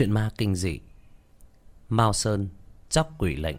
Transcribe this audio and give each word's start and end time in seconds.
Chuyện 0.00 0.12
ma 0.12 0.30
kinh 0.38 0.54
dị. 0.54 0.80
Mao 1.88 2.12
Sơn 2.12 2.48
Chóc 2.88 3.10
quỷ 3.18 3.36
lệnh. 3.36 3.56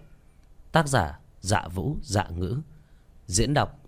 Tác 0.71 0.87
giả 0.87 1.19
Dạ 1.42 1.67
Vũ 1.67 1.98
Dạ 2.01 2.27
Ngữ. 2.29 2.61
Diễn 3.25 3.53
đọc 3.53 3.79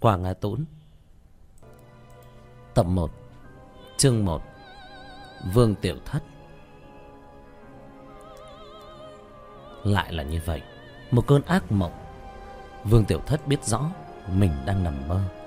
Quảng 0.00 0.22
Nga 0.22 0.34
Tốn. 0.34 0.64
Tập 2.74 2.86
1 2.86 3.10
Chương 3.96 4.24
1 4.24 4.42
Vương 5.54 5.74
Tiểu 5.74 5.96
Thất. 6.04 6.22
Lại 9.84 10.12
là 10.12 10.22
như 10.22 10.40
vậy, 10.44 10.62
Một 11.10 11.26
cơn 11.26 11.42
ác 11.42 11.72
mộng. 11.72 12.04
Vương 12.84 13.04
Tiểu 13.04 13.20
Thất 13.26 13.46
biết 13.46 13.64
rõ 13.64 13.90
Mình 14.32 14.52
đang 14.66 14.84
nằm 14.84 15.08
mơ. 15.08 15.41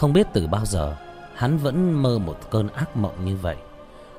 Không 0.00 0.12
biết 0.12 0.26
từ 0.32 0.46
bao 0.46 0.66
giờ 0.66 0.96
Hắn 1.34 1.58
vẫn 1.58 2.02
mơ 2.02 2.18
một 2.18 2.50
cơn 2.50 2.68
ác 2.68 2.96
mộng 2.96 3.24
như 3.24 3.36
vậy. 3.36 3.56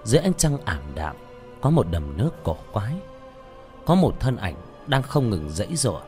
Dưới 0.03 0.21
ánh 0.21 0.33
trăng 0.33 0.57
ảm 0.65 0.81
đạm 0.95 1.15
Có 1.61 1.69
một 1.69 1.87
đầm 1.91 2.17
nước 2.17 2.29
cổ 2.43 2.57
quái. 2.71 2.93
Có 3.85 3.95
một 3.95 4.19
thân 4.19 4.37
ảnh 4.37 4.55
đang 4.87 5.03
không 5.03 5.29
ngừng 5.29 5.49
dãy 5.49 5.75
dụa 5.75 6.01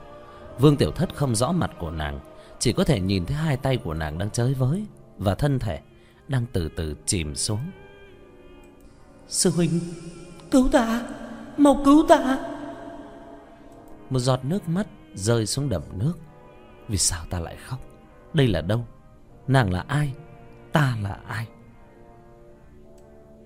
Vương 0.60 0.78
Tiểu 0.78 0.92
Thất 0.92 1.16
không 1.16 1.36
rõ 1.36 1.52
mặt 1.52 1.72
của 1.80 1.92
nàng 1.92 2.20
Chỉ 2.60 2.74
có 2.74 2.84
thể 2.84 3.00
nhìn 3.00 3.26
thấy 3.26 3.38
hai 3.38 3.58
tay 3.58 3.78
của 3.78 3.94
nàng 3.94 4.18
đang 4.18 4.30
chơi 4.30 4.54
với 4.54 4.86
Và 5.18 5.36
thân 5.36 5.60
thể 5.60 5.80
đang 6.28 6.46
từ 6.54 6.70
từ 6.76 6.96
chìm 7.06 7.36
xuống. 7.36 7.72
Sư 9.28 9.50
huynh 9.50 9.80
Cứu 10.52 10.70
ta 10.72 11.02
Mau 11.58 11.82
cứu 11.86 12.06
ta. 12.10 12.38
Một 14.10 14.20
giọt 14.20 14.40
nước 14.46 14.70
mắt 14.70 14.88
rơi 15.16 15.46
xuống 15.46 15.70
đầm 15.70 15.82
nước. 15.94 16.14
Vì 16.88 16.98
sao 16.98 17.26
ta 17.30 17.40
lại 17.40 17.56
khóc? 17.56 17.80
Đây 18.34 18.48
là 18.48 18.62
đâu 18.62 18.86
Nàng 19.48 19.74
là 19.74 19.86
ai? 19.88 20.14
Ta 20.72 20.98
là 21.04 21.20
ai? 21.28 21.48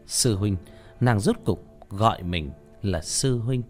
Sư 0.06 0.36
huynh, 0.36 0.58
Nàng 1.00 1.20
rốt 1.20 1.36
cục 1.46 1.66
gọi 1.90 2.24
mình 2.24 2.52
là 2.82 3.02
sư 3.02 3.40
huynh. 3.40 3.64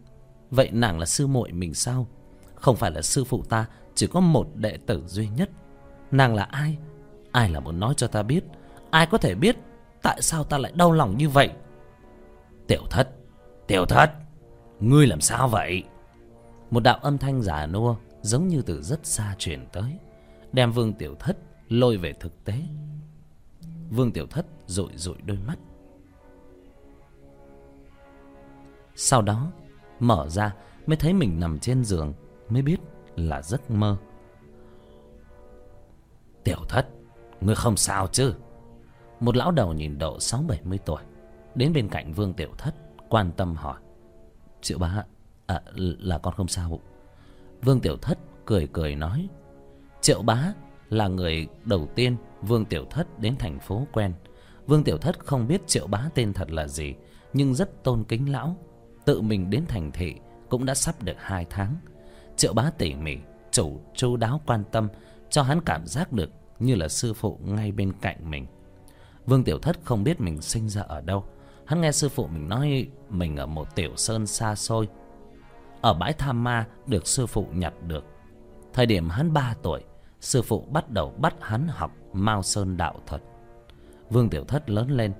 Vậy 0.51 0.69
nàng 0.71 0.99
là 0.99 1.05
sư 1.05 1.27
muội 1.27 1.51
mình 1.51 1.73
sao? 1.73 2.07
Không 2.55 2.75
phải 2.75 2.91
là 2.91 3.01
sư 3.01 3.23
phụ 3.23 3.43
ta, 3.49 3.65
Chỉ 3.95 4.07
có 4.07 4.19
một 4.19 4.47
đệ 4.55 4.77
tử 4.85 5.03
duy 5.07 5.27
nhất. 5.27 5.49
Nàng 6.11 6.35
là 6.35 6.43
ai? 6.43 6.77
Ai 7.31 7.49
là 7.49 7.59
muốn 7.59 7.79
nói 7.79 7.93
cho 7.97 8.07
ta 8.07 8.23
biết? 8.23 8.43
Ai 8.91 9.05
có 9.05 9.17
thể 9.17 9.35
biết 9.35 9.55
Tại 10.01 10.21
sao 10.21 10.43
ta 10.43 10.57
lại 10.57 10.71
đau 10.75 10.91
lòng 10.91 11.17
như 11.17 11.29
vậy? 11.29 11.49
Tiểu 12.67 12.81
thất 12.89 13.09
Tiểu 13.67 13.85
thất, 13.85 14.11
Ngươi 14.79 15.07
làm 15.07 15.21
sao 15.21 15.47
vậy? 15.47 15.83
Một 16.71 16.83
đạo 16.83 16.99
âm 17.01 17.17
thanh 17.17 17.41
giả 17.41 17.65
nua 17.65 17.95
Giống 18.21 18.47
như 18.47 18.61
từ 18.61 18.81
rất 18.81 19.05
xa 19.05 19.35
truyền 19.37 19.65
tới, 19.71 19.97
Đem 20.51 20.71
vương 20.71 20.93
tiểu 20.93 21.15
thất 21.19 21.37
lôi 21.69 21.97
về 21.97 22.13
thực 22.13 22.45
tế. 22.45 22.63
Vương 23.89 24.11
tiểu 24.11 24.27
thất 24.27 24.45
rụi 24.67 24.91
rụi 24.95 25.15
đôi 25.25 25.37
mắt. 25.47 25.59
Sau 28.95 29.21
đó 29.21 29.51
mở 29.99 30.29
ra 30.29 30.55
mới 30.85 30.97
thấy 30.97 31.13
mình 31.13 31.39
nằm 31.39 31.59
trên 31.59 31.83
giường 31.83 32.13
mới 32.49 32.61
biết 32.61 32.77
là 33.15 33.41
giấc 33.41 33.71
mơ. 33.71 33.97
Tiểu 36.43 36.59
thất 36.69 36.87
ngươi 37.41 37.55
không 37.55 37.77
sao 37.77 38.07
chứ? 38.11 38.33
Một 39.19 39.35
lão 39.35 39.51
đầu 39.51 39.73
nhìn 39.73 39.97
độ 39.97 40.19
sáu 40.19 40.43
bảy 40.47 40.59
mươi 40.63 40.79
tuổi 40.85 41.01
đến 41.55 41.73
bên 41.73 41.89
cạnh 41.89 42.13
vương 42.13 42.33
tiểu 42.33 42.49
thất 42.57 42.75
quan 43.09 43.31
tâm 43.31 43.55
hỏi. 43.55 43.79
Triệu 44.61 44.77
bá 44.77 45.03
à, 45.45 45.61
là 45.75 46.17
con 46.17 46.33
không 46.33 46.47
sao. 46.47 46.79
Vương 47.61 47.79
tiểu 47.79 47.97
thất 47.97 48.17
cười 48.45 48.67
cười 48.73 48.95
nói. 48.95 49.27
Triệu 50.01 50.21
bá 50.21 50.53
là 50.89 51.07
người 51.07 51.47
đầu 51.65 51.87
tiên 51.95 52.15
Vương 52.41 52.65
Tiểu 52.65 52.85
Thất 52.89 53.19
đến 53.19 53.35
thành 53.39 53.59
phố 53.59 53.87
quen. 53.93 54.13
Vương 54.67 54.83
Tiểu 54.83 54.97
Thất 54.97 55.19
không 55.19 55.47
biết 55.47 55.67
Triệu 55.67 55.87
Bá 55.87 56.09
tên 56.15 56.33
thật 56.33 56.51
là 56.51 56.67
gì, 56.67 56.95
nhưng 57.33 57.55
rất 57.55 57.83
tôn 57.83 58.03
kính 58.03 58.31
lão. 58.31 58.55
Tự 59.05 59.21
mình 59.21 59.49
đến 59.49 59.65
thành 59.67 59.91
thị 59.91 60.15
cũng 60.49 60.65
đã 60.65 60.75
sắp 60.75 61.03
được 61.03 61.15
hai 61.17 61.45
tháng. 61.49 61.75
Triệu 62.35 62.53
Bá 62.53 62.71
tỉ 62.77 62.93
mỉ, 62.93 63.17
chủ 63.51 63.81
chu 63.95 64.17
đáo 64.17 64.41
quan 64.45 64.63
tâm, 64.71 64.87
cho 65.29 65.43
hắn 65.43 65.61
cảm 65.61 65.87
giác 65.87 66.13
được 66.13 66.29
như 66.59 66.75
là 66.75 66.87
sư 66.87 67.13
phụ 67.13 67.39
ngay 67.43 67.71
bên 67.71 67.93
cạnh 68.01 68.29
mình. 68.29 68.45
Vương 69.25 69.43
Tiểu 69.43 69.59
Thất 69.59 69.77
không 69.83 70.03
biết 70.03 70.21
mình 70.21 70.41
sinh 70.41 70.69
ra 70.69 70.81
ở 70.81 71.01
đâu. 71.01 71.25
Hắn 71.65 71.81
nghe 71.81 71.91
sư 71.91 72.09
phụ 72.09 72.27
mình 72.27 72.49
nói 72.49 72.87
mình 73.09 73.37
ở 73.37 73.45
một 73.45 73.75
tiểu 73.75 73.91
sơn 73.95 74.27
xa 74.27 74.55
xôi. 74.55 74.87
Ở 75.81 75.93
bãi 75.93 76.13
tham 76.13 76.43
ma 76.43 76.67
được 76.85 77.07
sư 77.07 77.25
phụ 77.25 77.47
nhặt 77.53 77.73
được. 77.87 78.05
Thời 78.73 78.85
điểm 78.85 79.09
hắn 79.09 79.33
ba 79.33 79.55
tuổi, 79.63 79.83
sư 80.19 80.41
phụ 80.41 80.67
bắt 80.71 80.89
đầu 80.89 81.13
bắt 81.17 81.35
hắn 81.41 81.67
học 81.67 81.91
mao 82.13 82.43
sơn 82.43 82.77
đạo 82.77 83.01
thuật. 83.07 83.21
Vương 84.09 84.29
tiểu 84.29 84.43
thất 84.43 84.69
lớn 84.69 84.91
lên. 84.91 85.13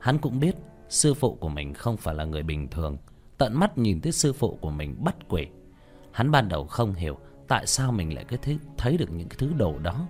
Hắn 0.00 0.18
cũng 0.18 0.40
biết 0.40 0.56
sư 0.88 1.14
phụ 1.14 1.34
của 1.34 1.48
mình 1.48 1.74
không 1.74 1.96
phải 1.96 2.14
là 2.14 2.24
người 2.24 2.42
bình 2.42 2.68
thường. 2.68 2.96
Tận 3.38 3.60
mắt 3.60 3.78
nhìn 3.78 4.00
thấy 4.00 4.12
sư 4.12 4.32
phụ 4.32 4.58
của 4.60 4.70
mình 4.70 4.96
bắt 5.04 5.16
quỷ. 5.28 5.46
Hắn 6.12 6.30
ban 6.30 6.48
đầu 6.48 6.66
không 6.66 6.94
hiểu 6.94 7.18
tại 7.48 7.66
sao 7.66 7.92
mình 7.92 8.14
lại 8.14 8.24
cái 8.24 8.38
thấy, 8.42 8.58
thấy 8.78 8.96
được 8.96 9.10
những 9.12 9.28
cái 9.28 9.36
thứ 9.38 9.52
đồ 9.56 9.78
đó. 9.78 10.06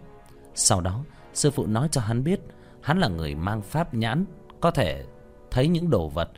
Sau 0.54 0.80
đó 0.80 1.04
sư 1.34 1.50
phụ 1.50 1.66
nói 1.66 1.88
cho 1.90 2.00
hắn 2.00 2.24
biết 2.24 2.40
hắn 2.80 2.98
là 2.98 3.08
người 3.08 3.34
mang 3.34 3.62
pháp 3.62 3.94
nhãn 3.94 4.24
có 4.60 4.70
thể 4.70 5.04
thấy 5.50 5.68
những 5.68 5.90
đồ 5.90 6.08
vật 6.08 6.30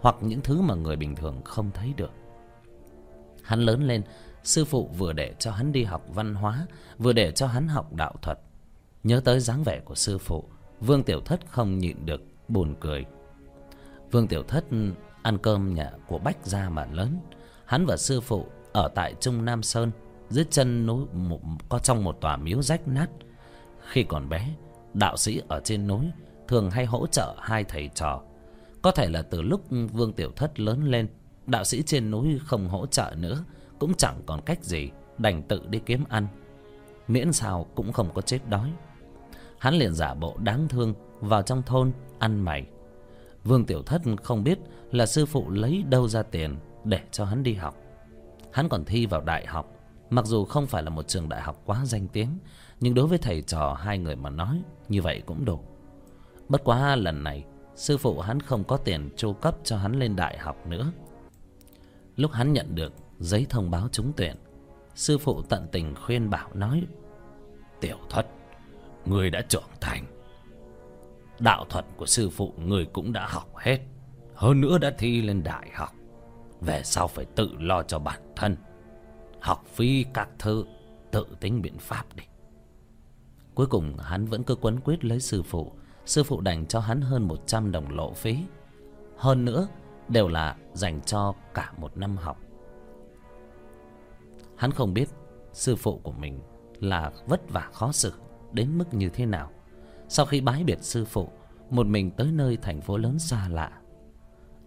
hoặc 0.00 0.16
những 0.20 0.40
thứ 0.40 0.60
mà 0.60 0.74
người 0.74 0.96
bình 0.96 1.16
thường 1.16 1.42
không 1.44 1.70
thấy 1.74 1.92
được. 1.96 2.10
Hắn 3.42 3.60
lớn 3.60 3.82
lên 3.82 4.02
sư 4.44 4.64
phụ 4.64 4.90
vừa 4.98 5.12
để 5.12 5.34
cho 5.38 5.50
hắn 5.50 5.72
đi 5.72 5.84
học 5.84 6.04
văn 6.08 6.34
hóa 6.34 6.66
vừa 6.98 7.12
để 7.12 7.32
cho 7.32 7.46
hắn 7.46 7.68
học 7.68 7.92
đạo 7.92 8.14
thuật. 8.22 8.38
Nhớ 9.02 9.20
tới 9.24 9.40
dáng 9.40 9.62
vẻ 9.64 9.80
của 9.84 9.94
sư 9.94 10.18
phụ 10.18 10.44
vương 10.80 11.02
tiểu 11.02 11.20
thất 11.20 11.40
không 11.48 11.78
nhịn 11.78 12.06
được 12.06 12.22
buồn 12.48 12.74
cười. 12.80 13.04
Vương 14.10 14.28
tiểu 14.28 14.42
thất 14.42 14.64
ăn 15.22 15.38
cơm 15.38 15.74
nhà 15.74 15.90
của 16.06 16.18
bách 16.18 16.36
gia 16.46 16.68
mà 16.68 16.86
lớn. 16.92 17.20
Hắn 17.64 17.86
và 17.86 17.96
sư 17.96 18.20
phụ 18.20 18.46
ở 18.72 18.88
tại 18.94 19.14
trung 19.20 19.44
nam 19.44 19.62
sơn 19.62 19.90
dưới 20.30 20.44
chân 20.50 20.86
núi 20.86 21.06
một, 21.12 21.40
có 21.68 21.78
trong 21.78 22.04
một 22.04 22.20
tòa 22.20 22.36
miếu 22.36 22.62
rách 22.62 22.88
nát. 22.88 23.10
Khi 23.88 24.04
còn 24.04 24.28
bé 24.28 24.48
đạo 24.94 25.16
sĩ 25.16 25.40
ở 25.48 25.60
trên 25.64 25.86
núi 25.86 26.10
thường 26.48 26.70
hay 26.70 26.84
hỗ 26.84 27.06
trợ 27.06 27.36
hai 27.40 27.64
thầy 27.64 27.90
trò. 27.94 28.22
Có 28.82 28.90
thể 28.90 29.08
là 29.08 29.22
từ 29.22 29.42
lúc 29.42 29.64
vương 29.92 30.12
tiểu 30.12 30.30
thất 30.36 30.60
lớn 30.60 30.84
lên 30.84 31.08
đạo 31.46 31.64
sĩ 31.64 31.82
trên 31.82 32.10
núi 32.10 32.38
không 32.46 32.68
hỗ 32.68 32.86
trợ 32.86 33.14
nữa 33.16 33.44
cũng 33.84 33.94
chẳng 33.94 34.22
còn 34.26 34.40
cách 34.40 34.64
gì 34.64 34.90
đành 35.18 35.42
tự 35.42 35.62
đi 35.68 35.80
kiếm 35.86 36.04
ăn. 36.08 36.26
Miễn 37.08 37.32
sao 37.32 37.66
cũng 37.74 37.92
không 37.92 38.10
có 38.14 38.22
chết 38.22 38.38
đói. 38.48 38.72
Hắn 39.58 39.74
liền 39.74 39.94
giả 39.94 40.14
bộ 40.14 40.36
đáng 40.38 40.68
thương 40.68 40.94
vào 41.20 41.42
trong 41.42 41.62
thôn 41.62 41.92
ăn 42.18 42.40
mày. 42.40 42.66
Vương 43.44 43.64
tiểu 43.64 43.82
thất 43.82 44.02
không 44.22 44.44
biết 44.44 44.58
là 44.92 45.06
sư 45.06 45.26
phụ 45.26 45.50
lấy 45.50 45.84
đâu 45.88 46.08
ra 46.08 46.22
tiền 46.22 46.56
để 46.84 47.00
cho 47.10 47.24
hắn 47.24 47.42
đi 47.42 47.54
học. 47.54 47.76
Hắn 48.52 48.68
còn 48.68 48.84
thi 48.84 49.06
vào 49.06 49.20
đại 49.20 49.46
học, 49.46 49.66
mặc 50.10 50.26
dù 50.26 50.44
không 50.44 50.66
phải 50.66 50.82
là 50.82 50.90
một 50.90 51.08
trường 51.08 51.28
đại 51.28 51.42
học 51.42 51.62
quá 51.64 51.84
danh 51.84 52.08
tiếng, 52.08 52.38
nhưng 52.80 52.94
đối 52.94 53.06
với 53.06 53.18
thầy 53.18 53.42
trò 53.42 53.74
hai 53.74 53.98
người 53.98 54.16
mà 54.16 54.30
nói, 54.30 54.62
như 54.88 55.02
vậy 55.02 55.22
cũng 55.26 55.44
đủ. 55.44 55.60
Bất 56.48 56.64
quá 56.64 56.96
lần 56.96 57.24
này, 57.24 57.44
sư 57.76 57.98
phụ 57.98 58.20
hắn 58.20 58.40
không 58.40 58.64
có 58.64 58.76
tiền 58.76 59.10
chu 59.16 59.32
cấp 59.32 59.56
cho 59.64 59.76
hắn 59.76 59.98
lên 59.98 60.16
đại 60.16 60.38
học 60.38 60.66
nữa. 60.66 60.92
Lúc 62.16 62.32
hắn 62.32 62.52
nhận 62.52 62.74
được 62.74 62.92
giấy 63.18 63.46
thông 63.50 63.70
báo 63.70 63.88
trúng 63.92 64.12
tuyển. 64.16 64.36
Sư 64.94 65.18
phụ 65.18 65.42
tận 65.42 65.66
tình 65.72 65.94
khuyên 65.94 66.30
bảo 66.30 66.50
nói, 66.54 66.82
tiểu 67.80 67.98
thất 68.10 68.26
người 69.06 69.30
đã 69.30 69.42
trưởng 69.48 69.70
thành. 69.80 70.04
Đạo 71.38 71.64
thuật 71.68 71.84
của 71.96 72.06
sư 72.06 72.30
phụ 72.30 72.54
người 72.58 72.84
cũng 72.84 73.12
đã 73.12 73.26
học 73.26 73.56
hết, 73.56 73.78
hơn 74.34 74.60
nữa 74.60 74.78
đã 74.78 74.94
thi 74.98 75.22
lên 75.22 75.42
đại 75.42 75.70
học. 75.74 75.92
Về 76.60 76.82
sau 76.82 77.08
phải 77.08 77.24
tự 77.24 77.50
lo 77.58 77.82
cho 77.82 77.98
bản 77.98 78.20
thân, 78.36 78.56
học 79.40 79.64
phí 79.66 80.04
các 80.14 80.28
thứ, 80.38 80.64
tự 81.10 81.26
tính 81.40 81.62
biện 81.62 81.78
pháp 81.78 82.04
đi. 82.14 82.24
Cuối 83.54 83.66
cùng, 83.66 83.96
hắn 83.98 84.26
vẫn 84.26 84.42
cứ 84.42 84.54
quấn 84.54 84.80
quyết 84.80 85.04
lấy 85.04 85.20
sư 85.20 85.42
phụ. 85.42 85.72
Sư 86.06 86.24
phụ 86.24 86.40
đành 86.40 86.66
cho 86.66 86.80
hắn 86.80 87.00
hơn 87.00 87.28
một 87.28 87.46
trăm 87.46 87.72
đồng 87.72 87.90
lộ 87.90 88.12
phí. 88.12 88.38
Hơn 89.16 89.44
nữa, 89.44 89.68
đều 90.08 90.28
là 90.28 90.56
dành 90.72 91.00
cho 91.00 91.34
cả 91.54 91.72
một 91.76 91.96
năm 91.96 92.16
học 92.16 92.40
hắn 94.56 94.70
không 94.70 94.94
biết 94.94 95.08
sư 95.52 95.76
phụ 95.76 96.00
của 96.02 96.12
mình 96.12 96.40
là 96.80 97.12
vất 97.26 97.50
vả 97.50 97.68
khó 97.72 97.92
xử 97.92 98.12
đến 98.52 98.78
mức 98.78 98.94
như 98.94 99.08
thế 99.08 99.26
nào. 99.26 99.50
Sau 100.08 100.26
khi 100.26 100.40
bái 100.40 100.64
biệt 100.64 100.78
sư 100.80 101.04
phụ, 101.04 101.28
một 101.70 101.86
mình 101.86 102.10
tới 102.10 102.32
nơi 102.32 102.56
thành 102.62 102.80
phố 102.80 102.96
lớn 102.96 103.18
xa 103.18 103.48
lạ. 103.48 103.80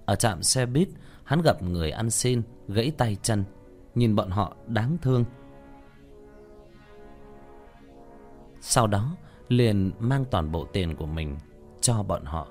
Ở 0.06 0.16
trạm 0.16 0.44
xe 0.44 0.66
buýt, 0.66 0.88
hắn 1.24 1.42
gặp 1.42 1.64
người 1.64 1.92
ăn 1.92 2.10
xin 2.10 2.42
gãy 2.68 2.92
tay 2.98 3.18
chân, 3.22 3.44
nhìn 3.96 4.16
bọn 4.16 4.30
họ 4.30 4.56
đáng 4.68 4.98
thương. 5.02 5.26
Sau 8.62 8.88
đó, 8.88 9.16
liền 9.48 9.92
mang 10.00 10.26
toàn 10.32 10.52
bộ 10.52 10.66
tiền 10.66 10.96
của 10.96 11.06
mình 11.06 11.38
cho 11.82 12.04
bọn 12.04 12.26
họ. 12.26 12.48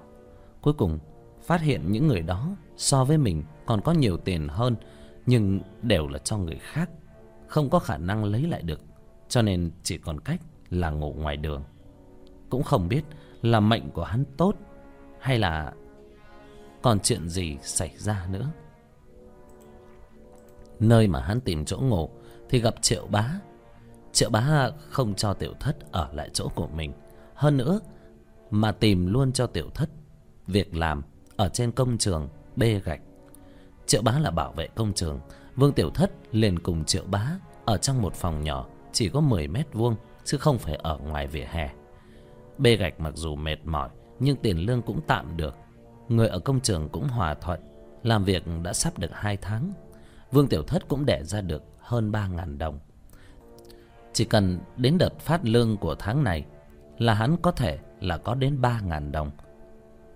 Cuối 0.61 0.75
cùng, 0.75 0.99
phát 1.43 1.61
hiện 1.61 1.93
những 1.93 2.07
người 2.07 2.23
đó 2.23 2.57
so 2.77 3.05
với 3.05 3.19
mình 3.19 3.43
còn 3.67 3.81
có 3.81 3.93
nhiều 3.93 4.17
tiền 4.17 4.49
hơn, 4.49 4.77
nhưng 5.27 5.61
đều 5.83 6.09
là 6.09 6.19
cho 6.19 6.39
người 6.39 6.59
khác 6.59 6.91
không 7.47 7.71
có 7.71 7.79
khả 7.79 7.99
năng 7.99 8.25
lấy 8.25 8.43
lại 8.43 8.63
được, 8.63 8.81
cho 9.29 9.43
nên 9.43 9.71
chỉ 9.83 9.99
còn 9.99 10.21
cách 10.21 10.41
là 10.71 10.91
ngủ 10.91 11.13
ngoài 11.13 11.37
đường. 11.37 11.65
Cũng 12.51 12.63
không 12.63 12.89
biết 12.89 13.03
là 13.43 13.61
mệnh 13.61 13.91
của 13.91 14.05
hắn 14.05 14.25
tốt 14.37 14.55
hay 15.21 15.39
là 15.39 15.73
còn 16.83 17.01
chuyện 17.01 17.29
gì 17.29 17.57
xảy 17.63 17.91
ra 17.97 18.27
nữa. 18.31 18.51
Nơi 20.81 21.09
mà 21.09 21.21
hắn 21.21 21.41
tìm 21.41 21.65
chỗ 21.65 21.79
ngủ 21.79 22.11
thì 22.49 22.61
gặp 22.61 22.75
triệu 22.83 23.07
bá. 23.07 23.31
Triệu 24.13 24.31
bá 24.31 24.71
không 24.91 25.15
cho 25.15 25.35
tiểu 25.35 25.53
thất 25.61 25.93
ở 25.93 26.09
lại 26.13 26.31
chỗ 26.33 26.49
của 26.55 26.69
mình. 26.69 26.93
Hơn 27.35 27.57
nữa 27.57 27.81
mà 28.51 28.73
tìm 28.73 29.07
luôn 29.07 29.33
cho 29.33 29.47
tiểu 29.47 29.71
thất 29.75 29.91
việc 30.47 30.75
làm 30.75 31.03
ở 31.37 31.49
trên 31.49 31.73
công 31.73 31.99
trường 31.99 32.29
bê 32.57 32.81
gạch. 32.85 33.01
Triệu 33.87 34.03
bá 34.03 34.19
là 34.19 34.31
bảo 34.31 34.53
vệ 34.53 34.69
công 34.69 34.93
trường 34.93 35.21
vương 35.57 35.73
tiểu 35.73 35.91
thất 35.91 36.11
liền 36.33 36.59
cùng 36.59 36.85
triệu 36.85 37.05
bá 37.11 37.33
ở 37.65 37.79
trong 37.79 38.03
một 38.03 38.15
phòng 38.15 38.45
nhỏ, 38.45 38.67
chỉ 38.93 39.09
có 39.09 39.21
mười 39.21 39.49
mét 39.49 39.67
vuông, 39.73 39.97
chứ 40.25 40.39
không 40.39 40.59
phải 40.59 40.75
ở 40.75 40.99
ngoài 40.99 41.27
vỉa 41.27 41.47
hè. 41.51 41.71
Bê 42.59 42.77
gạch 42.77 43.01
mặc 43.01 43.17
dù 43.17 43.37
mệt 43.37 43.57
mỏi, 43.65 43.89
nhưng 44.19 44.37
tiền 44.37 44.59
lương 44.59 44.83
cũng 44.83 45.01
tạm 45.07 45.37
được. 45.37 45.55
Người 46.09 46.29
ở 46.29 46.39
công 46.39 46.61
trường 46.61 46.89
cũng 46.89 47.09
hòa 47.09 47.35
thuận, 47.35 47.61
làm 48.03 48.25
việc 48.25 48.43
đã 48.63 48.73
sắp 48.73 48.99
được 48.99 49.11
hai 49.13 49.37
tháng. 49.37 49.73
Vương 50.33 50.49
tiểu 50.49 50.63
thất 50.63 50.89
cũng 50.89 51.07
đẻ 51.07 51.23
ra 51.23 51.41
được 51.41 51.63
hơn 51.79 52.13
ba 52.13 52.29
ngàn 52.29 52.59
đồng. 52.59 52.79
Chỉ 54.13 54.25
cần 54.25 54.59
đến 54.77 54.99
đợt 54.99 55.19
phát 55.19 55.45
lương 55.45 55.77
của 55.77 55.95
tháng 55.95 56.25
này 56.25 56.45
là 56.99 57.15
hắn 57.15 57.37
có 57.43 57.51
thể 57.51 57.79
là 58.01 58.19
có 58.19 58.35
đến 58.35 58.61
ba 58.61 58.81
ngàn 58.81 59.13
đồng. 59.13 59.31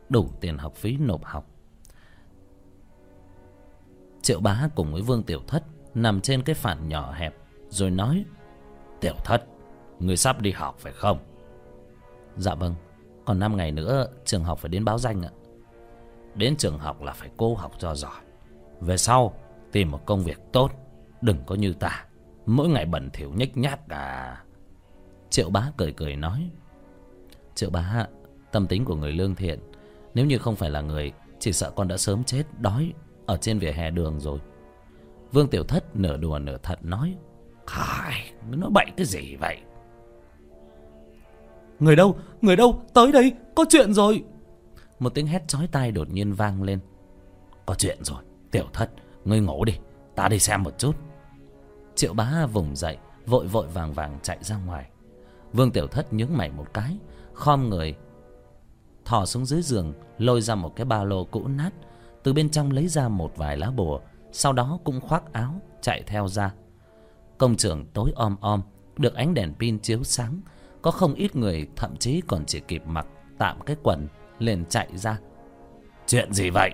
Đủ 0.08 0.28
tiền 0.40 0.58
học 0.58 0.74
phí 0.74 0.96
nộp 0.96 1.24
học 1.24 1.46
triệu 4.22 4.40
bá 4.40 4.68
cùng 4.74 4.92
với 4.92 5.02
vương 5.02 5.22
tiểu 5.22 5.40
thất 5.46 5.62
nằm 5.94 6.20
trên 6.20 6.42
cái 6.42 6.54
phản 6.54 6.88
nhỏ 6.88 7.12
hẹp, 7.12 7.34
rồi 7.68 7.90
nói, 7.90 8.24
tiểu 9.00 9.14
thất, 9.24 9.44
người 9.98 10.16
sắp 10.16 10.40
đi 10.40 10.50
học 10.50 10.76
phải 10.78 10.92
không? 10.92 11.18
Dạ 12.36 12.54
vâng 12.54 12.74
còn 13.24 13.38
năm 13.38 13.56
ngày 13.56 13.72
nữa 13.72 14.06
trường 14.24 14.44
học 14.44 14.58
phải 14.58 14.68
đến 14.68 14.84
báo 14.84 14.98
danh 14.98 15.22
ạ. 15.22 15.30
Đến 16.34 16.56
trường 16.56 16.78
học 16.78 17.02
là 17.02 17.12
phải 17.12 17.30
cố 17.36 17.54
học 17.54 17.72
cho 17.78 17.94
giỏi, 17.94 18.20
về 18.80 18.96
sau 18.96 19.34
tìm 19.72 19.90
một 19.90 20.06
công 20.06 20.22
việc 20.22 20.38
tốt, 20.52 20.70
đừng 21.20 21.36
có 21.46 21.54
như 21.54 21.72
ta, 21.72 22.04
mỗi 22.46 22.68
ngày 22.68 22.86
bẩn 22.86 23.10
thỉu 23.12 23.32
nhếch 23.36 23.56
nhác 23.56 23.88
à. 23.88 24.44
Triệu 25.30 25.50
bá 25.50 25.72
cười 25.76 25.92
cười 25.92 26.16
nói, 26.16 26.50
triệu 27.54 27.70
bá, 27.70 28.06
tâm 28.52 28.66
tính 28.66 28.84
của 28.84 28.96
người 28.96 29.12
lương 29.12 29.34
thiện, 29.34 29.60
nếu 30.14 30.26
như 30.26 30.38
không 30.38 30.56
phải 30.56 30.70
là 30.70 30.80
người, 30.80 31.12
chỉ 31.38 31.52
sợ 31.52 31.70
con 31.70 31.88
đã 31.88 31.96
sớm 31.96 32.24
chết, 32.24 32.44
đói 32.58 32.92
ở 33.30 33.36
trên 33.36 33.58
vỉa 33.58 33.72
hè 33.72 33.90
đường 33.90 34.20
rồi. 34.20 34.38
Vương 35.32 35.48
tiểu 35.48 35.64
thất 35.64 35.96
nửa 35.96 36.16
đùa 36.16 36.38
nửa 36.38 36.56
thật 36.62 36.78
nói 36.82 37.16
khai 37.66 38.32
nó 38.50 38.68
bậy 38.68 38.86
cái 38.96 39.06
gì 39.06 39.36
vậy? 39.36 39.58
Người 41.80 41.96
đâu 41.96 42.16
người 42.40 42.56
đâu 42.56 42.82
tới 42.94 43.12
đây 43.12 43.32
có 43.54 43.64
chuyện 43.68 43.94
rồi. 43.94 44.24
Một 44.98 45.14
tiếng 45.14 45.26
hét 45.26 45.48
chói 45.48 45.66
tai 45.66 45.92
đột 45.92 46.10
nhiên 46.10 46.32
vang 46.32 46.62
lên. 46.62 46.78
Có 47.66 47.74
chuyện 47.74 47.98
rồi 48.02 48.22
tiểu 48.50 48.66
thất 48.72 48.90
ngươi 49.24 49.40
ngủ 49.40 49.64
đi 49.64 49.74
ta 50.14 50.28
đi 50.28 50.38
xem 50.38 50.62
một 50.62 50.78
chút. 50.78 50.96
Triệu 51.94 52.14
bá 52.14 52.46
vùng 52.46 52.76
dậy 52.76 52.96
vội 53.26 53.46
vội 53.46 53.66
vàng 53.66 53.92
vàng 53.92 54.18
chạy 54.22 54.38
ra 54.40 54.56
ngoài. 54.66 54.90
Vương 55.52 55.70
tiểu 55.70 55.86
thất 55.86 56.12
nhướng 56.12 56.36
mày 56.36 56.50
một 56.50 56.74
cái 56.74 56.96
khom 57.34 57.68
người 57.68 57.94
thò 59.04 59.26
xuống 59.26 59.46
dưới 59.46 59.62
giường 59.62 59.92
lôi 60.18 60.40
ra 60.40 60.54
một 60.54 60.76
cái 60.76 60.84
ba 60.84 61.04
lô 61.04 61.24
cũ 61.24 61.48
nát 61.48 61.70
từ 62.22 62.32
bên 62.32 62.50
trong 62.50 62.70
lấy 62.70 62.88
ra 62.88 63.08
một 63.08 63.32
vài 63.36 63.56
lá 63.56 63.70
bùa, 63.70 64.00
sau 64.32 64.52
đó 64.52 64.78
cũng 64.84 65.00
khoác 65.00 65.32
áo, 65.32 65.60
chạy 65.82 66.02
theo 66.06 66.28
ra. 66.28 66.54
Công 67.38 67.56
trường 67.56 67.86
tối 67.86 68.12
om 68.16 68.36
om, 68.40 68.62
được 68.96 69.14
ánh 69.14 69.34
đèn 69.34 69.54
pin 69.54 69.78
chiếu 69.78 70.04
sáng, 70.04 70.40
có 70.82 70.90
không 70.90 71.14
ít 71.14 71.36
người 71.36 71.66
thậm 71.76 71.96
chí 71.96 72.20
còn 72.26 72.44
chỉ 72.46 72.60
kịp 72.60 72.82
mặc, 72.86 73.06
tạm 73.38 73.60
cái 73.60 73.76
quần, 73.82 74.08
liền 74.38 74.64
chạy 74.64 74.88
ra. 74.94 75.18
Chuyện 76.06 76.32
gì 76.32 76.50
vậy? 76.50 76.70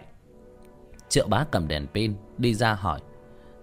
Triệu 1.08 1.26
bá 1.28 1.44
cầm 1.50 1.69
đèn 1.69 1.87
pin, 1.94 2.14
đi 2.38 2.54
ra 2.54 2.75
hỏi. 2.75 3.00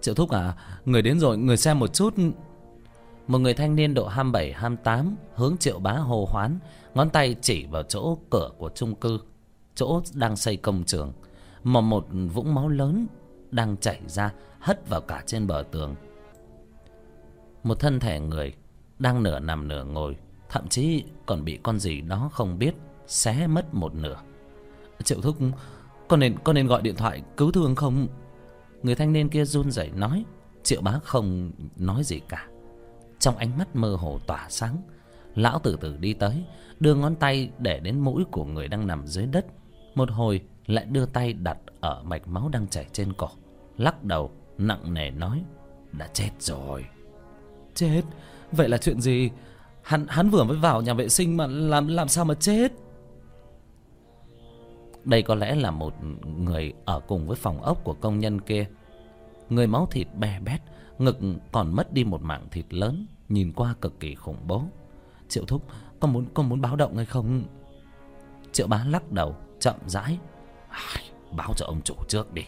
Triệu 0.00 0.14
thúc 0.14 0.30
à 0.30 0.56
người 0.84 1.02
đến 1.02 1.20
rồi, 1.20 1.38
người 1.38 1.56
xem 1.56 1.78
một 1.78 1.94
chút. 1.94 2.14
Một 3.26 3.38
người 3.38 3.54
thanh 3.54 3.76
niên 3.76 3.94
độ 3.94 4.06
hai 4.06 4.24
bảy, 4.24 4.52
hai 4.52 4.70
tám, 4.84 5.16
hướng 5.34 5.56
triệu 5.56 5.78
bá 5.78 5.92
hô 5.92 6.24
hoán, 6.24 6.58
ngón 6.94 7.10
tay 7.10 7.36
chỉ 7.40 7.66
vào 7.66 7.82
chỗ 7.82 8.18
cửa 8.30 8.50
của 8.58 8.70
trung 8.74 8.94
cư, 8.94 9.20
chỗ 9.74 10.02
đang 10.14 10.36
xây 10.36 10.56
công 10.56 10.84
trường 10.84 11.12
mà 11.64 11.80
một 11.80 12.06
vũng 12.32 12.54
máu 12.54 12.68
lớn 12.68 13.06
đang 13.50 13.76
chảy 13.76 14.00
ra, 14.06 14.32
hất 14.60 14.88
vào 14.88 15.00
cả 15.00 15.22
trên 15.26 15.46
bờ 15.46 15.64
tường. 15.70 15.94
Một 17.62 17.80
thân 17.80 18.00
thể 18.00 18.20
người 18.20 18.52
đang 18.98 19.22
nửa 19.22 19.38
nằm 19.38 19.68
nửa 19.68 19.84
ngồi, 19.84 20.16
thậm 20.48 20.68
chí 20.68 21.04
còn 21.26 21.44
bị 21.44 21.58
con 21.62 21.78
gì 21.78 22.00
đó 22.00 22.30
không 22.32 22.58
biết 22.58 22.74
xé 23.06 23.46
mất 23.46 23.74
một 23.74 23.94
nửa. 23.94 24.16
Triệu 25.04 25.20
thúc, 25.20 25.36
con 26.08 26.20
nên 26.20 26.38
con 26.44 26.54
nên 26.54 26.66
gọi 26.66 26.82
điện 26.82 26.96
thoại 26.96 27.22
cứu 27.36 27.52
thương 27.52 27.74
không? 27.74 28.08
Người 28.82 28.94
thanh 28.94 29.12
niên 29.12 29.28
kia 29.28 29.44
run 29.44 29.70
rẩy 29.70 29.90
nói, 29.90 30.24
triệu 30.62 30.80
bá 30.82 30.98
không 31.04 31.50
nói 31.76 32.04
gì 32.04 32.20
cả. 32.28 32.48
Trong 33.18 33.36
ánh 33.36 33.58
mắt 33.58 33.76
mơ 33.76 33.96
hồ 33.96 34.18
tỏa 34.26 34.46
sáng, 34.50 34.76
lão 35.34 35.58
từ 35.58 35.76
từ 35.80 35.96
đi 35.96 36.14
tới, 36.14 36.44
đưa 36.80 36.94
ngón 36.94 37.16
tay 37.16 37.50
để 37.58 37.80
đến 37.80 38.00
mũi 38.00 38.24
của 38.30 38.44
người 38.44 38.68
đang 38.68 38.86
nằm 38.86 39.06
dưới 39.06 39.26
đất 39.26 39.46
một 39.94 40.10
hồi 40.10 40.40
lại 40.66 40.84
đưa 40.84 41.06
tay 41.06 41.32
đặt 41.32 41.58
ở 41.80 42.02
mạch 42.02 42.28
máu 42.28 42.48
đang 42.48 42.68
chảy 42.68 42.86
trên 42.92 43.12
cổ 43.12 43.28
lắc 43.78 44.04
đầu 44.04 44.30
nặng 44.58 44.94
nề 44.94 45.10
nói 45.10 45.44
đã 45.92 46.08
chết 46.12 46.30
rồi. 46.38 46.84
Chết? 47.74 48.02
Vậy 48.52 48.68
là 48.68 48.78
chuyện 48.78 49.00
gì? 49.00 49.30
Hắn 49.82 50.06
hắn 50.08 50.30
vừa 50.30 50.44
mới 50.44 50.56
vào 50.56 50.82
nhà 50.82 50.94
vệ 50.94 51.08
sinh 51.08 51.36
mà 51.36 51.46
làm 51.46 51.88
làm 51.88 52.08
sao 52.08 52.24
mà 52.24 52.34
chết? 52.34 52.72
Đây 55.04 55.22
có 55.22 55.34
lẽ 55.34 55.54
là 55.54 55.70
một 55.70 55.94
người 56.38 56.72
ở 56.84 57.00
cùng 57.00 57.26
với 57.26 57.36
phòng 57.36 57.62
ốc 57.62 57.84
của 57.84 57.94
công 57.94 58.18
nhân 58.18 58.40
kia. 58.40 58.66
Người 59.48 59.66
máu 59.66 59.86
thịt 59.90 60.06
bè 60.18 60.40
bét 60.40 60.60
ngực 60.98 61.18
còn 61.52 61.76
mất 61.76 61.92
đi 61.92 62.04
một 62.04 62.22
mảng 62.22 62.48
thịt 62.50 62.74
lớn 62.74 63.06
nhìn 63.28 63.52
qua 63.52 63.74
cực 63.80 64.00
kỳ 64.00 64.14
khủng 64.14 64.46
bố. 64.46 64.62
Triệu 65.28 65.44
thúc 65.44 65.62
con 66.00 66.12
muốn 66.12 66.26
con 66.34 66.48
muốn 66.48 66.60
báo 66.60 66.76
động 66.76 66.96
hay 66.96 67.06
không 67.06 67.42
triệu 68.54 68.66
bá 68.66 68.84
lắc 68.88 69.12
đầu, 69.12 69.36
chậm 69.60 69.76
rãi. 69.86 70.18
Báo 71.30 71.52
cho 71.56 71.66
ông 71.66 71.80
chủ 71.84 71.94
trước 72.08 72.32
đi. 72.32 72.42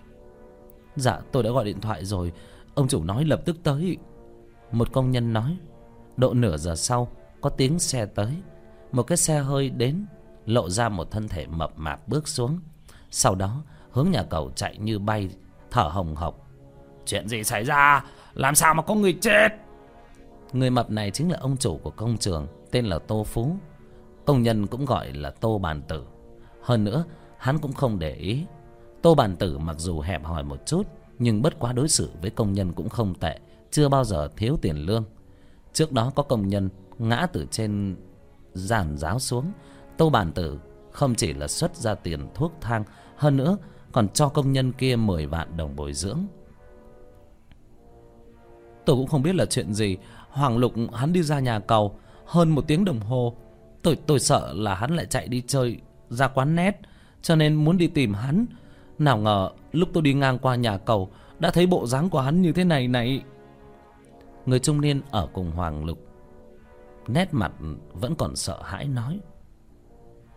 Dạ 0.97 1.21
tôi 1.33 1.43
đã 1.43 1.51
gọi 1.51 1.65
điện 1.65 1.81
thoại 1.81 2.05
rồi. 2.05 2.33
Ông 2.75 2.89
chủ 2.89 3.05
nói 3.05 3.25
lập 3.25 3.41
tức 3.45 3.57
tới. 3.63 3.97
Một 4.73 4.93
công 4.93 5.11
nhân 5.11 5.33
nói, 5.33 5.57
độ 6.17 6.35
nửa 6.35 6.57
giờ 6.57 6.77
sau, 6.77 7.09
có 7.41 7.51
tiếng 7.51 7.79
xe 7.79 8.07
tới. 8.07 8.33
Một 8.93 9.03
cái 9.03 9.17
xe 9.17 9.39
hơi 9.39 9.71
đến, 9.71 10.07
lộ 10.47 10.71
ra 10.71 10.89
một 10.89 11.11
thân 11.11 11.29
thể 11.29 11.47
mập 11.47 11.79
mạp 11.79 12.09
bước 12.09 12.29
xuống. 12.29 12.61
Sau 13.11 13.35
đó, 13.35 13.63
hướng 13.91 14.11
nhà 14.11 14.23
cầu 14.23 14.51
chạy 14.55 14.79
như 14.79 14.99
bay, 14.99 15.31
thở 15.71 15.83
hồng 15.83 16.17
hộc. 16.17 16.49
Chuyện 17.07 17.29
gì 17.29 17.45
xảy 17.45 17.65
ra? 17.65 18.05
Làm 18.35 18.55
sao 18.55 18.75
mà 18.75 18.83
có 18.83 18.95
người 18.95 19.17
chết? 19.21 19.49
Người 20.53 20.71
mập 20.71 20.91
này 20.91 21.11
chính 21.11 21.31
là 21.31 21.39
ông 21.39 21.57
chủ 21.57 21.81
của 21.83 21.91
công 21.91 22.19
trường, 22.19 22.47
tên 22.71 22.87
là 22.87 22.99
tô 22.99 23.25
phú 23.25 23.57
công 24.27 24.43
nhân 24.43 24.67
cũng 24.67 24.85
gọi 24.85 25.13
là 25.13 25.31
tô 25.31 25.59
bàn 25.59 25.83
tử. 25.83 26.05
Hơn 26.63 26.85
nữa, 26.85 27.05
hắn 27.39 27.59
cũng 27.59 27.73
không 27.73 27.99
để 27.99 28.15
ý. 28.15 28.45
Tô 29.03 29.15
bàn 29.15 29.37
tử 29.37 29.59
mặc 29.59 29.77
dù 29.79 30.01
hẹp 30.01 30.25
hòi 30.25 30.43
một 30.43 30.67
chút, 30.67 30.83
nhưng 31.19 31.43
bất 31.43 31.59
quá 31.59 31.73
đối 31.73 31.89
xử 31.89 32.11
với 32.21 32.31
công 32.31 32.53
nhân 32.53 32.73
cũng 32.73 32.89
không 32.89 33.15
tệ, 33.15 33.39
chưa 33.71 33.89
bao 33.89 34.05
giờ 34.05 34.29
thiếu 34.37 34.59
tiền 34.63 34.77
lương. 34.77 35.05
Trước 35.73 35.93
đó 35.93 36.13
có 36.15 36.23
công 36.23 36.49
nhân 36.49 36.69
ngã 36.99 37.27
từ 37.33 37.47
trên 37.51 37.97
giàn 38.55 38.97
giáo 38.99 39.19
xuống. 39.19 39.53
Tô 39.97 40.11
bàn 40.11 40.33
tử 40.33 40.61
không 40.93 41.15
chỉ 41.15 41.33
là 41.33 41.49
xuất 41.49 41.77
ra 41.77 41.95
tiền 41.95 42.29
thuốc 42.35 42.53
thang, 42.61 42.85
hơn 43.17 43.37
nữa 43.37 43.57
còn 43.93 44.09
cho 44.09 44.29
công 44.29 44.53
nhân 44.53 44.73
kia 44.73 44.97
mười 44.97 45.27
vạn 45.27 45.57
đồng 45.57 45.77
bồi 45.77 45.93
dưỡng. 45.93 46.19
Tôi 48.85 48.97
cũng 48.97 49.07
không 49.07 49.23
biết 49.23 49.35
là 49.35 49.47
chuyện 49.47 49.75
gì. 49.75 49.97
Hoàng 50.31 50.59
lục, 50.59 50.73
hắn 50.93 51.13
đi 51.13 51.23
ra 51.23 51.41
nhà 51.41 51.59
cầu, 51.59 51.99
hơn 52.27 52.51
một 52.51 52.65
tiếng 52.67 52.85
đồng 52.85 53.01
hồ 53.01 53.37
tôi 53.87 53.99
tôi 54.07 54.21
sợ 54.21 54.53
là 54.57 54.75
hắn 54.75 54.97
lại 54.97 55.07
chạy 55.07 55.29
đi 55.29 55.43
chơi 55.47 55.79
ra 56.09 56.29
quán 56.29 56.57
nét 56.57 56.81
cho 57.23 57.37
nên 57.37 57.55
muốn 57.55 57.79
đi 57.79 57.87
tìm 57.87 58.15
hắn. 58.15 58.47
Nào 58.99 59.19
ngờ, 59.19 59.51
lúc 59.73 59.89
tôi 59.93 60.03
đi 60.03 60.15
ngang 60.15 60.39
qua 60.39 60.55
nhà 60.57 60.79
cầu, 60.79 61.11
đã 61.39 61.51
thấy 61.51 61.67
bộ 61.67 61.87
dáng 61.87 62.11
của 62.11 62.21
hắn 62.21 62.43
như 62.43 62.53
thế 62.53 62.65
này 62.65 62.89
này. 62.89 63.23
Người 64.47 64.59
trung 64.59 64.81
niên 64.81 65.03
ở 65.11 65.29
cùng 65.33 65.51
hoàng 65.51 65.85
lục, 65.85 65.99
nét 67.09 67.29
mặt 67.33 67.53
vẫn 67.93 68.15
còn 68.15 68.37
sợ 68.37 68.63
hãi 68.63 68.85
nói, 68.85 69.21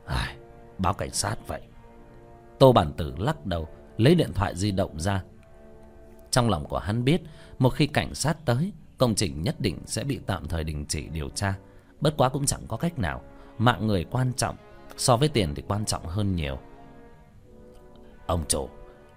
ai, 0.05 0.35
báo 0.77 0.93
cảnh 0.93 1.11
sát 1.11 1.35
vậy? 1.47 1.61
Tô 2.59 2.71
bản 2.71 2.93
tử 2.97 3.13
lắc 3.17 3.45
đầu, 3.45 3.67
lấy 3.97 4.15
điện 4.15 4.33
thoại 4.33 4.55
di 4.55 4.71
động 4.71 4.99
ra. 4.99 5.23
Trong 6.31 6.49
lòng 6.49 6.65
của 6.65 6.79
hắn 6.79 7.03
biết, 7.03 7.21
một 7.59 7.69
khi 7.69 7.87
cảnh 7.87 8.15
sát 8.15 8.45
tới, 8.45 8.71
công 8.97 9.15
trình 9.15 9.41
nhất 9.41 9.55
định 9.59 9.79
sẽ 9.85 10.03
bị 10.03 10.19
tạm 10.25 10.47
thời 10.47 10.63
đình 10.63 10.85
chỉ 10.89 11.07
điều 11.07 11.29
tra. 11.29 11.53
Bất 12.01 12.17
quá 12.17 12.29
cũng 12.29 12.45
chẳng 12.45 12.61
có 12.67 12.77
cách 12.77 12.99
nào 12.99 13.21
mạng 13.59 13.87
người 13.87 14.05
quan 14.11 14.33
trọng 14.33 14.55
so 14.97 15.17
với 15.17 15.29
tiền 15.29 15.55
thì 15.55 15.63
quan 15.67 15.85
trọng 15.85 16.05
hơn 16.05 16.35
nhiều. 16.35 16.57
Ông 18.25 18.43
chủ 18.47 18.69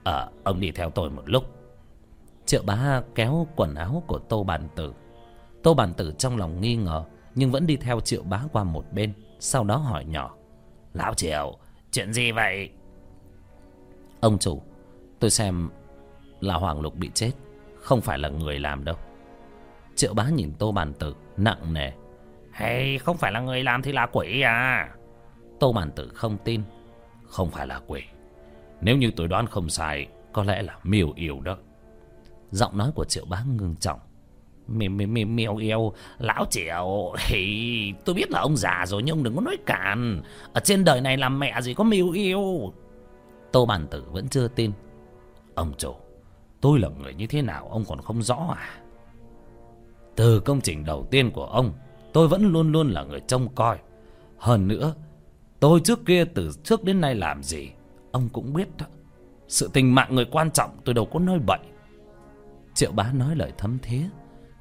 à, 0.04 0.28
ông 0.44 0.60
đi 0.60 0.70
theo 0.70 0.90
tôi 0.90 1.10
một 1.10 1.22
lúc. 1.26 1.44
Triệu 2.46 2.62
bá 2.62 3.02
kéo 3.14 3.46
quần 3.56 3.74
áo 3.74 4.02
của 4.06 4.18
tô 4.18 4.44
bàn 4.44 4.68
tử. 4.76 4.92
Tô 5.62 5.74
bàn 5.74 5.94
tử 5.94 6.14
trong 6.18 6.36
lòng 6.36 6.60
nghi 6.60 6.76
ngờ 6.76 7.04
nhưng 7.34 7.50
vẫn 7.50 7.66
đi 7.66 7.76
theo 7.76 8.00
triệu 8.00 8.22
bá 8.22 8.42
qua 8.52 8.64
một 8.64 8.84
bên 8.92 9.12
sau 9.38 9.64
đó 9.64 9.76
hỏi 9.76 10.04
nhỏ. 10.04 10.34
Lão 10.94 11.14
triệu 11.14 11.56
chuyện 11.90 12.12
gì 12.12 12.32
vậy? 12.32 12.70
Ông 14.20 14.38
chủ 14.38 14.62
tôi 15.18 15.30
xem 15.30 15.70
là 16.40 16.54
hoàng 16.54 16.80
lục 16.80 16.94
bị 16.94 17.10
chết 17.14 17.32
không 17.82 18.00
phải 18.00 18.18
là 18.18 18.28
người 18.28 18.58
làm 18.58 18.84
đâu. 18.84 18.96
Triệu 19.94 20.14
bá 20.14 20.28
nhìn 20.30 20.52
tô 20.58 20.72
bàn 20.72 20.92
tử 20.92 21.14
nặng 21.36 21.72
nề 21.72 21.90
hay 22.52 22.98
không 22.98 23.16
phải 23.16 23.32
là 23.32 23.40
người 23.40 23.62
làm 23.62 23.82
thì 23.82 23.92
là 23.92 24.06
quỷ 24.12 24.40
à? 24.40 24.88
Tô 25.60 25.72
bàn 25.72 25.90
tử 25.96 26.10
không 26.14 26.38
tin. 26.44 26.62
Không 27.26 27.50
phải 27.50 27.66
là 27.66 27.80
quỷ. 27.86 28.02
Nếu 28.80 28.96
như 28.96 29.10
tôi 29.16 29.28
đoán 29.28 29.46
không 29.46 29.68
sai, 29.68 30.06
có 30.32 30.42
lẽ 30.42 30.62
là 30.62 30.76
miêu 30.82 31.12
yêu 31.16 31.40
đó. 31.40 31.56
Giọng 32.50 32.78
nói 32.78 32.92
của 32.94 33.04
triệu 33.04 33.24
bá 33.24 33.42
ngưng 33.56 33.76
trọng. 33.76 34.00
Miêu 34.66 34.90
miêu 35.26 35.56
yêu, 35.56 35.92
lão 36.18 36.44
triệu 36.50 37.14
thì 37.26 37.94
tôi 38.04 38.14
biết 38.14 38.30
là 38.30 38.40
ông 38.40 38.56
già 38.56 38.84
rồi 38.86 39.02
nhưng 39.02 39.16
ông 39.18 39.22
đừng 39.22 39.34
có 39.36 39.40
nói 39.40 39.56
cản 39.66 40.22
ở 40.52 40.60
trên 40.64 40.84
đời 40.84 41.00
này 41.00 41.16
làm 41.16 41.38
mẹ 41.38 41.60
gì 41.60 41.74
có 41.74 41.84
miêu 41.84 42.10
yêu? 42.10 42.72
Tô 43.52 43.66
bàn 43.66 43.86
tử 43.90 44.04
vẫn 44.10 44.28
chưa 44.28 44.48
tin. 44.48 44.72
Ông 45.54 45.72
chủ, 45.78 45.94
tôi 46.60 46.78
là 46.78 46.88
người 46.88 47.14
như 47.14 47.26
thế 47.26 47.42
nào, 47.42 47.68
ông 47.70 47.84
còn 47.88 48.00
không 48.00 48.22
rõ 48.22 48.56
à? 48.58 48.80
Từ 50.16 50.40
công 50.40 50.60
trình 50.60 50.84
đầu 50.84 51.06
tiên 51.10 51.30
của 51.30 51.46
ông 51.46 51.72
tôi 52.12 52.28
vẫn 52.28 52.52
luôn 52.52 52.72
luôn 52.72 52.90
là 52.90 53.04
người 53.04 53.20
trông 53.20 53.54
coi. 53.54 53.78
Hơn 54.38 54.68
nữa, 54.68 54.94
tôi 55.60 55.80
trước 55.80 56.06
kia 56.06 56.24
từ 56.24 56.50
trước 56.64 56.84
đến 56.84 57.00
nay 57.00 57.14
làm 57.14 57.42
gì, 57.42 57.68
ông 58.12 58.28
cũng 58.28 58.52
biết 58.52 58.68
đó. 58.78 58.86
Sự 59.48 59.70
tình 59.72 59.94
mạng 59.94 60.14
người 60.14 60.24
quan 60.24 60.50
trọng 60.50 60.70
tôi 60.84 60.94
đâu 60.94 61.04
có 61.12 61.18
nói 61.18 61.38
bậy. 61.46 61.58
Triệu 62.74 62.92
bá 62.92 63.12
nói 63.12 63.36
lời 63.36 63.52
thấm 63.58 63.78
thía. 63.82 64.02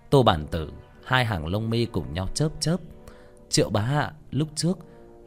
Tô 0.10 0.24
bản 0.24 0.48
tử, 0.52 0.72
hai 1.06 1.26
hàng 1.26 1.48
lông 1.48 1.70
mi 1.70 1.86
cùng 1.86 2.14
nhau 2.14 2.28
chớp 2.34 2.50
chớp. 2.60 2.78
Triệu 3.50 3.70
bá 3.70 4.12
lúc 4.32 4.48
trước 4.56 4.78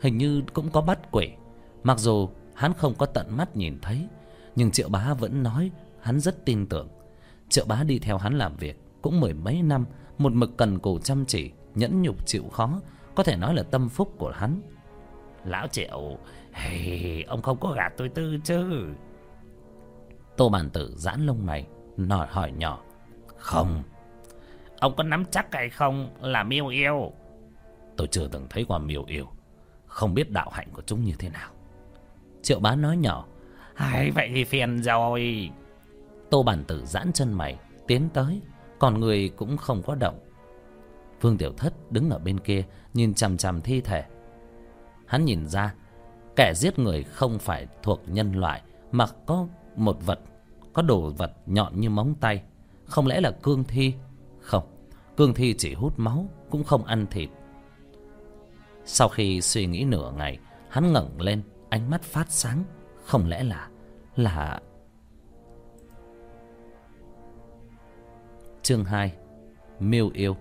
hình 0.01 0.19
như 0.19 0.43
cũng 0.53 0.71
có 0.71 0.81
bắt 0.81 0.99
quỷ. 1.13 1.29
Mặc 1.83 1.99
dù 1.99 2.29
hắn 2.55 2.75
không 2.75 2.95
có 2.95 3.07
tận 3.07 3.37
mắt 3.37 3.57
nhìn 3.57 3.79
thấy, 3.83 4.09
nhưng 4.57 4.71
triệu 4.71 4.89
bá 4.89 5.15
vẫn 5.15 5.43
nói 5.43 5.71
hắn 6.01 6.21
rất 6.21 6.45
tin 6.45 6.67
tưởng. 6.67 6.89
Triệu 7.49 7.65
bá 7.65 7.85
đi 7.85 7.99
theo 7.99 8.19
hắn 8.19 8.39
làm 8.39 8.57
việc 8.57 8.81
cũng 9.03 9.21
mười 9.21 9.35
mấy 9.35 9.63
năm, 9.63 9.85
một 10.19 10.33
mực 10.33 10.57
cần 10.57 10.79
cù 10.79 10.99
chăm 10.99 11.25
chỉ 11.27 11.51
nhẫn 11.75 12.03
nhục 12.03 12.27
chịu 12.27 12.45
khó 12.53 12.81
có 13.15 13.23
thể 13.23 13.37
nói 13.37 13.55
là 13.55 13.63
tâm 13.63 13.89
phúc 13.89 14.15
của 14.19 14.31
hắn. 14.31 14.61
Lão 15.45 15.67
triệu 15.69 16.19
hey, 16.53 17.23
ông 17.23 17.43
không 17.43 17.59
có 17.61 17.73
gạt 17.73 17.93
tôi 17.97 18.09
tư 18.09 18.39
chứ. 18.45 18.87
Tô 20.37 20.49
bản 20.49 20.71
tử 20.71 20.95
giãn 20.97 21.27
lông 21.27 21.47
mày 21.47 21.67
nhỏi 21.97 22.27
hỏi 22.31 22.53
nhỏ. 22.53 22.83
Không. 23.37 23.83
Ông 24.81 24.97
có 24.97 25.03
nắm 25.03 25.25
chắc 25.31 25.47
hay 25.53 25.71
không 25.71 26.15
là 26.21 26.43
miêu 26.43 26.67
yêu? 26.67 27.13
Tôi 27.97 28.07
chưa 28.07 28.29
từng 28.29 28.47
thấy 28.51 28.65
qua 28.69 28.79
miêu 28.79 29.05
yêu. 29.05 29.27
Không 29.87 30.15
biết 30.15 30.31
đạo 30.31 30.51
hạnh 30.53 30.69
của 30.73 30.83
chúng 30.87 31.05
như 31.05 31.13
thế 31.19 31.31
nào. 31.31 31.51
Triệu 32.43 32.61
bá 32.61 32.77
nói 32.77 32.97
nhỏ. 32.97 33.27
Hay 33.75 34.11
vậy 34.11 34.31
thì 34.35 34.45
phiền 34.45 34.83
rồi. 34.83 35.51
Tô 36.31 36.43
bản 36.43 36.65
tử 36.65 36.85
giãn 36.85 37.13
chân 37.13 37.33
mày 37.33 37.59
tiến 37.87 38.09
tới. 38.15 38.41
Còn 38.79 39.01
người 39.01 39.29
cũng 39.37 39.57
không 39.57 39.83
có 39.83 39.95
động 39.95 40.19
vương 41.25 41.39
tiểu 41.39 41.53
thất 41.57 41.93
đứng 41.93 42.11
ở 42.11 42.19
bên 42.19 42.41
kia, 42.41 42.65
nhìn 42.95 43.15
chằm 43.15 43.37
chằm 43.37 43.61
thi 43.61 43.81
thể. 43.81 44.05
Hắn 45.07 45.25
nhìn 45.25 45.47
ra, 45.47 45.75
kẻ 46.37 46.53
giết 46.57 46.79
người 46.79 47.03
không 47.03 47.39
phải 47.39 47.67
thuộc 47.83 48.03
nhân 48.07 48.33
loại, 48.33 48.63
mà 48.93 49.07
có 49.27 49.47
một 49.77 49.97
vật, 50.07 50.21
có 50.73 50.83
đồ 50.83 51.11
vật 51.11 51.33
nhọn 51.47 51.81
như 51.81 51.91
móng 51.91 52.15
tay. 52.21 52.43
Không 52.85 53.07
lẽ 53.07 53.21
là 53.21 53.31
cương 53.31 53.65
thi? 53.65 53.95
Không, 54.41 54.65
cương 55.17 55.35
thi 55.35 55.55
chỉ 55.59 55.75
hút 55.75 55.93
máu, 55.97 56.27
cũng 56.51 56.65
không 56.65 56.85
ăn 56.85 57.07
thịt. 57.11 57.29
Sau 58.85 59.09
khi 59.09 59.41
suy 59.41 59.67
nghĩ 59.67 59.85
nửa 59.85 60.13
ngày, 60.17 60.39
hắn 60.69 60.93
ngẩng 60.93 61.21
lên, 61.21 61.43
ánh 61.69 61.91
mắt 61.91 62.03
phát 62.03 62.27
sáng. 62.29 62.65
Không 63.05 63.29
lẽ 63.29 63.43
là 63.43 63.69
là 64.17 64.61
chương 68.63 68.85
hai, 68.85 69.13
miêu 69.81 70.11
yêu? 70.15 70.37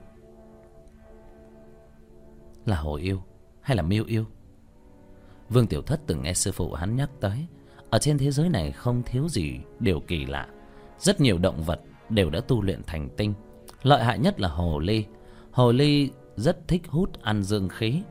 Là 2.65 2.77
hồ 2.77 2.95
yêu 2.95 3.23
hay 3.61 3.77
là 3.77 3.83
miêu 3.83 4.03
yêu? 4.05 4.25
Vương 5.49 5.67
tiểu 5.67 5.81
thất 5.81 6.01
từng 6.07 6.21
nghe 6.21 6.33
sư 6.33 6.51
phụ 6.51 6.73
hắn 6.73 6.95
nhắc 6.95 7.09
tới, 7.19 7.47
ở 7.89 7.99
trên 7.99 8.17
thế 8.17 8.31
giới 8.31 8.49
này 8.49 8.71
không 8.71 9.03
thiếu 9.03 9.29
gì 9.29 9.59
điều 9.79 9.99
kỳ 9.99 10.25
lạ. 10.25 10.47
Rất 10.99 11.21
nhiều 11.21 11.37
động 11.37 11.63
vật 11.63 11.81
đều 12.09 12.29
đã 12.29 12.41
tu 12.41 12.61
luyện 12.61 12.81
thành 12.83 13.09
tinh. 13.17 13.33
Lợi 13.83 14.03
hại 14.03 14.19
nhất 14.19 14.39
là 14.39 14.47
hồ 14.49 14.79
ly. 14.79 15.05
Hồ 15.51 15.71
ly 15.71 16.09
rất 16.35 16.67
thích 16.67 16.81
hút 16.87 17.21
ăn 17.21 17.43
dương 17.43 17.69
khí. 17.69 18.01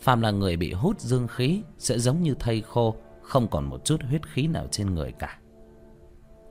Phàm 0.00 0.20
là 0.20 0.30
người 0.30 0.56
bị 0.56 0.72
hút 0.72 1.00
dương 1.00 1.28
khí 1.28 1.62
sẽ 1.78 1.98
giống 1.98 2.22
như 2.22 2.34
thây 2.34 2.62
khô, 2.62 2.94
không 3.22 3.48
còn 3.48 3.64
một 3.64 3.84
chút 3.84 4.02
huyết 4.02 4.28
khí 4.28 4.46
nào 4.46 4.66
trên 4.70 4.94
người 4.94 5.12
cả. 5.12 5.38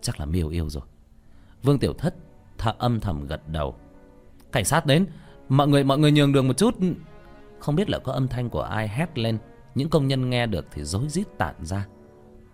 Chắc 0.01 0.19
là 0.19 0.25
miêu 0.25 0.49
yêu 0.49 0.69
rồi. 0.69 0.83
Vương 1.63 1.79
tiểu 1.79 1.93
thất 1.93 2.15
thở 2.57 2.73
âm 2.77 2.99
thầm 2.99 3.27
gật 3.27 3.41
đầu. 3.47 3.75
Cảnh 4.51 4.65
sát 4.65 4.85
đến, 4.85 5.05
mọi 5.49 5.67
người 5.67 5.83
mọi 5.83 5.97
người 5.97 6.11
nhường 6.11 6.33
đường 6.33 6.47
một 6.47 6.57
chút 6.57 6.75
không 7.61 7.75
biết 7.75 7.89
là 7.89 7.99
có 7.99 8.11
âm 8.11 8.27
thanh 8.27 8.49
của 8.49 8.61
ai 8.61 8.87
hét 8.87 9.17
lên, 9.17 9.37
những 9.75 9.89
công 9.89 10.07
nhân 10.07 10.29
nghe 10.29 10.45
được 10.45 10.65
thì 10.71 10.83
rối 10.83 11.09
rít 11.09 11.27
tản 11.37 11.55
ra. 11.59 11.87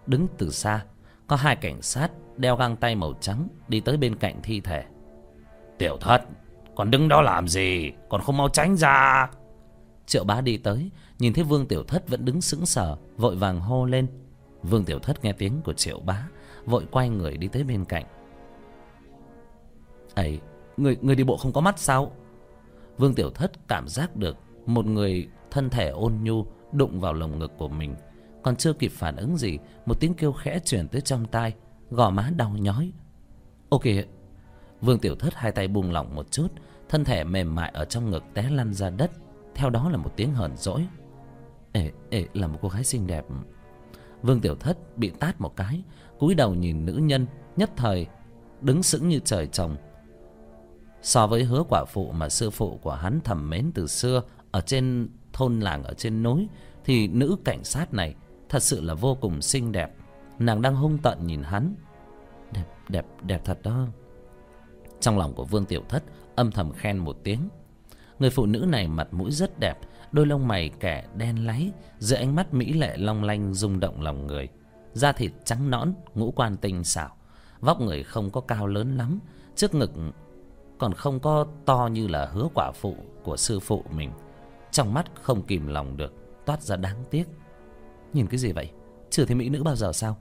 Đứng 0.08 0.28
từ 0.38 0.52
xa, 0.52 0.86
có 1.28 1.36
hai 1.36 1.56
cảnh 1.56 1.82
sát 1.82 2.12
đeo 2.38 2.56
găng 2.56 2.78
tay 2.78 2.96
màu 2.96 3.14
trắng 3.22 3.48
đi 3.68 3.80
tới 3.80 3.98
bên 3.98 4.16
cạnh 4.16 4.40
thi 4.44 4.62
thể. 4.62 4.84
Tiểu 5.78 5.98
thất, 6.02 6.22
còn 6.76 6.92
đứng 6.92 7.08
đó 7.08 7.22
làm 7.22 7.48
gì? 7.48 7.92
Còn 8.10 8.22
không 8.22 8.38
mau 8.38 8.50
tránh 8.50 8.78
ra. 8.78 9.30
Triệu 10.06 10.24
bá 10.24 10.42
đi 10.42 10.58
tới, 10.58 10.92
nhìn 11.20 11.34
thấy 11.34 11.44
vương 11.44 11.68
tiểu 11.68 11.84
thất 11.84 12.10
vẫn 12.10 12.26
đứng 12.26 12.42
sững 12.42 12.66
sờ, 12.66 12.98
vội 13.18 13.36
vàng 13.36 13.60
hô 13.60 13.86
lên. 13.86 14.08
Vương 14.64 14.86
tiểu 14.86 15.00
thất 15.00 15.24
nghe 15.24 15.32
tiếng 15.32 15.62
của 15.62 15.74
triệu 15.74 16.00
bá, 16.00 16.28
vội 16.66 16.88
quay 16.92 17.10
người 17.10 17.38
đi 17.38 17.48
tới 17.48 17.64
bên 17.64 17.86
cạnh. 17.86 18.06
Ấy 20.16 20.40
người 20.78 20.98
người 21.02 21.16
đi 21.16 21.24
bộ 21.24 21.38
không 21.38 21.54
có 21.54 21.62
mắt 21.62 21.80
sao? 21.80 22.12
Vương 22.98 23.14
tiểu 23.14 23.30
thất 23.30 23.68
cảm 23.68 23.88
giác 23.88 24.16
được 24.16 24.38
một 24.68 24.86
người 24.86 25.28
thân 25.52 25.70
thể 25.70 25.90
ôn 25.90 26.14
nhu 26.24 26.46
đụng 26.72 27.00
vào 27.00 27.14
lồng 27.14 27.40
ngực 27.40 27.52
của 27.58 27.68
mình. 27.68 27.96
Còn 28.44 28.56
chưa 28.56 28.74
kịp 28.74 28.92
phản 28.94 29.16
ứng 29.16 29.38
gì, 29.38 29.58
một 29.86 30.00
tiếng 30.00 30.14
kêu 30.14 30.32
khẽ 30.32 30.60
truyền 30.60 30.88
tới 30.88 31.02
trong 31.02 31.26
tai, 31.26 31.54
gò 31.90 32.10
má 32.10 32.32
đau 32.36 32.50
nhói. 32.50 32.92
Ok, 33.70 33.84
vương 34.82 35.00
tiểu 35.00 35.16
thất 35.16 35.34
hai 35.36 35.52
tay 35.52 35.68
buông 35.68 35.92
lỏng 35.92 36.16
một 36.16 36.32
chút, 36.32 36.48
thân 36.90 37.04
thể 37.04 37.24
mềm 37.24 37.56
mại 37.56 37.72
ở 37.74 37.86
trong 37.86 38.12
ngực 38.12 38.24
té 38.34 38.50
lăn 38.50 38.74
ra 38.74 38.90
đất. 38.90 39.12
Theo 39.56 39.70
đó 39.70 39.90
là 39.90 39.98
một 39.98 40.12
tiếng 40.16 40.34
hờn 40.34 40.58
dỗi. 40.58 40.88
Ê 41.72 41.92
ê, 42.10 42.26
là 42.34 42.48
một 42.48 42.60
cô 42.62 42.70
gái 42.70 42.84
xinh 42.84 43.08
đẹp. 43.08 43.26
Vương 44.22 44.40
tiểu 44.40 44.56
thất 44.56 44.98
bị 44.98 45.10
tát 45.10 45.42
một 45.42 45.56
cái, 45.56 45.84
cúi 46.20 46.36
đầu 46.36 46.56
nhìn 46.56 46.86
nữ 46.86 46.94
nhân, 46.94 47.28
nhất 47.56 47.72
thời 47.76 48.08
đứng 48.62 48.84
sững 48.84 49.08
như 49.08 49.20
trời 49.20 49.48
trồng. 49.48 49.76
So 51.02 51.28
với 51.28 51.44
hứa 51.44 51.64
quả 51.70 51.86
phụ 51.86 52.12
mà 52.12 52.30
sư 52.30 52.50
phụ 52.50 52.80
của 52.82 52.94
hắn 52.94 53.20
thầm 53.24 53.50
mến 53.50 53.72
từ 53.74 53.88
xưa 53.88 54.22
ở 54.51 54.62
trên 54.62 55.10
thôn 55.34 55.60
làng, 55.60 55.84
ở 55.84 55.94
trên 55.94 56.24
núi, 56.24 56.48
thì 56.86 57.08
nữ 57.08 57.36
cảnh 57.46 57.63
sát 57.63 57.94
này 57.94 58.16
thật 58.50 58.63
sự 58.63 58.82
là 58.82 58.94
vô 58.94 59.18
cùng 59.22 59.42
xinh 59.42 59.72
đẹp. 59.72 59.92
Nàng 60.39 60.62
đang 60.62 60.75
hung 60.75 60.98
tợn 60.98 61.27
nhìn 61.27 61.44
hắn. 61.44 61.75
Đẹp 62.51 62.66
đẹp 62.89 63.06
đẹp 63.24 63.42
thật 63.46 63.60
đó. 63.63 63.88
Trong 65.00 65.18
lòng 65.18 65.34
của 65.34 65.46
vương 65.46 65.66
tiểu 65.66 65.82
thất 65.89 66.04
âm 66.36 66.51
thầm 66.51 66.72
khen 66.72 66.98
một 66.98 67.18
tiếng. 67.24 67.50
Người 68.20 68.30
phụ 68.30 68.46
nữ 68.46 68.60
này 68.60 68.88
mặt 68.88 69.08
mũi 69.12 69.32
rất 69.32 69.60
đẹp, 69.60 69.77
đôi 70.12 70.25
lông 70.25 70.48
mày 70.48 70.70
kẻ 70.80 71.06
đen 71.16 71.46
láy, 71.46 71.72
dưới 72.00 72.20
ánh 72.20 72.36
mắt 72.36 72.54
mỹ 72.54 72.74
lệ 72.74 72.98
long 72.98 73.24
lanh 73.24 73.54
rung 73.54 73.80
động 73.80 74.01
lòng 74.01 74.27
người. 74.27 74.48
Da 74.94 75.12
thịt 75.12 75.32
trắng 75.46 75.70
nõn, 75.70 75.94
ngũ 76.16 76.32
quan 76.32 76.58
tinh 76.58 76.84
xảo, 76.84 77.16
vóc 77.60 77.82
người 77.82 78.04
không 78.04 78.30
có 78.30 78.42
cao 78.42 78.68
lớn 78.68 78.98
lắm, 78.98 79.20
trước 79.56 79.75
ngực 79.75 79.92
còn 80.77 80.94
không 80.94 81.20
có 81.20 81.48
to 81.66 81.89
như 81.92 82.08
là 82.08 82.25
hứa 82.25 82.48
quả 82.54 82.72
phụ 82.72 82.96
của 83.24 83.38
sư 83.38 83.60
phụ 83.60 83.84
mình 83.92 84.12
trong 84.72 84.94
mắt 84.94 85.06
không 85.22 85.42
kìm 85.42 85.68
lòng 85.68 85.98
được 85.98 86.14
toát 86.46 86.62
ra 86.62 86.76
đáng 86.76 87.04
tiếc. 87.12 87.26
Nhìn 88.14 88.28
cái 88.28 88.38
gì 88.38 88.52
vậy? 88.52 88.72
Chưa 89.10 89.26
thấy 89.26 89.36
mỹ 89.36 89.50
nữ 89.50 89.64
bao 89.64 89.76
giờ 89.76 89.94
sao? 89.94 90.18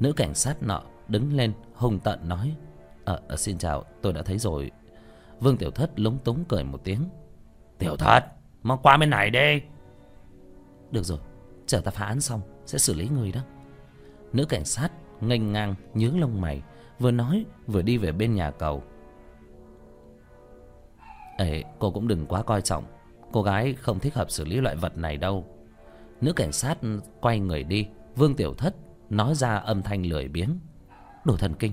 Nữ 0.00 0.12
cảnh 0.12 0.34
sát 0.34 0.62
nọ 0.62 0.82
đứng 1.08 1.32
lên 1.32 1.52
hung 1.74 1.98
tợn 1.98 2.28
nói 2.28 2.56
ờ 3.04 3.20
à, 3.28 3.36
xin 3.36 3.58
chào 3.58 3.84
tôi 4.02 4.12
đã 4.12 4.22
thấy 4.22 4.38
rồi. 4.38 4.70
Vương 5.40 5.56
tiểu 5.56 5.70
thất 5.70 6.00
lúng 6.00 6.18
túng 6.18 6.44
cười 6.48 6.64
một 6.64 6.80
tiếng. 6.84 7.04
Tiểu 7.78 7.96
thất 7.96 8.24
mau 8.62 8.80
qua 8.82 8.96
bên 8.96 9.10
này 9.10 9.30
đi. 9.30 9.60
Được 10.90 11.02
rồi 11.02 11.18
chờ 11.66 11.80
ta 11.80 11.90
phá 11.90 12.06
án 12.06 12.20
xong 12.20 12.40
sẽ 12.66 12.78
xử 12.78 12.94
lý 12.94 13.08
người 13.08 13.32
đó. 13.32 13.40
Nữ 14.32 14.44
cảnh 14.44 14.64
sát 14.64 14.88
nghênh 15.20 15.52
ngang 15.52 15.74
nhướng 15.94 16.20
lông 16.20 16.40
mày 16.40 16.62
vừa 16.98 17.10
nói 17.10 17.44
vừa 17.66 17.82
đi 17.82 17.98
về 17.98 18.12
bên 18.12 18.34
nhà 18.34 18.50
cầu. 18.50 18.82
Ê 21.38 21.64
cô 21.78 21.90
cũng 21.90 22.08
đừng 22.08 22.26
quá 22.26 22.42
coi 22.42 22.62
trọng 22.62 22.84
cô 23.32 23.42
gái 23.42 23.74
không 23.74 23.98
thích 23.98 24.14
hợp 24.14 24.30
xử 24.30 24.44
lý 24.44 24.56
loại 24.56 24.76
vật 24.76 24.96
này 24.96 25.16
đâu. 25.16 25.46
Nữ 26.20 26.32
cảnh 26.32 26.52
sát 26.52 26.78
quay 27.20 27.40
người 27.40 27.62
đi. 27.62 27.86
Vương 28.16 28.34
tiểu 28.34 28.54
thất 28.54 28.74
nói 29.10 29.34
ra 29.34 29.56
âm 29.56 29.82
thanh 29.82 30.06
lười 30.06 30.28
biếng. 30.28 30.58
Đồ 31.24 31.36
thần 31.36 31.54
kinh. 31.54 31.72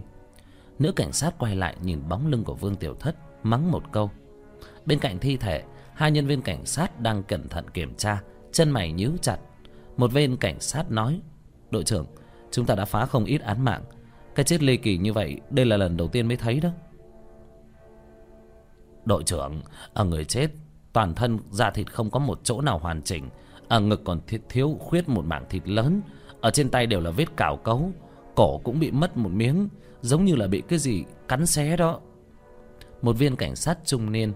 Nữ 0.79 0.91
cảnh 0.91 1.11
sát 1.11 1.35
quay 1.39 1.55
lại 1.55 1.75
nhìn 1.81 1.99
bóng 2.09 2.27
lưng 2.27 2.43
của 2.43 2.55
vương 2.55 2.75
tiểu 2.75 2.95
thất, 2.95 3.15
mắng 3.43 3.71
một 3.71 3.83
câu. 3.91 4.11
Bên 4.85 4.99
cạnh 4.99 5.19
thi 5.19 5.37
thể, 5.37 5.63
hai 5.93 6.11
nhân 6.11 6.27
viên 6.27 6.41
cảnh 6.41 6.65
sát 6.65 6.99
đang 6.99 7.23
cẩn 7.23 7.47
thận 7.47 7.65
kiểm 7.73 7.95
tra, 7.95 8.21
chân 8.51 8.69
mày 8.69 8.91
nhíu 8.91 9.11
chặt. 9.21 9.37
Một 9.97 10.11
viên 10.11 10.37
cảnh 10.37 10.59
sát 10.59 10.91
nói, 10.91 11.21
đội 11.71 11.83
trưởng, 11.83 12.05
chúng 12.51 12.65
ta 12.65 12.75
đã 12.75 12.85
phá 12.85 13.05
không 13.05 13.25
ít 13.25 13.41
án 13.41 13.65
mạng. 13.65 13.83
Cái 14.35 14.43
chết 14.43 14.63
lê 14.63 14.75
kỳ 14.75 14.97
như 14.97 15.13
vậy, 15.13 15.39
đây 15.49 15.65
là 15.65 15.77
lần 15.77 15.97
đầu 15.97 16.07
tiên 16.07 16.27
mới 16.27 16.37
thấy 16.37 16.59
đó. 16.59 16.69
Đội 19.05 19.23
trưởng 19.23 19.61
ở 19.93 20.03
người 20.03 20.25
chết 20.25 20.47
toàn 20.93 21.15
thân 21.15 21.39
da 21.51 21.71
thịt 21.71 21.91
không 21.91 22.09
có 22.09 22.19
một 22.19 22.39
chỗ 22.43 22.61
nào 22.61 22.77
hoàn 22.77 23.01
chỉnh 23.01 23.29
ở 23.67 23.79
ngực 23.79 24.01
còn 24.03 24.19
thiếu 24.49 24.77
khuyết 24.79 25.09
một 25.09 25.25
mảng 25.25 25.45
thịt 25.49 25.67
lớn 25.67 26.01
ở 26.41 26.51
trên 26.51 26.69
tay 26.69 26.85
đều 26.85 27.01
là 27.01 27.11
vết 27.11 27.37
cào 27.37 27.57
cấu 27.57 27.91
cổ 28.35 28.57
cũng 28.63 28.79
bị 28.79 28.91
mất 28.91 29.17
một 29.17 29.31
miếng 29.33 29.69
giống 30.01 30.25
như 30.25 30.35
là 30.35 30.47
bị 30.47 30.61
cái 30.67 30.79
gì 30.79 31.03
cắn 31.27 31.45
xé 31.45 31.77
đó. 31.77 31.99
Một 33.01 33.13
viên 33.13 33.35
cảnh 33.35 33.55
sát 33.55 33.77
trung 33.85 34.11
niên 34.11 34.33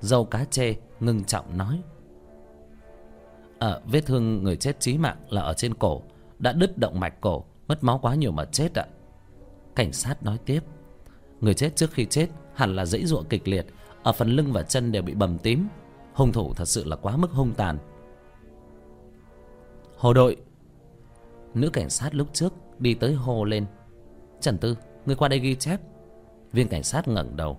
dâu 0.00 0.24
cá 0.24 0.44
chê 0.44 0.74
ngưng 1.00 1.24
trọng 1.24 1.58
nói 1.58 1.80
à, 3.58 3.80
vết 3.86 4.06
thương 4.06 4.42
người 4.42 4.56
chết 4.56 4.80
chí 4.80 4.98
mạng 4.98 5.16
là 5.28 5.42
ở 5.42 5.54
trên 5.54 5.74
cổ 5.74 6.02
đã 6.38 6.52
đứt 6.52 6.78
động 6.78 7.00
mạch 7.00 7.20
cổ 7.20 7.44
mất 7.68 7.84
máu 7.84 7.98
quá 8.02 8.14
nhiều 8.14 8.32
mà 8.32 8.44
chết 8.44 8.78
ạ. 8.78 8.86
Cảnh 9.74 9.92
sát 9.92 10.22
nói 10.22 10.38
tiếp 10.44 10.60
người 11.40 11.54
chết 11.54 11.76
trước 11.76 11.92
khi 11.92 12.06
chết 12.06 12.28
hẳn 12.54 12.76
là 12.76 12.84
dãy 12.84 13.06
ruộng 13.06 13.24
kịch 13.24 13.48
liệt 13.48 13.66
ở 14.02 14.12
phần 14.12 14.28
lưng 14.28 14.52
và 14.52 14.62
chân 14.62 14.92
đều 14.92 15.02
bị 15.02 15.14
bầm 15.14 15.38
tím 15.38 15.68
hung 16.18 16.32
thủ 16.32 16.54
thật 16.54 16.64
sự 16.64 16.84
là 16.84 16.96
quá 16.96 17.16
mức 17.16 17.30
hung 17.30 17.54
tàn. 17.54 17.78
Hồ 19.96 20.12
đội. 20.12 20.36
Nữ 21.54 21.70
cảnh 21.70 21.90
sát 21.90 22.14
lúc 22.14 22.28
trước 22.32 22.52
đi 22.78 22.94
tới 22.94 23.14
hô 23.14 23.44
lên. 23.44 23.66
Trần 24.40 24.58
tư, 24.58 24.76
người 25.06 25.16
qua 25.16 25.28
đây 25.28 25.38
ghi 25.38 25.54
chép. 25.54 25.80
Viên 26.52 26.68
cảnh 26.68 26.82
sát 26.82 27.08
ngẩng 27.08 27.36
đầu. 27.36 27.58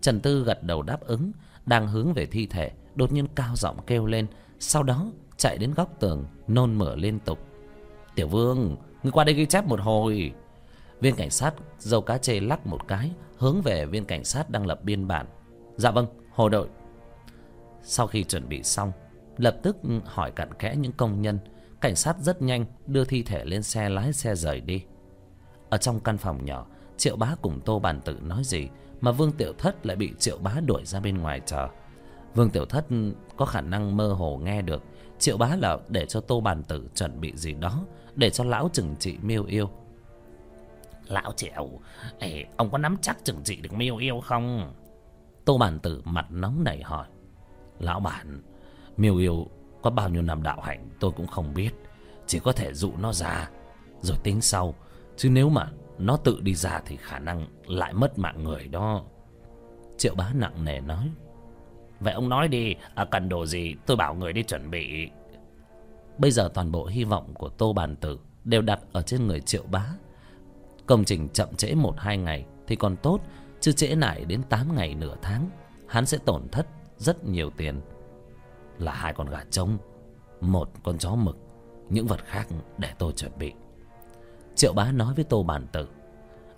Trần 0.00 0.20
tư 0.20 0.44
gật 0.44 0.62
đầu 0.62 0.82
đáp 0.82 1.00
ứng, 1.00 1.32
đang 1.66 1.88
hướng 1.88 2.12
về 2.12 2.26
thi 2.26 2.46
thể, 2.46 2.70
đột 2.94 3.12
nhiên 3.12 3.26
cao 3.34 3.56
giọng 3.56 3.76
kêu 3.86 4.06
lên. 4.06 4.26
Sau 4.58 4.82
đó 4.82 5.06
chạy 5.36 5.58
đến 5.58 5.74
góc 5.74 6.00
tường, 6.00 6.24
nôn 6.48 6.78
mửa 6.78 6.96
liên 6.96 7.18
tục. 7.18 7.38
Tiểu 8.14 8.28
vương, 8.28 8.76
người 9.02 9.12
qua 9.12 9.24
đây 9.24 9.34
ghi 9.34 9.46
chép 9.46 9.66
một 9.66 9.80
hồi. 9.80 10.32
Viên 11.00 11.14
cảnh 11.14 11.30
sát 11.30 11.54
dâu 11.78 12.00
cá 12.00 12.18
chê 12.18 12.40
lắc 12.40 12.66
một 12.66 12.88
cái, 12.88 13.10
hướng 13.36 13.62
về 13.62 13.86
viên 13.86 14.04
cảnh 14.04 14.24
sát 14.24 14.50
đang 14.50 14.66
lập 14.66 14.84
biên 14.84 15.08
bản. 15.08 15.26
Dạ 15.76 15.90
vâng 15.90 16.06
hồ 16.30 16.48
đội 16.48 16.68
sau 17.88 18.06
khi 18.06 18.24
chuẩn 18.24 18.48
bị 18.48 18.62
xong 18.62 18.92
lập 19.36 19.56
tức 19.62 19.76
hỏi 20.04 20.30
cặn 20.30 20.54
kẽ 20.54 20.76
những 20.76 20.92
công 20.92 21.22
nhân. 21.22 21.38
Cảnh 21.80 21.96
sát 21.96 22.16
rất 22.18 22.42
nhanh 22.42 22.64
đưa 22.86 23.04
thi 23.04 23.22
thể 23.22 23.44
lên 23.44 23.62
xe 23.62 23.88
lái 23.88 24.12
xe 24.12 24.34
rời 24.34 24.60
đi. 24.60 24.84
Ở 25.70 25.78
trong 25.78 26.00
căn 26.00 26.18
phòng 26.18 26.44
nhỏ 26.44 26.66
triệu 26.96 27.16
bá 27.16 27.34
cùng 27.42 27.60
tô 27.60 27.78
bàn 27.78 28.00
tử 28.00 28.18
nói 28.22 28.44
gì 28.44 28.68
mà 29.00 29.12
vương 29.12 29.32
tiểu 29.32 29.52
thất 29.58 29.86
lại 29.86 29.96
bị 29.96 30.12
triệu 30.18 30.38
bá 30.38 30.54
đuổi 30.66 30.84
ra 30.84 31.00
bên 31.00 31.18
ngoài 31.18 31.40
chờ. 31.46 31.68
Vương 32.34 32.50
tiểu 32.50 32.64
thất 32.64 32.84
có 33.36 33.44
khả 33.44 33.60
năng 33.60 33.96
mơ 33.96 34.12
hồ 34.12 34.40
nghe 34.44 34.62
được. 34.62 34.82
Triệu 35.18 35.36
bá 35.36 35.56
là 35.56 35.78
để 35.88 36.06
cho 36.06 36.20
tô 36.20 36.40
bàn 36.40 36.62
tử 36.62 36.88
chuẩn 36.94 37.20
bị 37.20 37.32
gì 37.36 37.54
đó 37.54 37.84
để 38.14 38.30
cho 38.30 38.44
lão 38.44 38.70
trừng 38.72 38.96
trị 38.98 39.16
miêu 39.22 39.44
yêu. 39.44 39.70
Lão 41.06 41.32
triệu 41.36 41.70
ê, 42.18 42.44
ông 42.56 42.70
có 42.70 42.78
nắm 42.78 42.96
chắc 43.00 43.24
trừng 43.24 43.40
trị 43.44 43.56
được 43.56 43.72
miêu 43.72 43.96
yêu 43.96 44.20
không? 44.20 44.74
Tô 45.44 45.58
bàn 45.58 45.78
tử 45.78 46.02
mặt 46.04 46.26
nóng 46.30 46.64
nảy 46.64 46.82
hỏi 46.82 47.06
lão 47.78 48.00
bản 48.00 48.42
miêu 48.96 49.16
yêu 49.16 49.46
có 49.82 49.90
bao 49.90 50.08
nhiêu 50.08 50.22
năm 50.22 50.42
đạo 50.42 50.60
hạnh 50.60 50.88
tôi 51.00 51.10
cũng 51.10 51.26
không 51.26 51.54
biết. 51.54 51.70
Chỉ 52.26 52.38
có 52.38 52.52
thể 52.52 52.74
dụ 52.74 52.92
nó 52.98 53.12
ra. 53.12 53.50
Rồi 54.00 54.16
tính 54.22 54.40
sau 54.40 54.74
chứ 55.16 55.30
nếu 55.30 55.48
mà 55.48 55.70
nó 55.98 56.16
tự 56.16 56.40
đi 56.40 56.54
ra 56.54 56.80
thì 56.86 56.96
khả 56.96 57.18
năng 57.18 57.46
lại 57.66 57.92
mất 57.92 58.18
mạng 58.18 58.44
người 58.44 58.68
đó. 58.68 59.02
Triệu 59.98 60.14
bá 60.14 60.30
nặng 60.34 60.64
nề 60.64 60.80
nói 60.80 61.10
vậy 62.00 62.14
ông 62.14 62.28
nói 62.28 62.48
đi 62.48 62.74
à, 62.94 63.04
cần 63.04 63.28
đồ 63.28 63.46
gì 63.46 63.74
tôi 63.86 63.96
bảo 63.96 64.14
người 64.14 64.32
đi 64.32 64.42
chuẩn 64.42 64.70
bị. 64.70 65.10
Bây 66.18 66.30
giờ 66.30 66.50
toàn 66.54 66.72
bộ 66.72 66.86
hy 66.86 67.04
vọng 67.04 67.34
của 67.34 67.48
tô 67.48 67.72
bàn 67.72 67.96
tử 67.96 68.18
đều 68.44 68.62
đặt 68.62 68.80
ở 68.92 69.02
trên 69.02 69.26
người 69.26 69.40
triệu 69.40 69.62
bá. 69.70 69.86
Công 70.86 71.04
trình 71.04 71.28
chậm 71.28 71.54
trễ 71.54 71.74
một 71.74 71.94
hai 71.98 72.16
ngày 72.16 72.46
thì 72.66 72.76
còn 72.76 72.96
tốt 72.96 73.20
chứ 73.60 73.72
trễ 73.72 73.94
nải 73.94 74.24
đến 74.24 74.42
tám 74.42 74.74
ngày 74.74 74.94
nửa 74.94 75.16
tháng 75.22 75.50
hắn 75.88 76.06
sẽ 76.06 76.18
tổn 76.24 76.48
thất 76.52 76.66
rất 76.98 77.24
nhiều 77.24 77.50
tiền. 77.50 77.80
Là 78.78 78.92
hai 78.92 79.12
con 79.12 79.30
gà 79.30 79.44
trống, 79.50 79.78
một 80.40 80.70
con 80.82 80.98
chó 80.98 81.14
mực, 81.14 81.36
những 81.90 82.06
vật 82.06 82.24
khác 82.24 82.46
để 82.78 82.88
tôi 82.98 83.12
chuẩn 83.12 83.32
bị. 83.38 83.52
Triệu 84.54 84.72
bá 84.72 84.92
nói 84.92 85.14
với 85.14 85.24
tô 85.24 85.42
bản 85.42 85.66
tử, 85.72 85.88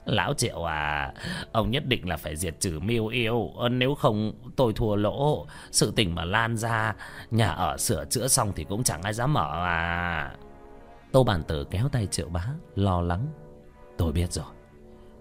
lão 0.05 0.35
triệu 0.35 0.65
à 0.65 1.15
ông 1.53 1.71
nhất 1.71 1.87
định 1.87 2.09
là 2.09 2.17
phải 2.17 2.37
diệt 2.37 2.61
trừ 2.61 2.81
miêu 2.81 3.07
yêu. 3.07 3.51
Ờ, 3.57 3.69
nếu 3.69 3.95
không, 3.95 4.33
tôi 4.57 4.73
thua 4.73 4.97
lỗ. 4.97 5.47
Sự 5.71 5.93
tình 5.97 6.15
mà 6.15 6.25
lan 6.25 6.57
ra, 6.57 6.95
nhà 7.31 7.51
ở 7.51 7.77
sửa 7.77 8.05
chữa 8.05 8.29
xong 8.29 8.53
thì 8.57 8.65
cũng 8.65 8.83
chẳng 8.83 9.03
ai 9.03 9.13
dám 9.13 9.33
mở 9.33 9.65
à. 9.65 10.37
Tô 11.13 11.25
bản 11.25 11.43
tử 11.43 11.65
kéo 11.71 11.89
tay 11.89 12.07
triệu 12.07 12.29
bá, 12.29 12.47
lo 12.75 13.01
lắng. 13.01 13.27
Tôi 13.99 14.13
biết 14.13 14.33
rồi. 14.33 14.45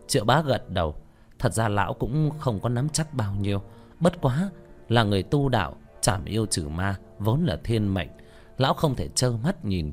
Triệu 0.08 0.25
bá 0.25 0.41
gật 0.41 0.69
đầu. 0.69 0.95
Thật 1.39 1.53
ra 1.53 1.69
lão 1.69 1.93
cũng 1.93 2.29
không 2.39 2.60
có 2.60 2.69
nắm 2.69 2.89
chắc 2.89 3.13
bao 3.13 3.36
nhiêu. 3.36 3.62
Bất 3.99 4.21
quá 4.21 4.49
là 4.89 5.04
người 5.04 5.23
tu 5.23 5.49
đạo 5.49 5.75
chảm 6.02 6.25
yêu 6.25 6.45
trừ 6.45 6.67
ma 6.67 6.95
vốn 7.19 7.45
là 7.45 7.60
thiên 7.63 7.93
mệnh. 7.93 8.10
Lão 8.58 8.73
không 8.73 8.95
thể 8.95 9.08
trơ 9.08 9.32
mắt 9.43 9.65
nhìn 9.65 9.91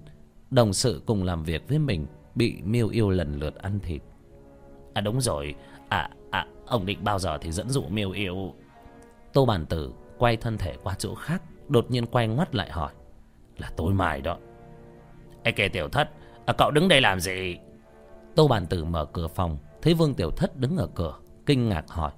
đồng 0.51 0.73
sự 0.73 1.03
cùng 1.07 1.25
làm 1.25 1.43
việc 1.43 1.69
với 1.69 1.79
mình 1.79 2.07
bị 2.35 2.63
miêu 2.63 2.89
yêu 2.89 3.11
lần 3.11 3.39
lượt 3.39 3.55
ăn 3.55 3.81
thịt. 3.81 4.03
À 4.95 5.01
đúng 5.01 5.21
rồi. 5.21 5.55
À 5.89 6.11
à 6.31 6.47
ông 6.67 6.87
định 6.87 7.05
bao 7.05 7.19
giờ 7.19 7.39
thì 7.39 7.53
dẫn 7.53 7.69
dụ 7.71 7.83
miêu 7.83 8.11
yêu. 8.11 8.55
Tô 9.33 9.47
bản 9.47 9.67
tử 9.67 9.93
quay 10.19 10.37
thân 10.37 10.59
thể 10.59 10.77
qua 10.83 10.95
chỗ 10.99 11.15
khác 11.15 11.43
đột 11.69 11.91
nhiên 11.91 12.07
quay 12.07 12.29
ngoắt 12.29 12.55
lại 12.55 12.71
hỏi. 12.71 12.93
Là 13.59 13.71
tối 13.77 13.95
mai 13.95 14.21
đó. 14.21 14.39
Ê 15.43 15.53
kìa 15.53 15.69
tiểu 15.69 15.89
thất. 15.89 16.11
À, 16.47 16.55
cậu 16.59 16.71
đứng 16.71 16.89
đây 16.89 17.01
làm 17.01 17.21
gì? 17.21 17.57
Tô 18.35 18.49
bản 18.49 18.67
tử 18.67 18.85
mở 18.85 19.05
cửa 19.05 19.29
phòng 19.29 19.59
thấy 19.83 19.95
vương 19.95 20.15
tiểu 20.15 20.31
thất 20.31 20.57
đứng 20.57 20.77
ở 20.77 20.87
cửa 20.95 21.15
kinh 21.47 21.69
ngạc 21.69 21.89
hỏi. 21.89 22.13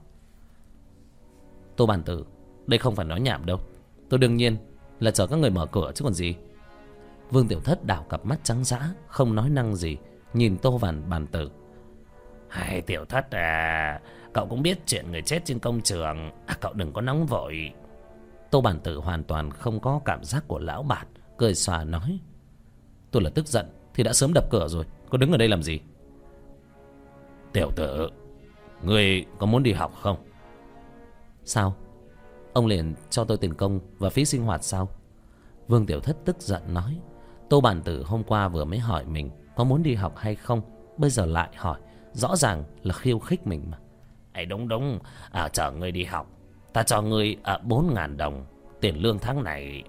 Tô 1.76 1.86
bản 1.86 2.02
tử 2.02 2.24
đây 2.68 2.78
không 2.78 2.94
phải 2.94 3.06
nói 3.06 3.20
nhảm 3.20 3.46
đâu. 3.46 3.58
Tôi 4.08 4.18
đương 4.18 4.36
nhiên 4.36 4.56
là 5.00 5.10
chờ 5.10 5.26
các 5.26 5.36
người 5.36 5.50
mở 5.50 5.66
cửa 5.66 5.92
chứ 5.94 6.04
còn 6.04 6.14
gì. 6.14 6.34
Vương 7.30 7.48
tiểu 7.48 7.60
thất 7.60 7.84
đảo 7.84 8.06
cặp 8.08 8.24
mắt 8.24 8.40
trắng 8.42 8.64
dã 8.64 8.94
không 9.06 9.34
nói 9.34 9.50
năng 9.50 9.76
gì 9.76 9.96
nhìn 10.32 10.58
tô 10.58 10.78
vàn 10.78 11.10
bàn 11.10 11.26
tử. 11.26 11.50
Hai 12.48 12.80
tiểu 12.80 13.04
thất 13.04 13.30
à 13.30 14.00
cậu 14.32 14.46
cũng 14.46 14.62
biết 14.62 14.78
chuyện 14.86 15.10
người 15.12 15.22
chết 15.22 15.44
trên 15.44 15.58
công 15.58 15.80
trường. 15.80 16.30
À, 16.46 16.56
cậu 16.60 16.72
đừng 16.72 16.92
có 16.92 17.00
nóng 17.00 17.26
vội. 17.26 17.72
Tô 18.50 18.60
bản 18.60 18.80
tử 18.80 18.96
hoàn 18.96 19.24
toàn 19.24 19.50
không 19.50 19.80
có 19.80 20.00
cảm 20.04 20.24
giác 20.24 20.44
của 20.48 20.58
lão 20.58 20.82
bạt 20.82 21.06
cười 21.36 21.54
xòa 21.54 21.84
nói. 21.84 22.18
Tôi 23.10 23.22
là 23.22 23.30
tức 23.34 23.46
giận 23.46 23.66
thì 23.94 24.02
đã 24.02 24.12
sớm 24.12 24.32
đập 24.34 24.44
cửa 24.50 24.68
rồi 24.68 24.84
có 25.10 25.18
đứng 25.18 25.32
ở 25.32 25.38
đây 25.38 25.48
làm 25.48 25.62
gì? 25.62 25.80
Tiểu 27.52 27.70
tử 27.76 28.10
người 28.82 29.26
có 29.38 29.46
muốn 29.46 29.62
đi 29.62 29.72
học 29.72 29.92
không? 30.02 30.16
Sao? 31.44 31.74
Ông 32.58 32.66
liền 32.66 32.94
cho 33.10 33.24
tôi 33.24 33.36
tiền 33.36 33.54
công 33.54 33.80
và 33.98 34.10
phí 34.10 34.24
sinh 34.24 34.42
hoạt 34.42 34.64
sao? 34.64 34.88
Vương 35.68 35.86
tiểu 35.86 36.00
thất 36.00 36.16
tức 36.24 36.36
giận 36.40 36.74
nói 36.74 36.98
tô 37.50 37.60
bản 37.60 37.82
tử 37.82 38.02
hôm 38.02 38.22
qua 38.24 38.48
vừa 38.48 38.64
mới 38.64 38.78
hỏi 38.78 39.04
mình 39.04 39.30
có 39.56 39.64
muốn 39.64 39.82
đi 39.82 39.94
học 39.94 40.12
hay 40.16 40.34
không 40.34 40.62
bây 40.96 41.10
giờ 41.10 41.26
lại 41.26 41.48
hỏi 41.56 41.80
rõ 42.12 42.36
ràng 42.36 42.64
là 42.82 42.94
khiêu 42.94 43.18
khích 43.18 43.46
mình 43.46 43.64
mà. 43.70 43.78
Ấy 44.32 44.46
đúng 44.46 44.68
đúng. 44.68 44.98
À, 45.30 45.48
chờ 45.48 45.70
ngươi 45.70 45.92
đi 45.92 46.04
học. 46.04 46.26
Ta 46.72 46.82
cho 46.82 47.02
ngươi 47.02 47.36
à, 47.42 47.58
bốn 47.64 47.94
ngàn 47.94 48.16
đồng 48.16 48.46
tiền 48.80 49.02
lương 49.02 49.18
tháng 49.18 49.44
này. 49.44 49.82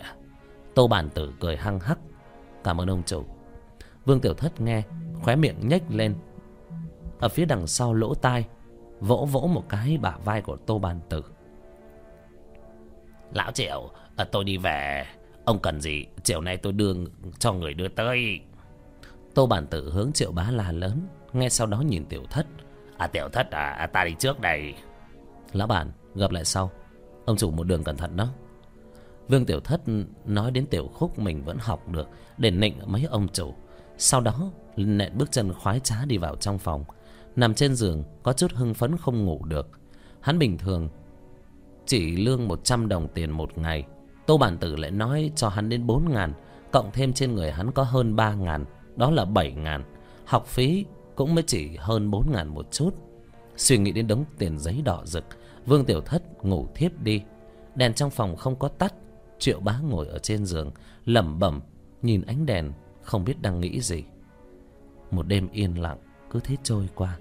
Tô 0.76 0.88
bản 0.88 1.10
tử 1.10 1.34
cười 1.40 1.58
hăng 1.58 1.80
hắc. 1.80 2.00
Cảm 2.64 2.82
ơn 2.82 2.90
ông 2.90 3.04
chủ. 3.06 3.24
Vương 4.06 4.20
tiểu 4.20 4.34
thất 4.34 4.62
nghe 4.62 4.84
khóe 5.22 5.36
miệng 5.36 5.68
nhếch 5.68 5.84
lên. 5.90 6.16
Ở 7.20 7.30
phía 7.30 7.46
đằng 7.46 7.68
sau 7.68 7.94
lỗ 7.94 8.14
tai 8.14 8.46
vỗ 9.00 9.28
vỗ 9.32 9.50
một 9.54 9.64
cái 9.70 9.98
bả 9.98 10.18
vai 10.26 10.42
của 10.42 10.58
tô 10.58 10.80
bản 10.80 11.00
tử 11.10 11.24
lão 13.34 13.52
triệu 13.52 13.90
à, 13.94 14.00
ờ, 14.16 14.24
tôi 14.32 14.44
đi 14.44 14.58
về. 14.58 15.06
Ông 15.46 15.60
cần 15.60 15.82
gì 15.82 16.06
chiều 16.24 16.42
nay 16.42 16.58
tôi 16.58 16.74
đưa 16.74 16.94
cho 17.40 17.54
người 17.54 17.74
đưa 17.74 17.88
tới. 17.88 18.40
Tô 19.34 19.46
bản 19.46 19.68
tử 19.68 19.92
hướng 19.92 20.12
triệu 20.12 20.32
bá 20.32 20.52
la 20.52 20.72
lớn 20.72 21.08
nghe 21.34 21.50
sau 21.50 21.68
đó 21.68 21.82
nhìn 21.82 22.06
tiểu 22.06 22.24
thất. 22.30 22.46
À 22.98 23.08
tiểu 23.08 23.30
thất 23.30 23.52
à, 23.52 23.70
à 23.70 23.88
ta 23.88 24.04
đi 24.04 24.16
trước 24.20 24.40
đây. 24.40 24.74
Lão 25.54 25.68
bản 25.68 25.92
gặp 26.16 26.32
lại 26.32 26.46
sau. 26.46 26.72
Ông 27.26 27.38
chủ 27.38 27.52
một 27.52 27.64
đường 27.64 27.84
cẩn 27.84 27.98
thận 27.98 28.18
đó. 28.18 28.28
Vương 29.28 29.46
tiểu 29.46 29.60
thất 29.60 29.82
nói 30.26 30.52
đến 30.52 30.66
tiểu 30.66 30.88
khúc 30.94 31.20
mình 31.20 31.44
vẫn 31.44 31.58
học 31.60 31.90
được 31.90 32.08
để 32.38 32.52
nịnh 32.52 32.80
mấy 32.86 33.04
ông 33.04 33.28
chủ. 33.34 33.54
Sau 33.98 34.22
đó 34.22 34.52
nện 34.76 35.18
bước 35.18 35.32
chân 35.32 35.54
khoái 35.54 35.80
trá 35.80 36.06
đi 36.06 36.18
vào 36.18 36.36
trong 36.36 36.60
phòng. 36.60 36.84
Nằm 37.36 37.54
trên 37.54 37.76
giường 37.76 38.04
có 38.24 38.34
chút 38.34 38.52
hưng 38.54 38.74
phấn 38.74 38.98
không 38.98 39.26
ngủ 39.26 39.46
được. 39.46 39.70
Hắn 40.22 40.40
bình 40.40 40.58
thường 40.58 40.90
chỉ 41.90 42.16
lương 42.16 42.48
một 42.48 42.64
trăm 42.64 42.88
đồng 42.88 43.08
tiền 43.08 43.32
một 43.32 43.58
ngày. 43.58 43.84
Tô 44.26 44.38
bản 44.38 44.58
tử 44.58 44.76
lại 44.76 44.92
nói 44.92 45.32
cho 45.36 45.50
hắn 45.50 45.70
đến 45.70 45.88
bốn 45.88 46.10
ngàn, 46.10 46.34
cộng 46.72 46.92
thêm 46.94 47.14
trên 47.14 47.36
người 47.36 47.52
hắn 47.52 47.72
có 47.72 47.84
hơn 47.84 48.16
ba 48.16 48.34
ngàn, 48.34 48.66
đó 48.96 49.12
là 49.12 49.26
bảy 49.26 49.52
ngàn. 49.52 49.84
Học 50.26 50.46
phí 50.48 50.86
cũng 51.16 51.36
mới 51.36 51.44
chỉ 51.48 51.76
hơn 51.76 52.12
bốn 52.12 52.32
ngàn 52.32 52.48
một 52.48 52.72
chút. 52.72 52.96
Suy 53.58 53.78
nghĩ 53.78 53.92
đến 53.92 54.08
đống 54.08 54.24
tiền 54.38 54.60
giấy 54.60 54.82
đỏ 54.86 55.02
rực, 55.06 55.24
vương 55.66 55.86
tiểu 55.86 56.02
thất 56.02 56.46
ngủ 56.46 56.68
thiếp 56.76 57.00
đi. 57.00 57.22
Đèn 57.76 57.94
trong 57.94 58.10
phòng 58.10 58.36
không 58.36 58.56
có 58.60 58.68
tắt, 58.68 58.94
triệu 59.40 59.60
bá 59.60 59.80
ngồi 59.80 60.08
ở 60.08 60.20
trên 60.20 60.46
giường, 60.46 60.72
lẩm 61.06 61.40
bẩm, 61.40 61.62
nhìn 62.02 62.22
ánh 62.22 62.46
đèn, 62.46 62.72
không 63.02 63.24
biết 63.24 63.42
đang 63.42 63.60
nghĩ 63.60 63.82
gì. 63.82 64.04
Một 65.12 65.28
đêm 65.28 65.50
yên 65.52 65.82
lặng, 65.82 65.98
cứ 66.30 66.40
thế 66.44 66.56
trôi 66.64 66.90
qua. 66.96 67.20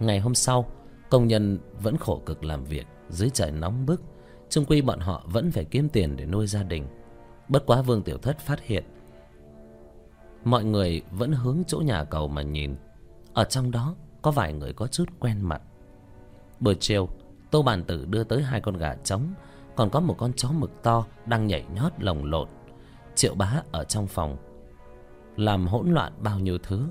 Ngày 0.00 0.20
hôm 0.20 0.34
sau, 0.34 0.70
công 1.10 1.26
nhân 1.26 1.58
vẫn 1.82 1.96
khổ 1.96 2.22
cực 2.26 2.44
làm 2.44 2.64
việc 2.64 2.86
dưới 3.08 3.30
trời 3.30 3.50
nóng 3.50 3.86
bức 3.86 4.02
chung 4.48 4.64
quy 4.64 4.82
bọn 4.82 5.00
họ 5.00 5.24
vẫn 5.26 5.50
phải 5.50 5.64
kiếm 5.64 5.88
tiền 5.88 6.16
để 6.16 6.26
nuôi 6.26 6.46
gia 6.46 6.62
đình. 6.62 6.86
Bất 7.48 7.66
quá 7.66 7.82
vương 7.82 8.02
tiểu 8.02 8.18
thất 8.18 8.38
phát 8.38 8.62
hiện, 8.62 8.84
mọi 10.44 10.64
người 10.64 11.02
vẫn 11.10 11.32
hướng 11.32 11.62
chỗ 11.66 11.78
nhà 11.78 12.04
cầu 12.04 12.28
mà 12.28 12.42
nhìn. 12.42 12.76
Ở 13.32 13.44
trong 13.44 13.70
đó, 13.70 13.94
có 14.22 14.30
vài 14.30 14.52
người 14.52 14.72
có 14.72 14.86
chút 14.86 15.04
quen 15.20 15.40
mặt. 15.40 15.62
Buổi 16.60 16.76
chiều, 16.80 17.08
tô 17.50 17.62
bàn 17.62 17.84
tử 17.84 18.04
đưa 18.04 18.24
tới 18.24 18.42
hai 18.42 18.60
con 18.60 18.76
gà 18.76 18.94
trống, 18.94 19.34
còn 19.76 19.90
có 19.90 20.00
một 20.00 20.14
con 20.18 20.32
chó 20.32 20.48
mực 20.52 20.82
to 20.82 21.06
đang 21.26 21.46
nhảy 21.46 21.64
nhót 21.74 21.92
lồng 21.98 22.24
lộn. 22.24 22.48
Triệu 23.14 23.34
bá 23.34 23.62
ở 23.72 23.84
trong 23.84 24.06
phòng, 24.06 24.36
làm 25.36 25.66
hỗn 25.66 25.90
loạn 25.90 26.12
bao 26.22 26.38
nhiêu 26.38 26.58
thứ. 26.62 26.86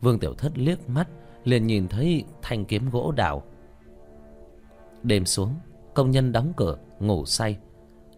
Vương 0.00 0.18
tiểu 0.18 0.34
thất 0.34 0.58
liếc 0.58 0.88
mắt, 0.88 1.08
liền 1.44 1.66
nhìn 1.66 1.88
thấy 1.88 2.24
thanh 2.42 2.64
kiếm 2.64 2.90
gỗ 2.90 3.12
đào 3.12 3.42
đêm 5.04 5.26
xuống, 5.26 5.54
công 5.94 6.10
nhân 6.10 6.32
đóng 6.32 6.52
cửa, 6.56 6.76
ngủ 7.00 7.24
say. 7.24 7.58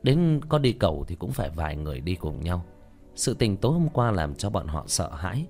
Đến 0.02 0.40
có 0.48 0.58
đi 0.58 0.72
cầu 0.72 1.04
thì 1.08 1.14
cũng 1.14 1.32
phải 1.32 1.50
vài 1.50 1.76
người 1.76 2.00
đi 2.00 2.14
cùng 2.14 2.40
nhau. 2.40 2.64
Sự 3.14 3.34
tình 3.34 3.56
tối 3.56 3.72
hôm 3.72 3.88
qua 3.88 4.10
làm 4.10 4.34
cho 4.34 4.50
bọn 4.50 4.66
họ 4.66 4.84
sợ 4.86 5.10
hãi. 5.14 5.46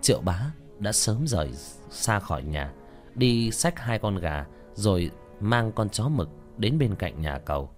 Triệu 0.00 0.20
bá 0.20 0.52
đã 0.78 0.92
sớm 0.92 1.26
rời 1.26 1.50
xa 1.90 2.18
khỏi 2.18 2.42
nhà, 2.42 2.72
đi 3.14 3.50
xách 3.50 3.78
hai 3.78 3.98
con 3.98 4.16
gà 4.16 4.46
rồi 4.74 5.10
mang 5.40 5.72
con 5.72 5.88
chó 5.88 6.08
mực 6.08 6.28
đến 6.56 6.78
bên 6.78 6.94
cạnh 6.94 7.20
nhà 7.20 7.38
cầu. 7.38 7.70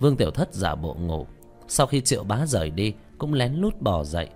Vương 0.00 0.16
tiểu 0.16 0.30
thất 0.30 0.54
giả 0.54 0.74
bộ 0.74 0.94
ngủ. 0.94 1.26
Sau 1.68 1.86
khi 1.86 2.00
triệu 2.00 2.24
bá 2.24 2.46
rời 2.46 2.70
đi, 2.70 2.94
cũng 3.18 3.34
lén 3.34 3.54
lút 3.54 3.80
bò 3.80 4.04
dậy, 4.04 4.28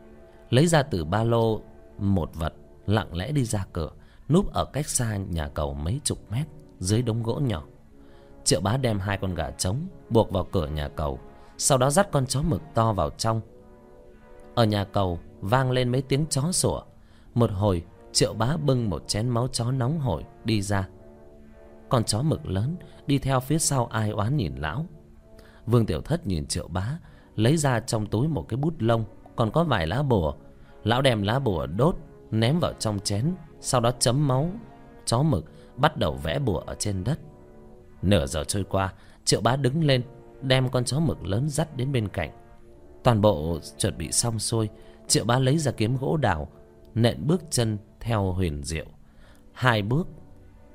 lấy 0.50 0.66
ra 0.66 0.82
từ 0.82 1.04
ba 1.04 1.24
lô 1.24 1.60
một 1.98 2.30
vật, 2.34 2.54
lặng 2.86 3.16
lẽ 3.16 3.32
đi 3.32 3.44
ra 3.44 3.66
cửa, 3.72 3.90
núp 4.28 4.52
ở 4.52 4.64
cách 4.64 4.88
xa 4.88 5.16
nhà 5.16 5.48
cầu 5.48 5.74
mấy 5.74 6.00
chục 6.04 6.18
mét 6.30 6.46
dưới 6.78 7.02
đống 7.02 7.22
gỗ 7.22 7.40
nhỏ 7.40 7.64
triệu 8.46 8.60
bá 8.60 8.76
đem 8.76 8.98
hai 8.98 9.16
con 9.16 9.34
gà 9.34 9.50
trống 9.50 9.76
buộc 10.10 10.30
vào 10.30 10.44
cửa 10.44 10.66
nhà 10.66 10.88
cầu, 10.88 11.18
sau 11.58 11.78
đó 11.78 11.90
dắt 11.90 12.08
con 12.12 12.26
chó 12.26 12.42
mực 12.42 12.62
to 12.74 12.92
vào 12.92 13.10
trong. 13.10 13.40
Ở 14.54 14.64
nhà 14.64 14.84
cầu 14.84 15.18
vang 15.40 15.70
lên 15.70 15.88
mấy 15.88 16.02
tiếng 16.02 16.26
chó 16.26 16.52
sủa. 16.52 16.82
Một 17.34 17.50
hồi, 17.50 17.84
triệu 18.12 18.34
bá 18.34 18.56
bưng 18.56 18.90
một 18.90 19.08
chén 19.08 19.28
máu 19.28 19.48
chó 19.48 19.70
nóng 19.70 20.00
hổi 20.00 20.24
đi 20.44 20.62
ra. 20.62 20.88
Con 21.88 22.04
chó 22.04 22.22
mực 22.22 22.46
lớn 22.46 22.76
đi 23.06 23.18
theo 23.18 23.40
phía 23.40 23.58
sau 23.58 23.86
ai 23.86 24.10
oán 24.10 24.36
nhìn 24.36 24.54
lão. 24.56 24.86
Vương 25.66 25.86
tiểu 25.86 26.00
thất 26.00 26.26
nhìn 26.26 26.46
triệu 26.46 26.68
bá, 26.68 26.98
lấy 27.36 27.56
ra 27.56 27.80
trong 27.80 28.06
túi 28.06 28.28
một 28.28 28.48
cái 28.48 28.56
bút 28.56 28.74
lông, 28.78 29.04
còn 29.36 29.50
có 29.50 29.64
vài 29.64 29.86
lá 29.86 30.02
bùa. 30.02 30.34
Lão 30.84 31.02
đem 31.02 31.22
lá 31.22 31.38
bùa 31.38 31.66
đốt, 31.66 31.96
ném 32.30 32.60
vào 32.60 32.72
trong 32.72 32.98
chén, 32.98 33.34
sau 33.60 33.80
đó 33.80 33.90
chấm 33.98 34.28
máu, 34.28 34.50
chó 35.04 35.22
mực 35.22 35.44
bắt 35.76 35.96
đầu 35.96 36.14
vẽ 36.22 36.38
bùa 36.38 36.58
ở 36.58 36.74
trên 36.74 37.04
đất 37.04 37.18
nửa 38.06 38.26
giờ 38.26 38.44
trôi 38.44 38.64
qua, 38.64 38.92
triệu 39.24 39.40
bá 39.40 39.56
đứng 39.56 39.84
lên, 39.84 40.02
đem 40.42 40.68
con 40.68 40.84
chó 40.84 41.00
mực 41.00 41.26
lớn 41.26 41.48
dắt 41.48 41.76
đến 41.76 41.92
bên 41.92 42.08
cạnh. 42.08 42.30
Toàn 43.02 43.20
bộ 43.20 43.58
chuẩn 43.78 43.98
bị 43.98 44.12
xong 44.12 44.38
xuôi, 44.38 44.68
triệu 45.08 45.24
bá 45.24 45.38
lấy 45.38 45.58
ra 45.58 45.72
kiếm 45.72 45.96
gỗ 45.96 46.16
đào, 46.16 46.48
nện 46.94 47.26
bước 47.26 47.42
chân 47.50 47.78
theo 48.00 48.32
huyền 48.32 48.62
diệu. 48.64 48.86
Hai 49.52 49.82
bước, 49.82 50.08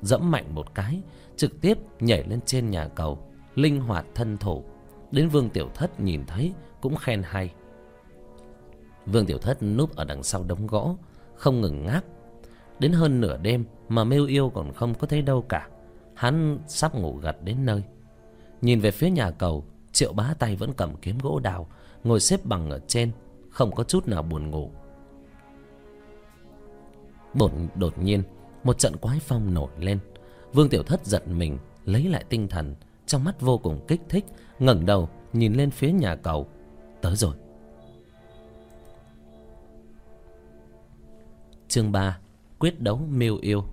dẫm 0.01 0.31
mạnh 0.31 0.55
một 0.55 0.75
cái, 0.75 1.01
trực 1.35 1.61
tiếp 1.61 1.77
nhảy 1.99 2.23
lên 2.23 2.39
trên 2.45 2.69
nhà 2.69 2.87
cầu, 2.87 3.31
linh 3.55 3.79
hoạt 3.79 4.05
thân 4.15 4.37
thủ. 4.37 4.63
Đến 5.11 5.29
vương 5.29 5.49
tiểu 5.49 5.69
thất 5.75 5.99
nhìn 5.99 6.25
thấy 6.27 6.53
cũng 6.81 6.95
khen 6.95 7.23
hay. 7.25 7.53
Vương 9.05 9.25
tiểu 9.25 9.37
thất 9.37 9.63
núp 9.63 9.95
ở 9.95 10.03
đằng 10.03 10.23
sau 10.23 10.43
đống 10.43 10.67
gỗ, 10.67 10.95
không 11.35 11.61
ngừng 11.61 11.85
ngáp. 11.85 12.03
Đến 12.79 12.91
hơn 12.91 13.21
nửa 13.21 13.37
đêm 13.37 13.65
mà 13.89 14.03
mêu 14.03 14.25
yêu 14.25 14.49
còn 14.49 14.73
không 14.73 14.93
có 14.93 15.07
thấy 15.07 15.21
đâu 15.21 15.41
cả 15.41 15.67
hắn 16.15 16.59
sắp 16.67 16.95
ngủ 16.95 17.15
gật 17.21 17.43
đến 17.43 17.65
nơi. 17.65 17.83
Nhìn 18.61 18.79
về 18.79 18.91
phía 18.91 19.09
nhà 19.09 19.31
cầu, 19.31 19.65
triệu 19.91 20.13
bá 20.13 20.33
tay 20.39 20.55
vẫn 20.55 20.73
cầm 20.73 20.95
kiếm 21.01 21.17
gỗ 21.17 21.39
đào, 21.39 21.67
ngồi 22.03 22.19
xếp 22.19 22.45
bằng 22.45 22.69
ở 22.69 22.79
trên, 22.87 23.11
không 23.49 23.75
có 23.75 23.83
chút 23.83 24.07
nào 24.07 24.23
buồn 24.23 24.49
ngủ. 24.49 24.71
Bột 27.33 27.51
đột 27.75 27.97
nhiên, 27.97 28.23
một 28.63 28.77
trận 28.77 28.97
quái 28.97 29.19
phong 29.19 29.53
nổi 29.53 29.69
lên. 29.79 29.99
Vương 30.53 30.69
tiểu 30.69 30.83
thất 30.83 31.05
giật 31.05 31.27
mình, 31.27 31.57
lấy 31.85 32.03
lại 32.03 32.25
tinh 32.29 32.47
thần, 32.47 32.75
trong 33.05 33.23
mắt 33.23 33.41
vô 33.41 33.57
cùng 33.57 33.85
kích 33.87 34.01
thích, 34.09 34.25
ngẩng 34.59 34.85
đầu, 34.85 35.09
nhìn 35.33 35.53
lên 35.53 35.71
phía 35.71 35.91
nhà 35.91 36.15
cầu. 36.15 36.47
Tới 37.01 37.15
rồi. 37.15 37.35
Chương 41.67 41.91
ba, 41.91 42.19
quyết 42.59 42.81
đấu 42.81 42.97
miêu 42.97 43.37
yêu 43.37 43.63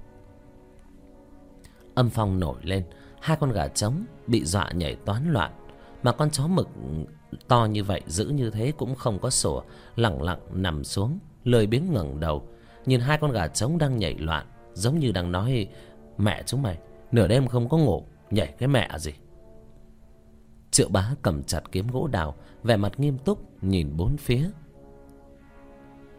âm 1.98 2.10
phong 2.10 2.40
nổi 2.40 2.56
lên. 2.62 2.84
Hai 3.20 3.36
con 3.40 3.52
gà 3.52 3.68
trống 3.68 4.04
bị 4.26 4.44
dọa 4.44 4.72
nhảy 4.72 4.96
toán 4.96 5.32
loạn. 5.32 5.52
Mà 6.02 6.12
con 6.12 6.30
chó 6.30 6.46
mực 6.46 6.68
to 7.48 7.64
như 7.64 7.84
vậy, 7.84 8.02
giữ 8.06 8.26
như 8.26 8.50
thế 8.50 8.72
cũng 8.78 8.94
không 8.94 9.18
có 9.18 9.30
sủa. 9.30 9.62
Lẳng 9.96 10.22
lặng 10.22 10.40
nằm 10.52 10.84
xuống, 10.84 11.18
lười 11.44 11.66
biếng 11.66 11.92
ngẩng 11.92 12.20
đầu. 12.20 12.48
Nhìn 12.86 13.00
hai 13.00 13.18
con 13.18 13.32
gà 13.32 13.48
trống 13.48 13.78
đang 13.78 13.98
nhảy 13.98 14.14
loạn, 14.14 14.46
giống 14.72 14.98
như 14.98 15.12
đang 15.12 15.32
nói, 15.32 15.68
mẹ 16.18 16.42
chúng 16.46 16.62
mày, 16.62 16.78
nửa 17.12 17.28
đêm 17.28 17.48
không 17.48 17.68
có 17.68 17.76
ngủ, 17.76 18.04
nhảy 18.30 18.54
cái 18.58 18.68
mẹ 18.68 18.80
à 18.80 18.98
gì? 18.98 19.12
Triệu 20.70 20.88
bá 20.88 21.10
cầm 21.22 21.42
chặt 21.42 21.60
kiếm 21.72 21.88
gỗ 21.88 22.06
đào, 22.06 22.34
vẻ 22.62 22.76
mặt 22.76 23.00
nghiêm 23.00 23.18
túc 23.18 23.62
nhìn 23.62 23.96
bốn 23.96 24.16
phía. 24.16 24.50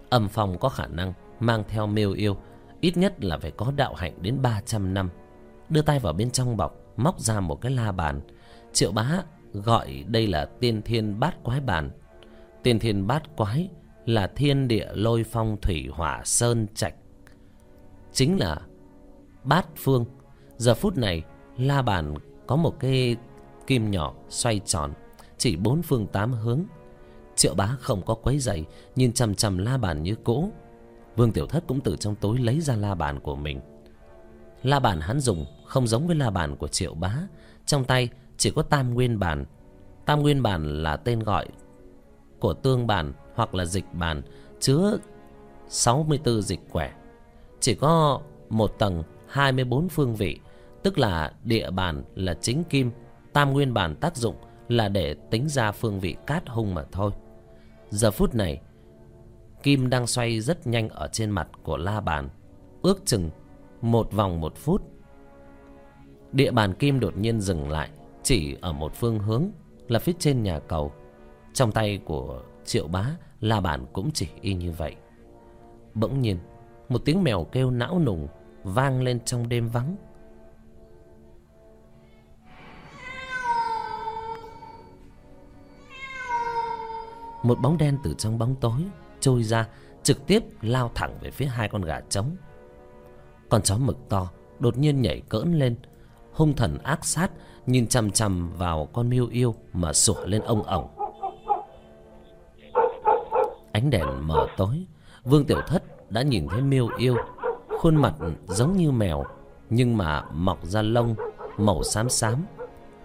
Âm 0.10 0.28
phong 0.28 0.58
có 0.58 0.70
khả 0.70 0.88
năng 0.88 1.14
mang 1.40 1.64
theo 1.68 1.88
miêu 1.88 2.12
yêu, 2.12 2.38
ít 2.82 2.98
nhất 2.98 3.24
là 3.24 3.38
phải 3.38 3.52
có 3.52 3.72
đạo 3.76 3.94
hạnh 3.94 4.14
đến 4.22 4.42
ba 4.42 4.62
trăm 4.66 4.94
năm 4.94 5.10
đưa 5.70 5.82
tay 5.82 6.00
vào 6.00 6.14
bên 6.14 6.32
trong 6.32 6.58
bọc, 6.58 6.76
móc 6.98 7.20
ra 7.20 7.40
một 7.40 7.62
cái 7.62 7.72
la 7.72 7.92
bàn. 7.92 8.22
Triệu 8.74 8.92
bá 8.92 9.24
gọi 9.54 10.04
đây 10.08 10.28
là 10.28 10.46
tiên 10.46 10.82
thiên 10.82 11.20
bát 11.20 11.44
quái 11.44 11.60
bàn. 11.62 11.92
Tiên 12.64 12.80
thiên 12.80 13.08
bát 13.08 13.36
quái 13.38 13.70
là 14.06 14.28
thiên 14.28 14.68
địa 14.68 14.88
lôi 14.94 15.24
phong 15.24 15.58
thủy 15.62 15.88
hỏa 15.92 16.22
sơn 16.26 16.68
trạch. 16.76 16.96
Chính 18.14 18.40
là 18.40 18.62
bát 19.44 19.68
phương. 19.76 20.06
Giờ 20.58 20.74
phút 20.74 20.98
này, 20.98 21.24
la 21.58 21.82
bàn 21.82 22.16
có 22.48 22.56
một 22.56 22.80
cái 22.80 23.16
kim 23.68 23.92
nhỏ 23.92 24.14
xoay 24.30 24.60
tròn, 24.66 24.94
chỉ 25.38 25.56
bốn 25.56 25.82
phương 25.82 26.08
tám 26.08 26.34
hướng. 26.34 26.64
Triệu 27.36 27.56
bá 27.56 27.76
không 27.80 28.02
có 28.06 28.14
quấy 28.14 28.40
giày 28.40 28.66
nhìn 28.96 29.14
chằm 29.14 29.36
chằm 29.36 29.58
la 29.58 29.78
bàn 29.78 30.04
như 30.04 30.16
cũ. 30.16 30.52
Vương 31.16 31.32
tiểu 31.32 31.48
thất 31.48 31.64
cũng 31.68 31.82
từ 31.82 31.96
trong 31.96 32.16
tối 32.16 32.38
lấy 32.38 32.62
ra 32.62 32.76
la 32.76 32.96
bàn 32.96 33.20
của 33.20 33.36
mình 33.36 33.62
la 34.64 34.80
bàn 34.80 35.00
hắn 35.02 35.20
dùng 35.20 35.46
không 35.66 35.88
giống 35.88 36.08
với 36.08 36.16
la 36.16 36.30
bàn 36.30 36.56
của 36.56 36.68
triệu 36.68 36.94
bá. 36.94 37.16
Trong 37.66 37.84
tay 37.84 38.10
chỉ 38.38 38.52
có 38.52 38.62
tam 38.62 38.94
nguyên 38.94 39.20
bàn. 39.20 39.46
Tam 40.06 40.22
nguyên 40.22 40.44
bàn 40.44 40.84
là 40.84 40.98
tên 40.98 41.20
gọi 41.20 41.48
của 42.40 42.54
tương 42.54 42.88
bàn 42.88 43.14
hoặc 43.34 43.56
là 43.56 43.66
dịch 43.66 43.86
bàn, 43.94 44.22
chứa 44.60 44.98
sáu 45.70 46.04
mươi 46.04 46.18
64 46.18 46.42
dịch 46.42 46.60
quẻ. 46.72 46.94
Chỉ 47.60 47.76
có 47.76 48.22
một 48.50 48.76
tầng 48.80 49.04
hai 49.28 49.52
mươi 49.52 49.64
bốn 49.64 49.90
phương 49.90 50.16
vị, 50.16 50.40
tức 50.84 50.98
là 50.98 51.34
địa 51.44 51.72
bàn 51.72 52.04
là 52.16 52.34
chính 52.34 52.64
kim. 52.64 52.92
Tam 53.34 53.54
nguyên 53.54 53.74
bàn 53.74 53.96
tác 53.96 54.18
dụng 54.18 54.36
là 54.68 54.88
để 54.90 55.16
tính 55.32 55.50
ra 55.50 55.72
phương 55.72 56.00
vị 56.00 56.16
cát 56.28 56.50
hung 56.50 56.76
mà 56.76 56.84
thôi. 56.92 57.12
Giờ 57.90 58.12
phút 58.12 58.36
này, 58.36 58.62
kim 59.64 59.90
đang 59.90 60.08
xoay 60.08 60.42
rất 60.42 60.68
nhanh 60.68 60.90
ở 60.90 61.08
trên 61.08 61.30
mặt 61.30 61.48
của 61.64 61.78
la 61.78 62.02
bàn, 62.02 62.30
ước 62.82 63.06
chừng 63.06 63.30
một 63.82 64.12
vòng 64.12 64.42
một 64.42 64.58
phút. 64.58 64.82
Địa 66.32 66.52
bàn 66.52 66.74
kim 66.74 67.00
đột 67.00 67.18
nhiên 67.18 67.42
dừng 67.42 67.70
lại, 67.70 67.90
chỉ 68.24 68.58
ở 68.62 68.74
một 68.74 68.96
phương 68.96 69.20
hướng 69.20 69.44
là 69.88 70.00
phía 70.00 70.14
trên 70.20 70.44
nhà 70.44 70.60
cầu. 70.60 70.92
Trong 71.54 71.72
tay 71.72 72.00
của 72.06 72.44
triệu 72.66 72.88
bá, 72.88 73.06
la 73.40 73.62
bàn 73.62 73.86
cũng 73.94 74.12
chỉ 74.14 74.28
y 74.42 74.54
như 74.54 74.72
vậy. 74.72 74.96
Bỗng 75.94 76.22
nhiên, 76.22 76.38
một 76.90 77.02
tiếng 77.06 77.24
mèo 77.24 77.44
kêu 77.44 77.72
não 77.72 78.00
nùng 78.06 78.28
vang 78.64 79.02
lên 79.02 79.20
trong 79.26 79.50
đêm 79.50 79.70
vắng. 79.70 79.96
Một 87.44 87.58
bóng 87.62 87.78
đen 87.78 87.98
từ 88.04 88.14
trong 88.18 88.38
bóng 88.38 88.56
tối 88.56 88.82
trôi 89.20 89.44
ra, 89.44 89.68
trực 90.04 90.28
tiếp 90.28 90.44
lao 90.62 90.92
thẳng 90.96 91.18
về 91.22 91.32
phía 91.32 91.46
hai 91.46 91.70
con 91.70 91.82
gà 91.82 92.02
trống 92.10 92.36
con 93.50 93.62
chó 93.62 93.78
mực 93.78 93.98
to 94.10 94.30
đột 94.60 94.78
nhiên 94.78 95.02
nhảy 95.02 95.22
cỡn 95.30 95.54
lên. 95.54 95.76
Hung 96.34 96.54
thần 96.54 96.78
ác 96.78 97.06
sát 97.06 97.32
nhìn 97.66 97.88
chằm 97.88 98.12
chằm 98.12 98.52
vào 98.58 98.88
con 98.94 99.10
miêu 99.10 99.28
yêu 99.28 99.56
mà 99.74 99.94
sủa 99.94 100.26
lên 100.26 100.42
ông 100.42 100.64
ổng. 100.64 100.88
Ánh 103.72 103.90
đèn 103.90 104.06
mờ 104.22 104.48
tối, 104.58 104.86
vương 105.24 105.46
tiểu 105.46 105.62
thất 105.68 105.84
đã 106.12 106.22
nhìn 106.22 106.48
thấy 106.48 106.62
miêu 106.62 106.88
yêu. 106.98 107.16
Khuôn 107.80 107.96
mặt 107.96 108.14
giống 108.48 108.78
như 108.78 108.92
mèo, 108.92 109.24
nhưng 109.70 109.98
mà 109.98 110.24
mọc 110.34 110.66
ra 110.66 110.82
lông 110.82 111.16
màu 111.58 111.84
xám 111.84 112.10
xám. 112.10 112.46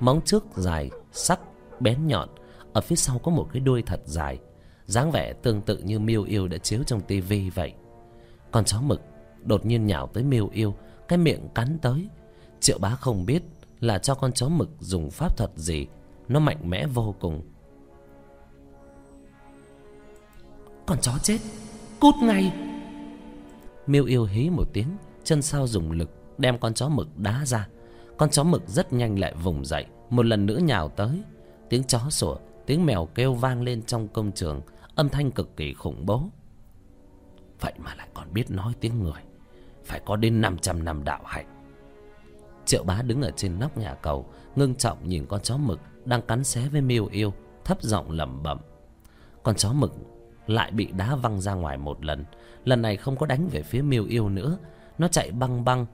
Móng 0.00 0.20
trước 0.24 0.44
dài 0.54 0.90
sắc 1.12 1.40
bén 1.80 2.06
nhọn. 2.06 2.28
Ở 2.72 2.80
phía 2.80 2.96
sau 2.96 3.18
có 3.18 3.30
một 3.30 3.48
cái 3.52 3.60
đuôi 3.60 3.82
thật 3.82 4.00
dài, 4.04 4.38
dáng 4.84 5.10
vẻ 5.10 5.32
tương 5.32 5.60
tự 5.60 5.78
như 5.78 5.98
miêu 5.98 6.24
yêu 6.24 6.48
đã 6.48 6.58
chiếu 6.58 6.80
trong 6.86 7.00
tivi 7.00 7.50
vậy. 7.50 7.72
Con 8.50 8.64
chó 8.64 8.80
mực 8.80 9.00
đột 9.44 9.66
nhiên 9.66 9.86
nhào 9.86 10.06
tới 10.06 10.24
miêu 10.24 10.48
yêu 10.52 10.74
cái 11.08 11.18
miệng 11.18 11.48
cắn 11.54 11.78
tới. 11.82 12.08
Triệu 12.60 12.78
bá 12.78 12.90
không 12.90 13.26
biết 13.26 13.42
là 13.80 13.98
cho 13.98 14.14
con 14.14 14.32
chó 14.32 14.48
mực 14.48 14.70
dùng 14.80 15.10
pháp 15.10 15.36
thuật 15.36 15.50
gì 15.56 15.86
nó 16.28 16.40
mạnh 16.40 16.70
mẽ 16.70 16.86
vô 16.86 17.14
cùng. 17.20 17.42
Con 20.86 20.98
chó 21.00 21.12
chết 21.22 21.38
cút 22.00 22.14
ngay. 22.22 22.52
Miêu 23.86 24.04
yêu 24.04 24.24
hí 24.24 24.50
một 24.50 24.64
tiếng 24.72 24.96
chân 25.24 25.42
sau 25.42 25.66
dùng 25.66 25.90
lực 25.90 26.10
đem 26.38 26.58
con 26.58 26.74
chó 26.74 26.88
mực 26.88 27.18
đá 27.18 27.44
ra. 27.46 27.68
Con 28.16 28.30
chó 28.30 28.44
mực 28.44 28.68
rất 28.68 28.92
nhanh 28.92 29.18
lại 29.18 29.34
vùng 29.42 29.64
dậy 29.64 29.86
một 30.10 30.26
lần 30.26 30.46
nữa 30.46 30.58
nhào 30.58 30.88
tới. 30.88 31.22
Tiếng 31.68 31.84
chó 31.84 32.00
sủa 32.10 32.36
tiếng 32.66 32.86
mèo 32.86 33.08
kêu 33.14 33.34
vang 33.34 33.62
lên 33.62 33.82
trong 33.82 34.08
công 34.08 34.32
trường 34.32 34.60
âm 34.94 35.08
thanh 35.08 35.30
cực 35.30 35.56
kỳ 35.56 35.74
khủng 35.74 36.06
bố. 36.06 36.22
Vậy 37.60 37.72
mà 37.78 37.94
lại 37.94 38.08
còn 38.14 38.32
biết 38.32 38.50
nói 38.50 38.72
tiếng 38.80 39.02
người 39.02 39.22
phải 39.84 40.00
có 40.04 40.16
đến 40.16 40.40
năm 40.40 40.58
trăm 40.58 40.84
năm 40.84 41.04
đạo 41.04 41.20
hạnh. 41.24 41.46
Triệu 42.64 42.84
bá 42.84 43.02
đứng 43.02 43.22
ở 43.22 43.30
trên 43.36 43.58
nóc 43.60 43.78
nhà 43.78 43.94
cầu, 43.94 44.26
ngưng 44.56 44.74
trọng 44.74 45.08
nhìn 45.08 45.26
con 45.26 45.40
chó 45.40 45.56
mực 45.56 45.80
đang 46.04 46.22
cắn 46.22 46.44
xé 46.44 46.68
với 46.68 46.80
miêu 46.80 47.06
yêu, 47.06 47.32
thấp 47.64 47.82
giọng 47.82 48.10
lẩm 48.10 48.42
bẩm. 48.42 48.58
Con 49.42 49.54
chó 49.54 49.72
mực 49.72 49.92
lại 50.46 50.70
bị 50.70 50.86
đá 50.86 51.16
văng 51.16 51.40
ra 51.40 51.54
ngoài 51.54 51.78
một 51.78 52.04
lần 52.04 52.24
lần 52.64 52.82
này 52.82 52.96
không 52.96 53.16
có 53.16 53.26
đánh 53.26 53.48
về 53.48 53.62
phía 53.62 53.82
miêu 53.82 54.04
yêu 54.04 54.28
nữa. 54.28 54.58
Nó 54.98 55.08
chạy 55.08 55.30
băng 55.30 55.64
băng, 55.64 55.86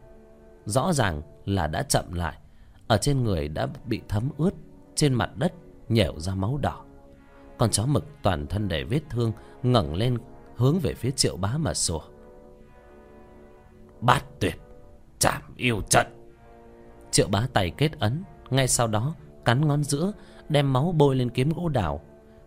rõ 0.65 0.93
ràng 0.93 1.23
là 1.45 1.67
đã 1.67 1.83
chậm 1.83 2.13
lại. 2.13 2.39
Ở 2.87 2.99
trên 2.99 3.25
người 3.25 3.49
đã 3.49 3.69
bị 3.85 4.01
thấm 4.09 4.31
ướt, 4.39 4.55
trên 4.95 5.15
mặt 5.15 5.31
đất 5.37 5.53
nhẻo 5.89 6.19
ra 6.19 6.35
máu 6.35 6.59
đỏ. 6.63 6.85
Con 7.59 7.71
chó 7.71 7.87
mực 7.87 8.07
toàn 8.23 8.47
thân 8.47 8.69
đầy 8.69 8.85
vết 8.85 9.01
thương, 9.11 9.33
ngẩng 9.63 9.95
lên 9.95 10.19
hướng 10.57 10.79
về 10.79 10.95
phía 10.95 11.11
triệu 11.11 11.37
bá 11.37 11.57
mà 11.59 11.75
sủa 11.75 12.01
bát 14.01 14.25
tuyệt 14.41 14.57
chạm 15.19 15.43
yêu 15.57 15.83
trận. 15.91 16.07
Triệu 17.11 17.29
bá 17.29 17.47
tay 17.53 17.71
kết 17.71 17.93
ấn 17.99 18.23
ngay 18.51 18.69
sau 18.69 18.87
đó 18.87 19.15
cắn 19.45 19.69
ngón 19.69 19.85
giữa 19.85 20.13
đem 20.49 20.73
máu 20.73 20.95
bôi 20.97 21.17
lên 21.17 21.31
kiếm 21.31 21.51
gỗ 21.51 21.69
đào. 21.69 22.01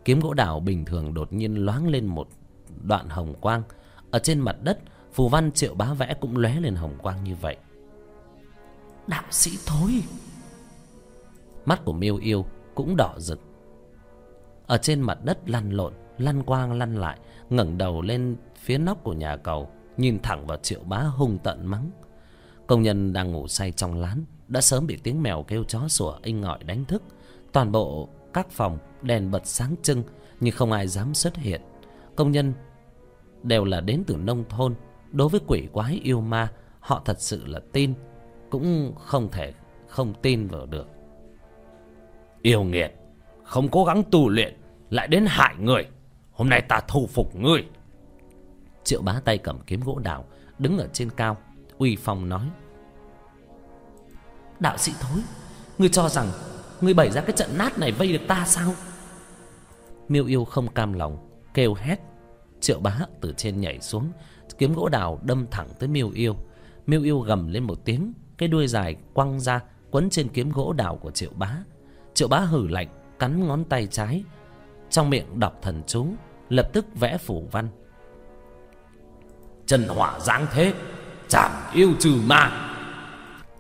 Kiếm 0.06 0.20
gỗ 0.20 0.34
đào 0.34 0.60
bình 0.60 0.86
thường 0.86 1.14
đột 1.14 1.34
nhiên 1.34 1.66
loáng 1.66 1.88
lên 1.88 2.06
một 2.06 2.28
đoạn 2.82 3.10
hồng 3.10 3.34
quang. 3.42 3.64
Ở 4.12 4.20
trên 4.20 4.40
mặt 4.40 4.56
đất 4.64 4.80
phù 5.14 5.30
văn 5.30 5.52
triệu 5.52 5.76
bá 5.76 5.94
vẽ 5.94 6.14
cũng 6.22 6.38
lóe 6.38 6.60
lên 6.60 6.76
hồng 6.76 6.98
quang 7.02 7.24
như 7.24 7.36
vậy. 7.42 7.58
Đạo 9.08 9.24
sĩ 9.30 9.52
thối. 9.66 10.02
Mắt 11.66 11.86
của 11.86 11.94
miêu 11.94 12.18
yêu 12.18 12.46
cũng 12.76 12.96
đỏ 12.96 13.14
rực. 13.18 13.40
Ở 14.68 14.78
trên 14.78 15.02
mặt 15.02 15.18
đất 15.24 15.50
lăn 15.50 15.70
lộn 15.70 15.94
lăn 16.18 16.44
quang 16.44 16.74
lăn 16.74 16.98
lại 16.98 17.20
ngẩng 17.50 17.78
đầu 17.78 18.02
lên 18.02 18.36
phía 18.58 18.78
nóc 18.78 19.04
của 19.04 19.14
nhà 19.14 19.38
cầu 19.38 19.70
nhìn 19.98 20.20
thẳng 20.24 20.48
vào 20.48 20.58
triệu 20.58 20.80
bá 20.84 20.98
hung 20.98 21.38
tận 21.44 21.66
mắng. 21.66 21.92
Công 22.68 22.82
nhân 22.82 23.14
đang 23.14 23.32
ngủ 23.32 23.48
say 23.48 23.72
trong 23.72 24.00
lán, 24.00 24.26
đã 24.48 24.62
sớm 24.62 24.88
bị 24.88 24.98
tiếng 25.04 25.24
mèo 25.24 25.44
kêu 25.44 25.64
chó 25.64 25.88
sủa 25.88 26.18
inh 26.24 26.42
ngọi 26.42 26.64
đánh 26.64 26.86
thức. 26.86 27.04
Toàn 27.52 27.72
bộ 27.72 28.10
các 28.34 28.52
phòng 28.52 28.78
đèn 29.02 29.32
bật 29.32 29.48
sáng 29.48 29.76
trưng, 29.82 30.04
nhưng 30.40 30.56
không 30.56 30.72
ai 30.72 30.88
dám 30.88 31.14
xuất 31.14 31.36
hiện. 31.36 31.62
Công 32.16 32.32
nhân 32.32 32.54
đều 33.44 33.66
là 33.66 33.82
đến 33.82 34.04
từ 34.08 34.16
nông 34.16 34.44
thôn. 34.50 34.76
Đối 35.12 35.30
với 35.30 35.42
quỷ 35.48 35.68
quái 35.72 36.00
yêu 36.04 36.22
ma, 36.22 36.52
họ 36.80 37.02
thật 37.06 37.22
sự 37.22 37.46
là 37.46 37.60
tin, 37.72 37.94
cũng 38.50 38.94
không 39.00 39.30
thể 39.32 39.54
không 39.88 40.14
tin 40.22 40.48
vào 40.48 40.66
được. 40.66 40.88
Yêu 42.42 42.64
nghiệt, 42.64 42.96
không 43.44 43.70
cố 43.70 43.86
gắng 43.86 44.04
tu 44.12 44.30
luyện, 44.30 44.58
lại 44.90 45.08
đến 45.08 45.26
hại 45.28 45.56
người. 45.60 45.88
Hôm 46.32 46.50
nay 46.50 46.62
ta 46.62 46.82
thu 46.88 47.08
phục 47.08 47.36
ngươi 47.36 47.66
triệu 48.84 49.02
bá 49.02 49.20
tay 49.26 49.38
cầm 49.38 49.60
kiếm 49.68 49.82
gỗ 49.82 50.00
đào, 50.00 50.26
đứng 50.60 50.78
ở 50.78 50.88
trên 50.94 51.10
cao, 51.10 51.38
uy 51.78 51.96
phong 51.96 52.30
nói. 52.30 52.50
Đạo 54.60 54.78
sĩ 54.78 54.92
thối, 55.02 55.22
ngươi 55.78 55.90
cho 55.90 56.10
rằng 56.10 56.28
ngươi 56.82 56.94
bày 56.94 57.12
ra 57.12 57.22
cái 57.22 57.36
trận 57.36 57.58
nát 57.58 57.80
này 57.80 57.92
vây 57.92 58.14
được 58.14 58.26
ta 58.28 58.46
sao? 58.48 58.74
Miêu 60.08 60.26
yêu 60.26 60.46
không 60.46 60.68
cam 60.68 60.94
lòng, 60.94 61.30
kêu 61.54 61.74
hét. 61.74 62.00
Triệu 62.60 62.80
bá 62.80 63.00
từ 63.22 63.34
trên 63.38 63.62
nhảy 63.62 63.80
xuống, 63.80 64.12
kiếm 64.58 64.74
gỗ 64.74 64.90
đào 64.90 65.20
đâm 65.24 65.48
thẳng 65.52 65.68
tới 65.80 65.90
miêu 65.90 66.10
yêu. 66.10 66.36
Miêu 66.86 67.02
yêu 67.02 67.20
gầm 67.20 67.48
lên 67.48 67.64
một 67.64 67.80
tiếng, 67.86 68.14
cái 68.38 68.50
đuôi 68.50 68.68
dài 68.68 68.96
quăng 69.14 69.40
ra, 69.40 69.60
quấn 69.92 70.10
trên 70.10 70.28
kiếm 70.28 70.52
gỗ 70.52 70.74
đào 70.74 70.98
của 70.98 71.12
triệu 71.12 71.32
bá. 71.36 71.58
Triệu 72.14 72.28
bá 72.28 72.40
hử 72.40 72.68
lạnh, 72.68 72.88
cắn 73.20 73.48
ngón 73.48 73.64
tay 73.64 73.88
trái, 73.88 74.24
trong 74.90 75.10
miệng 75.10 75.40
đọc 75.40 75.60
thần 75.62 75.84
chú, 75.88 76.08
lập 76.50 76.70
tức 76.74 76.86
vẽ 76.96 77.18
phủ 77.18 77.48
văn 77.52 77.68
chân 79.66 79.88
hỏa 79.88 80.20
giáng 80.20 80.48
thế, 80.52 80.74
chảm 81.28 81.52
yêu 81.74 81.90
trừ 82.00 82.22
ma. 82.26 82.70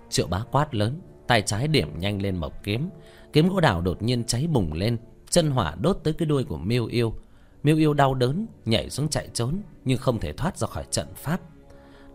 Triệu 0.10 0.28
bá 0.28 0.44
quát 0.52 0.76
lớn, 0.76 1.02
tay 1.28 1.42
trái 1.42 1.68
điểm 1.68 2.00
nhanh 2.00 2.22
lên 2.22 2.38
mộc 2.38 2.64
kiếm. 2.64 2.90
Kiếm 3.34 3.50
gỗ 3.50 3.60
đào 3.60 3.82
đột 3.82 4.02
nhiên 4.02 4.24
cháy 4.24 4.48
bùng 4.48 4.74
lên. 4.74 4.98
Chân 5.30 5.52
hỏa 5.52 5.76
đốt 5.82 5.98
tới 6.04 6.14
cái 6.14 6.26
đuôi 6.26 6.44
của 6.44 6.58
miêu 6.58 6.86
yêu. 6.86 7.14
Miêu 7.64 7.78
yêu 7.78 7.94
đau 7.94 8.14
đớn, 8.14 8.48
nhảy 8.66 8.90
xuống 8.90 9.10
chạy 9.10 9.30
trốn, 9.34 9.62
nhưng 9.86 9.98
không 9.98 10.20
thể 10.20 10.34
thoát 10.34 10.58
ra 10.58 10.68
khỏi 10.68 10.86
trận 10.92 11.08
pháp. 11.16 11.42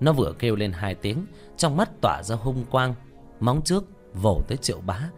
Nó 0.00 0.12
vừa 0.12 0.32
kêu 0.38 0.56
lên 0.56 0.72
hai 0.72 0.94
tiếng, 0.94 1.26
trong 1.56 1.76
mắt 1.76 1.90
tỏa 2.00 2.22
ra 2.22 2.36
hung 2.36 2.64
quang. 2.70 2.94
Móng 3.40 3.62
trước 3.64 3.84
vồ 4.14 4.42
tới 4.48 4.56
triệu 4.56 4.80
bá. 4.86 5.10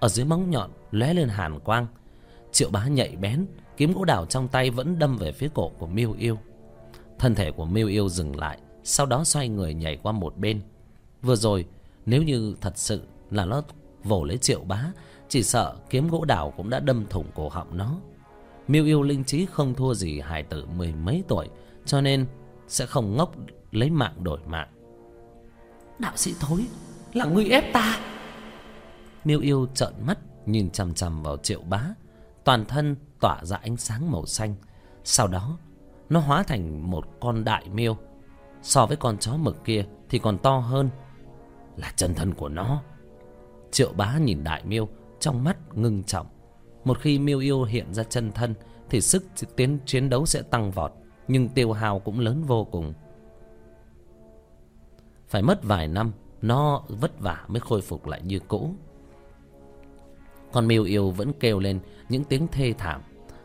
Ở 0.00 0.08
dưới 0.08 0.26
móng 0.26 0.50
nhọn 0.50 0.70
lóe 0.90 1.14
lên 1.14 1.28
hàn 1.28 1.60
quang. 1.60 1.86
Triệu 2.52 2.70
bá 2.70 2.86
nhạy 2.86 3.16
bén, 3.16 3.46
kiếm 3.76 3.92
gỗ 3.92 4.04
đào 4.04 4.26
trong 4.26 4.48
tay 4.48 4.70
vẫn 4.70 4.98
đâm 4.98 5.16
về 5.16 5.32
phía 5.32 5.48
cổ 5.54 5.68
của 5.68 5.86
miêu 5.86 6.14
yêu 6.18 6.38
thân 7.18 7.34
thể 7.34 7.50
của 7.50 7.64
miêu 7.64 7.88
yêu 7.88 8.08
dừng 8.08 8.36
lại 8.36 8.58
sau 8.84 9.06
đó 9.06 9.24
xoay 9.24 9.48
người 9.48 9.74
nhảy 9.74 9.96
qua 9.96 10.12
một 10.12 10.36
bên. 10.36 10.60
Vừa 11.22 11.36
rồi 11.36 11.66
nếu 12.06 12.22
như 12.22 12.56
thật 12.60 12.72
sự 12.78 13.02
là 13.30 13.44
nó 13.44 13.62
vồ 14.04 14.24
lấy 14.24 14.38
triệu 14.38 14.64
bá 14.64 14.84
chỉ 15.28 15.42
sợ 15.42 15.76
kiếm 15.90 16.08
gỗ 16.08 16.24
đào 16.24 16.52
cũng 16.56 16.70
đã 16.70 16.80
đâm 16.80 17.06
thủng 17.10 17.26
cổ 17.34 17.48
họng 17.48 17.76
nó. 17.76 17.96
Miêu 18.68 18.84
yêu 18.84 19.02
linh 19.02 19.24
trí 19.24 19.46
không 19.46 19.74
thua 19.74 19.94
gì 19.94 20.20
hài 20.20 20.42
tử 20.42 20.66
mười 20.66 20.94
mấy 20.94 21.24
tuổi 21.28 21.48
cho 21.86 22.00
nên 22.00 22.26
sẽ 22.68 22.86
không 22.86 23.16
ngốc 23.16 23.34
lấy 23.70 23.90
mạng 23.90 24.24
đổi 24.24 24.40
mạng. 24.46 24.68
Đạo 25.98 26.16
sĩ 26.16 26.34
thối 26.40 26.66
là 27.12 27.24
ngươi 27.24 27.48
ép 27.48 27.72
ta. 27.72 28.00
Miêu 29.24 29.40
yêu 29.40 29.66
trợn 29.74 29.92
mắt 30.06 30.18
nhìn 30.46 30.70
chằm 30.70 30.94
chằm 30.94 31.22
vào 31.22 31.36
triệu 31.36 31.60
bá. 31.62 31.82
Toàn 32.44 32.64
thân 32.64 32.96
tỏa 33.20 33.44
ra 33.44 33.56
ánh 33.56 33.76
sáng 33.76 34.12
màu 34.12 34.26
xanh. 34.26 34.54
Sau 35.04 35.28
đó 35.28 35.58
nó 36.08 36.20
hóa 36.20 36.42
thành 36.42 36.90
một 36.90 37.04
con 37.20 37.44
đại 37.44 37.68
miêu. 37.68 37.96
So 38.62 38.86
với 38.86 38.96
con 38.96 39.18
chó 39.18 39.36
mực 39.36 39.64
kia 39.64 39.84
thì 40.08 40.18
còn 40.18 40.38
to 40.38 40.58
hơn. 40.58 40.90
Là 41.76 41.92
chân 41.96 42.14
thân 42.14 42.34
của 42.34 42.48
nó. 42.48 42.82
Triệu 43.70 43.92
bá 43.96 44.18
nhìn 44.18 44.44
đại 44.44 44.64
miêu, 44.64 44.88
trong 45.20 45.44
mắt 45.44 45.56
ngưng 45.74 46.04
trọng. 46.04 46.26
Một 46.84 46.98
khi 47.00 47.18
miêu 47.18 47.38
yêu 47.38 47.64
hiện 47.64 47.94
ra 47.94 48.04
chân 48.04 48.32
thân, 48.32 48.54
thì 48.90 49.00
sức 49.00 49.24
tiến, 49.56 49.78
chiến 49.86 50.10
đấu 50.10 50.26
sẽ 50.26 50.42
tăng 50.42 50.70
vọt, 50.70 50.92
nhưng 51.28 51.48
tiêu 51.48 51.72
hao 51.72 51.98
cũng 51.98 52.20
lớn 52.20 52.44
vô 52.44 52.64
cùng. 52.64 52.92
Phải 55.28 55.42
mất 55.42 55.64
vài 55.64 55.88
năm, 55.88 56.12
nó 56.42 56.82
vất 56.88 57.20
vả 57.20 57.44
mới 57.48 57.60
khôi 57.60 57.80
phục 57.80 58.06
lại 58.06 58.22
như 58.22 58.38
cũ. 58.38 58.74
Con 60.52 60.66
miêu 60.66 60.84
yêu 60.84 61.10
vẫn 61.10 61.32
kêu 61.40 61.58
lên 61.58 61.80
những 62.08 62.24
tiếng 62.24 62.48
thê 62.48 62.72
thảm. 62.78 63.02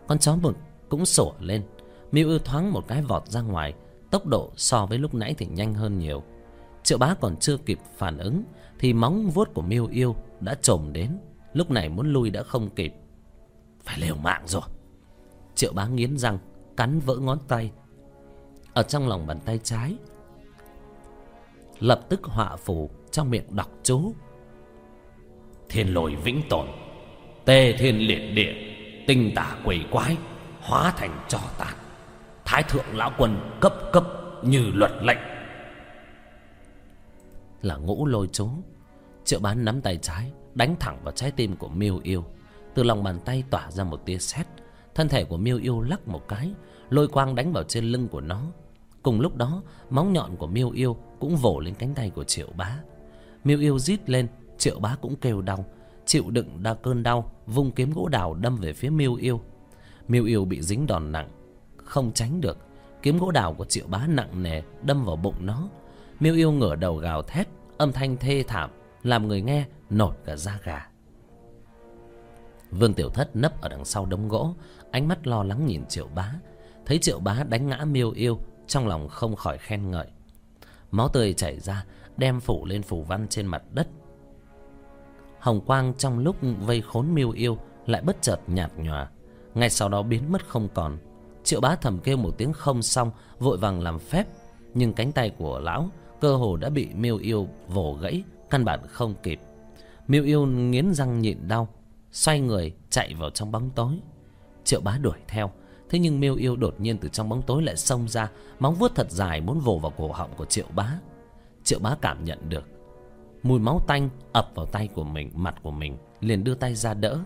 Con 0.07 0.19
chó 0.19 0.35
mực 0.35 0.57
cũng 0.89 1.05
sủa 1.05 1.31
lên 1.39 1.63
miêu 2.11 2.27
yêu 2.27 2.39
thoáng 2.39 2.71
một 2.71 2.87
cái 2.87 3.01
vọt 3.01 3.27
ra 3.27 3.41
ngoài, 3.41 3.73
tốc 4.11 4.25
độ 4.25 4.51
so 4.55 4.85
với 4.85 4.97
lúc 4.97 5.13
nãy 5.13 5.35
thì 5.37 5.45
nhanh 5.45 5.73
hơn 5.73 5.99
nhiều. 5.99 6.23
Triệu 6.83 6.97
bá 6.97 7.15
còn 7.21 7.35
chưa 7.37 7.57
kịp 7.57 7.79
phản 7.97 8.17
ứng 8.17 8.43
thì 8.79 8.93
móng 8.93 9.29
vuốt 9.29 9.53
của 9.53 9.61
miêu 9.61 9.87
yêu 9.87 10.15
đã 10.39 10.55
trồm 10.55 10.93
đến, 10.93 11.17
lúc 11.53 11.71
này 11.71 11.89
muốn 11.89 12.13
lui 12.13 12.29
đã 12.29 12.43
không 12.43 12.69
kịp. 12.69 12.93
Phải 13.83 13.99
liều 13.99 14.15
mạng 14.15 14.43
rồi. 14.45 14.61
Triệu 15.55 15.73
bá 15.73 15.87
nghiến 15.87 16.17
răng, 16.17 16.37
cắn 16.77 16.99
vỡ 16.99 17.15
ngón 17.15 17.39
tay. 17.47 17.71
Ở 18.73 18.83
trong 18.83 19.07
lòng 19.07 19.27
bàn 19.27 19.39
tay 19.45 19.59
trái, 19.63 19.95
lập 21.79 22.01
tức 22.09 22.23
họa 22.23 22.55
phù 22.55 22.89
trong 23.11 23.29
miệng 23.29 23.55
đọc 23.55 23.69
chú. 23.83 24.13
Thiên 25.69 25.93
lôi 25.93 26.15
vĩnh 26.15 26.41
tồn, 26.49 26.67
tê 27.45 27.73
thiên 27.77 27.97
liệt 27.97 28.33
địa, 28.35 28.53
tinh 29.07 29.31
tả 29.35 29.57
quỷ 29.65 29.85
quái, 29.91 30.17
hóa 30.61 30.93
thành 30.97 31.25
trò 31.27 31.39
tàn 31.57 31.78
thái 32.51 32.63
thượng 32.63 32.85
lão 32.93 33.11
quân 33.17 33.57
cấp 33.61 33.73
cấp 33.93 34.03
như 34.43 34.71
luật 34.73 34.91
lệnh. 35.01 35.17
Là 37.61 37.75
ngũ 37.75 38.05
lôi 38.05 38.27
chú, 38.31 38.49
triệu 39.25 39.39
bán 39.39 39.65
nắm 39.65 39.81
tay 39.81 39.97
trái, 39.97 40.31
đánh 40.53 40.75
thẳng 40.79 40.99
vào 41.03 41.11
trái 41.11 41.31
tim 41.31 41.55
của 41.55 41.67
miêu 41.67 41.99
yêu. 42.03 42.23
Từ 42.75 42.83
lòng 42.83 43.03
bàn 43.03 43.19
tay 43.25 43.43
tỏa 43.49 43.71
ra 43.71 43.83
một 43.83 44.05
tia 44.05 44.17
sét, 44.17 44.47
thân 44.95 45.09
thể 45.09 45.23
của 45.23 45.37
miêu 45.37 45.57
yêu 45.57 45.81
lắc 45.81 46.07
một 46.07 46.27
cái, 46.27 46.53
lôi 46.89 47.07
quang 47.07 47.35
đánh 47.35 47.53
vào 47.53 47.63
trên 47.63 47.85
lưng 47.85 48.07
của 48.07 48.21
nó. 48.21 48.41
Cùng 49.03 49.21
lúc 49.21 49.35
đó 49.35 49.63
móng 49.89 50.13
nhọn 50.13 50.35
của 50.35 50.47
miêu 50.47 50.69
yêu 50.69 50.97
cũng 51.19 51.35
vồ 51.35 51.59
lên 51.59 51.73
cánh 51.75 51.93
tay 51.93 52.09
của 52.09 52.23
triệu 52.23 52.47
bá. 52.57 52.79
Miêu 53.43 53.59
yêu 53.59 53.79
rít 53.79 54.09
lên, 54.09 54.27
triệu 54.57 54.79
bá 54.79 54.95
cũng 55.01 55.15
kêu 55.15 55.41
đau. 55.41 55.65
Chịu 56.05 56.29
đựng 56.29 56.63
đa 56.63 56.73
cơn 56.73 57.03
đau, 57.03 57.31
vung 57.47 57.71
kiếm 57.71 57.91
gỗ 57.93 58.07
đào 58.07 58.33
đâm 58.33 58.55
về 58.55 58.73
phía 58.73 58.89
miêu 58.89 59.15
yêu. 59.15 59.41
Miêu 60.07 60.25
yêu 60.25 60.45
bị 60.45 60.61
dính 60.61 60.87
đòn 60.87 61.11
nặng 61.11 61.29
không 61.89 62.11
tránh 62.13 62.41
được. 62.41 62.57
Kiếm 63.01 63.17
gỗ 63.17 63.31
đào 63.31 63.53
của 63.53 63.65
triệu 63.65 63.87
bá 63.87 64.07
nặng 64.07 64.43
nề, 64.43 64.61
đâm 64.83 65.05
vào 65.05 65.15
bụng 65.15 65.35
nó. 65.39 65.69
Miêu 66.19 66.35
yêu 66.35 66.51
ngửa 66.51 66.75
đầu 66.75 66.97
gào 66.97 67.21
thét, 67.21 67.47
âm 67.77 67.91
thanh 67.91 68.17
thê 68.17 68.43
thảm, 68.47 68.69
làm 69.03 69.27
người 69.27 69.41
nghe 69.41 69.65
nổi 69.89 70.15
cả 70.25 70.35
da 70.35 70.59
gà. 70.63 70.87
Vương 72.71 72.93
tiểu 72.93 73.09
thất 73.09 73.35
nấp 73.35 73.61
ở 73.61 73.69
đằng 73.69 73.85
sau 73.85 74.05
đống 74.05 74.29
gỗ, 74.29 74.53
ánh 74.91 75.07
mắt 75.07 75.27
lo 75.27 75.43
lắng 75.43 75.65
nhìn 75.65 75.85
triệu 75.85 76.07
bá. 76.15 76.33
Thấy 76.85 76.99
triệu 76.99 77.19
bá 77.19 77.43
đánh 77.49 77.67
ngã 77.67 77.85
miêu 77.85 78.11
yêu, 78.11 78.39
trong 78.67 78.87
lòng 78.87 79.07
không 79.07 79.35
khỏi 79.35 79.57
khen 79.57 79.91
ngợi. 79.91 80.07
Máu 80.91 81.09
tươi 81.09 81.33
chảy 81.33 81.59
ra, 81.59 81.85
đem 82.17 82.39
phủ 82.39 82.65
lên 82.65 82.83
phủ 82.83 83.03
văn 83.03 83.27
trên 83.27 83.45
mặt 83.45 83.63
đất. 83.71 83.87
Hồng 85.39 85.61
quang 85.61 85.93
trong 85.93 86.19
lúc 86.19 86.35
vây 86.59 86.81
khốn 86.81 87.13
miêu 87.13 87.31
yêu 87.31 87.57
lại 87.85 88.01
bất 88.01 88.21
chợt 88.21 88.39
nhạt 88.47 88.71
nhòa. 88.77 89.09
Ngay 89.53 89.69
sau 89.69 89.89
đó 89.89 90.03
biến 90.03 90.31
mất 90.31 90.47
không 90.47 90.67
còn 90.73 90.97
triệu 91.49 91.61
bá 91.61 91.75
thầm 91.75 91.99
kêu 91.99 92.17
một 92.17 92.37
tiếng 92.37 92.53
không 92.53 92.81
xong, 92.81 93.11
vội 93.39 93.57
vàng 93.57 93.81
làm 93.81 93.99
phép. 93.99 94.27
Nhưng 94.73 94.93
cánh 94.93 95.11
tay 95.11 95.29
của 95.29 95.59
lão 95.59 95.89
cơ 96.21 96.35
hồ 96.35 96.57
đã 96.57 96.69
bị 96.69 96.87
miêu 96.93 97.17
yêu 97.17 97.47
vồ 97.67 97.93
gãy, 97.93 98.23
căn 98.49 98.65
bản 98.65 98.79
không 98.87 99.13
kịp. 99.23 99.39
Miêu 100.07 100.23
yêu 100.23 100.45
nghiến 100.45 100.93
răng 100.93 101.21
nhịn 101.21 101.47
đau, 101.47 101.67
xoay 102.11 102.39
người 102.39 102.73
chạy 102.89 103.13
vào 103.13 103.29
trong 103.29 103.51
bóng 103.51 103.69
tối. 103.69 103.93
Triệu 104.63 104.81
bá 104.81 104.97
đuổi 104.97 105.17
theo, 105.27 105.51
thế 105.89 105.99
nhưng 105.99 106.19
miêu 106.19 106.35
yêu 106.35 106.55
đột 106.55 106.75
nhiên 106.79 106.97
từ 106.97 107.09
trong 107.09 107.29
bóng 107.29 107.41
tối 107.41 107.63
lại 107.63 107.77
xông 107.77 108.09
ra, 108.09 108.29
móng 108.59 108.75
vuốt 108.75 108.95
thật 108.95 109.11
dài 109.11 109.41
muốn 109.41 109.59
vồ 109.59 109.77
vào 109.77 109.93
cổ 109.97 110.11
họng 110.11 110.31
của 110.37 110.45
triệu 110.45 110.67
bá. 110.75 110.99
Triệu 111.63 111.79
bá 111.79 111.95
cảm 112.01 112.25
nhận 112.25 112.49
được, 112.49 112.63
mùi 113.43 113.59
máu 113.59 113.81
tanh 113.87 114.09
ập 114.33 114.51
vào 114.55 114.65
tay 114.65 114.87
của 114.87 115.03
mình, 115.03 115.31
mặt 115.33 115.55
của 115.63 115.71
mình, 115.71 115.97
liền 116.21 116.43
đưa 116.43 116.55
tay 116.55 116.75
ra 116.75 116.93
đỡ. 116.93 117.19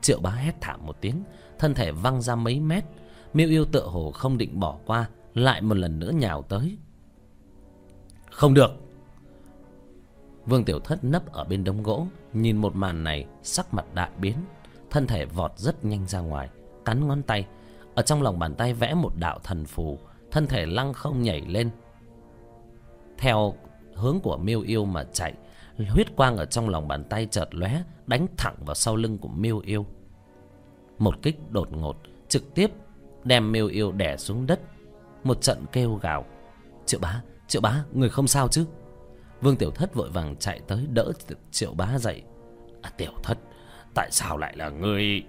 Triệu 0.00 0.20
bá 0.20 0.30
hét 0.30 0.54
thảm 0.60 0.86
một 0.86 0.96
tiếng, 1.00 1.24
thân 1.58 1.74
thể 1.74 1.92
văng 1.92 2.22
ra 2.22 2.34
mấy 2.34 2.60
mét 2.60 2.84
miêu 3.34 3.48
yêu 3.48 3.64
tựa 3.64 3.86
hồ 3.86 4.10
không 4.10 4.38
định 4.38 4.60
bỏ 4.60 4.76
qua, 4.86 5.08
lại 5.34 5.62
một 5.62 5.76
lần 5.76 5.98
nữa 5.98 6.10
nhào 6.10 6.42
tới. 6.42 6.78
Không 8.30 8.54
được. 8.54 8.70
Vương 10.46 10.64
tiểu 10.64 10.78
thất 10.80 11.04
nấp 11.04 11.32
ở 11.32 11.44
bên 11.44 11.64
đống 11.64 11.82
gỗ, 11.82 12.06
nhìn 12.32 12.56
một 12.56 12.76
màn 12.76 13.04
này, 13.04 13.26
sắc 13.42 13.74
mặt 13.74 13.84
đại 13.94 14.10
biến. 14.20 14.34
Thân 14.90 15.06
thể 15.06 15.24
vọt 15.24 15.52
rất 15.56 15.84
nhanh 15.84 16.06
ra 16.06 16.20
ngoài, 16.20 16.48
cắn 16.84 17.08
ngón 17.08 17.22
tay. 17.22 17.46
Ở 17.94 18.02
trong 18.02 18.22
lòng 18.22 18.38
bàn 18.38 18.54
tay 18.54 18.74
vẽ 18.74 18.94
một 18.94 19.12
đạo 19.18 19.38
thần 19.44 19.64
phù, 19.64 19.98
thân 20.30 20.46
thể 20.46 20.66
lăng 20.66 20.92
không 20.92 21.22
nhảy 21.22 21.40
lên. 21.40 21.70
Theo 23.18 23.54
hướng 23.94 24.20
của 24.22 24.36
miêu 24.36 24.60
yêu 24.60 24.84
mà 24.84 25.04
chạy, 25.12 25.34
huyết 25.88 26.16
quang 26.16 26.36
ở 26.36 26.44
trong 26.44 26.68
lòng 26.68 26.88
bàn 26.88 27.04
tay 27.04 27.26
chợt 27.30 27.48
lóe, 27.50 27.82
đánh 28.06 28.26
thẳng 28.36 28.56
vào 28.60 28.74
sau 28.74 28.96
lưng 28.96 29.18
của 29.18 29.28
miêu 29.28 29.58
yêu. 29.58 29.86
Một 30.98 31.22
kích 31.22 31.50
đột 31.50 31.72
ngột, 31.72 31.96
trực 32.28 32.54
tiếp 32.54 32.70
đem 33.24 33.52
miêu 33.52 33.66
yêu 33.66 33.92
đè 33.92 34.16
xuống 34.16 34.46
đất. 34.46 34.60
Một 35.24 35.40
trận 35.40 35.64
kêu 35.72 35.94
gào. 35.94 36.24
Triệu 36.86 37.00
bá 37.00 37.22
triệu 37.46 37.62
bá 37.62 37.84
người 37.92 38.08
không 38.08 38.26
sao 38.26 38.48
chứ? 38.48 38.66
Vương 39.40 39.56
tiểu 39.56 39.70
thất 39.70 39.94
vội 39.94 40.10
vàng 40.10 40.36
chạy 40.36 40.60
tới 40.66 40.86
đỡ 40.90 41.12
triệu 41.50 41.74
bá 41.74 41.98
dậy. 41.98 42.22
À, 42.82 42.90
tiểu 42.96 43.12
thất 43.22 43.38
tại 43.94 44.08
sao 44.10 44.38
lại 44.38 44.56
là 44.56 44.68
ngươi 44.68 45.22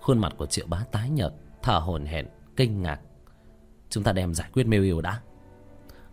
khuôn 0.00 0.18
mặt 0.18 0.34
của 0.36 0.46
triệu 0.46 0.66
bá 0.68 0.84
tái 0.92 1.10
nhợt 1.10 1.32
thở 1.62 1.78
hổn 1.78 2.04
hển 2.04 2.26
kinh 2.56 2.82
ngạc. 2.82 3.00
Chúng 3.90 4.04
ta 4.04 4.12
đem 4.12 4.34
giải 4.34 4.50
quyết 4.52 4.66
miêu 4.66 4.82
yêu 4.82 5.00
đã. 5.00 5.20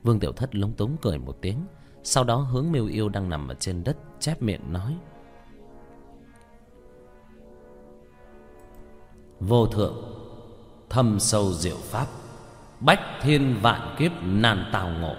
Vương 0.03 0.19
tiểu 0.19 0.31
thất 0.31 0.55
lúng 0.55 0.73
túng 0.73 0.97
cười 1.01 1.17
một 1.17 1.37
tiếng 1.41 1.65
sau 2.03 2.23
đó 2.23 2.35
hướng 2.35 2.71
miêu 2.71 2.85
yêu 2.85 3.09
đang 3.09 3.29
nằm 3.29 3.47
ở 3.47 3.53
trên 3.53 3.83
đất 3.83 3.97
chép 4.19 4.41
miệng 4.41 4.73
nói. 4.73 4.97
Vô 9.41 9.67
thượng, 9.67 9.95
thâm 10.89 11.19
sâu 11.19 11.53
diệu 11.53 11.77
pháp, 11.77 12.07
bách 12.79 12.99
thiên 13.21 13.59
vạn 13.61 13.95
kiếp 13.99 14.11
nan 14.23 14.69
tào 14.71 14.89
ngộ, 14.89 15.15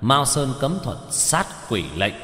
mao 0.00 0.24
sơn 0.24 0.48
cấm 0.60 0.78
thuật 0.82 0.98
sát 1.10 1.46
quỷ 1.68 1.84
lệnh, 1.96 2.14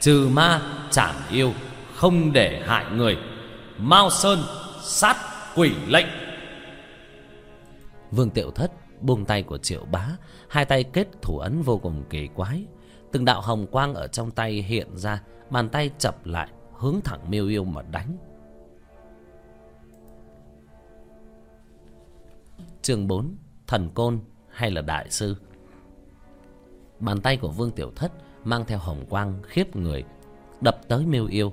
trừ 0.00 0.28
ma 0.32 0.62
chảm 0.90 1.14
yêu, 1.30 1.52
không 1.94 2.32
để 2.32 2.62
hại 2.66 2.84
người, 2.96 3.18
mao 3.78 4.10
sơn 4.10 4.38
sát 4.82 5.16
quỷ 5.54 5.72
lệnh. 5.86 6.06
Vương 8.10 8.30
tiểu 8.30 8.50
thất 8.50 8.72
buông 9.00 9.24
tay 9.24 9.42
của 9.42 9.58
triệu 9.58 9.84
bá, 9.84 10.06
hai 10.48 10.64
tay 10.64 10.84
kết 10.84 11.08
thủ 11.22 11.38
ấn 11.38 11.62
vô 11.62 11.78
cùng 11.78 12.04
kỳ 12.10 12.28
quái. 12.34 12.64
Từng 13.12 13.24
đạo 13.24 13.40
hồng 13.40 13.66
quang 13.66 13.94
ở 13.94 14.06
trong 14.06 14.30
tay 14.30 14.52
hiện 14.52 14.96
ra, 14.96 15.22
bàn 15.50 15.68
tay 15.68 15.90
chập 15.98 16.26
lại, 16.26 16.48
hướng 16.78 17.00
thẳng 17.04 17.30
miêu 17.30 17.48
yêu 17.48 17.64
mà 17.64 17.82
đánh. 17.82 18.16
Chương 22.88 23.06
bốn, 23.06 23.36
thần 23.66 23.90
côn 23.94 24.18
hay 24.50 24.70
là 24.70 24.82
đại 24.82 25.10
sư? 25.10 25.36
Bàn 27.00 27.20
tay 27.20 27.36
của 27.36 27.48
vương 27.48 27.70
tiểu 27.70 27.92
thất 27.96 28.12
mang 28.44 28.64
theo 28.66 28.78
hồng 28.78 29.04
quang 29.08 29.42
khiếp 29.42 29.76
người, 29.76 30.04
đập 30.60 30.80
tới 30.88 31.06
miêu 31.06 31.26
yêu. 31.26 31.52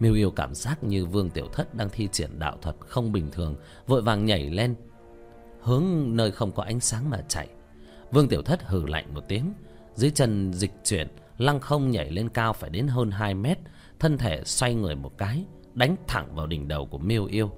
Miêu 0.00 0.14
yêu 0.14 0.30
cảm 0.30 0.54
giác 0.54 0.84
như 0.84 1.06
vương 1.06 1.30
tiểu 1.30 1.48
thất 1.52 1.74
đang 1.74 1.88
thi 1.88 2.08
triển 2.12 2.38
đạo 2.38 2.56
thuật 2.62 2.76
không 2.80 3.12
bình 3.12 3.30
thường, 3.32 3.56
vội 3.86 4.02
vàng 4.02 4.24
nhảy 4.24 4.50
lên, 4.50 4.74
hướng 5.60 5.84
nơi 6.16 6.30
không 6.30 6.52
có 6.52 6.62
ánh 6.62 6.80
sáng 6.80 7.10
mà 7.10 7.22
chạy. 7.28 7.48
Vương 8.10 8.28
tiểu 8.28 8.42
thất 8.42 8.62
hừ 8.62 8.86
lạnh 8.86 9.14
một 9.14 9.24
tiếng, 9.28 9.52
dưới 9.94 10.10
chân 10.10 10.52
dịch 10.52 10.72
chuyển, 10.84 11.08
lăng 11.38 11.60
không 11.60 11.90
nhảy 11.90 12.10
lên 12.10 12.28
cao 12.28 12.52
phải 12.52 12.70
đến 12.70 12.88
hơn 12.88 13.10
hai 13.10 13.34
mét, 13.34 13.58
thân 13.98 14.18
thể 14.18 14.44
xoay 14.44 14.74
người 14.74 14.96
một 14.96 15.18
cái, 15.18 15.44
đánh 15.74 15.96
thẳng 16.06 16.34
vào 16.34 16.46
đỉnh 16.46 16.68
đầu 16.68 16.86
của 16.86 16.98
miêu 16.98 17.24
yêu. 17.24 17.50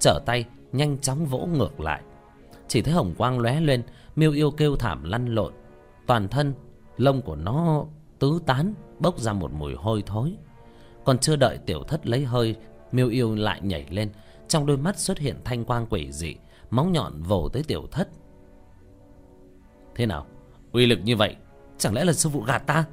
Trở 0.00 0.20
tay, 0.26 0.44
nhanh 0.72 0.98
chóng 0.98 1.26
vỗ 1.26 1.48
ngược 1.52 1.80
lại 1.80 2.02
chỉ 2.72 2.82
thấy 2.82 2.94
hồng 2.94 3.14
quang 3.18 3.38
lóe 3.38 3.60
lên, 3.60 3.82
miêu 4.16 4.32
yêu 4.32 4.50
kêu 4.50 4.76
thảm 4.76 5.04
lăn 5.04 5.26
lộn. 5.26 5.52
Toàn 6.06 6.28
thân, 6.28 6.54
lông 6.96 7.22
của 7.22 7.36
nó 7.36 7.84
tứ 8.18 8.40
tán, 8.46 8.74
bốc 8.98 9.18
ra 9.18 9.32
một 9.32 9.52
mùi 9.52 9.74
hôi 9.74 10.02
thối. 10.06 10.36
Còn 11.04 11.18
chưa 11.18 11.36
đợi 11.36 11.58
tiểu 11.66 11.82
thất 11.82 12.06
lấy 12.06 12.24
hơi, 12.24 12.56
miêu 12.92 13.08
yêu 13.08 13.34
lại 13.34 13.60
nhảy 13.62 13.86
lên. 13.90 14.10
Trong 14.48 14.66
đôi 14.66 14.76
mắt 14.76 14.98
xuất 14.98 15.18
hiện 15.18 15.36
thanh 15.44 15.64
quang 15.64 15.86
quỷ 15.86 16.12
dị 16.12 16.34
móng 16.70 16.92
nhọn 16.92 17.22
vồ 17.22 17.48
tới 17.48 17.62
tiểu 17.62 17.86
thất. 17.90 18.08
Thế 19.94 20.06
nào? 20.06 20.26
Uy 20.72 20.86
lực 20.86 20.98
như 21.04 21.16
vậy, 21.16 21.36
chẳng 21.78 21.94
lẽ 21.94 22.04
là 22.04 22.12
sư 22.12 22.30
phụ 22.32 22.40
gạt 22.40 22.58
ta? 22.58 22.84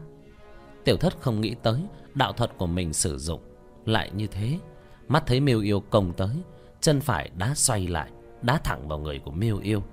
Tiểu 0.83 0.97
thất 0.97 1.21
không 1.21 1.41
nghĩ 1.41 1.55
tới 1.63 1.81
đạo 2.15 2.33
thuật 2.33 2.57
của 2.57 2.67
mình 2.67 2.93
sử 2.93 3.17
dụng. 3.17 3.41
Lại 3.85 4.11
như 4.15 4.27
thế, 4.27 4.59
mắt 5.07 5.23
thấy 5.25 5.39
miêu 5.39 5.61
yêu 5.61 5.79
công 5.79 6.13
tới, 6.13 6.35
chân 6.81 7.01
phải 7.01 7.29
đá 7.37 7.55
xoay 7.55 7.87
lại 7.87 8.11
đá 8.41 8.57
thẳng 8.57 8.87
vào 8.87 8.99
người 8.99 9.19
của 9.19 9.31
miêu 9.31 9.57
yêu. 9.57 9.83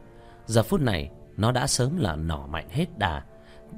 Giờ 0.46 0.62
phút 0.62 0.80
này, 0.80 1.10
nó 1.36 1.52
đã 1.52 1.66
sớm 1.66 1.96
là 1.96 2.16
nỏ 2.16 2.46
mạnh 2.50 2.68
hết 2.70 2.98
đà, 2.98 3.24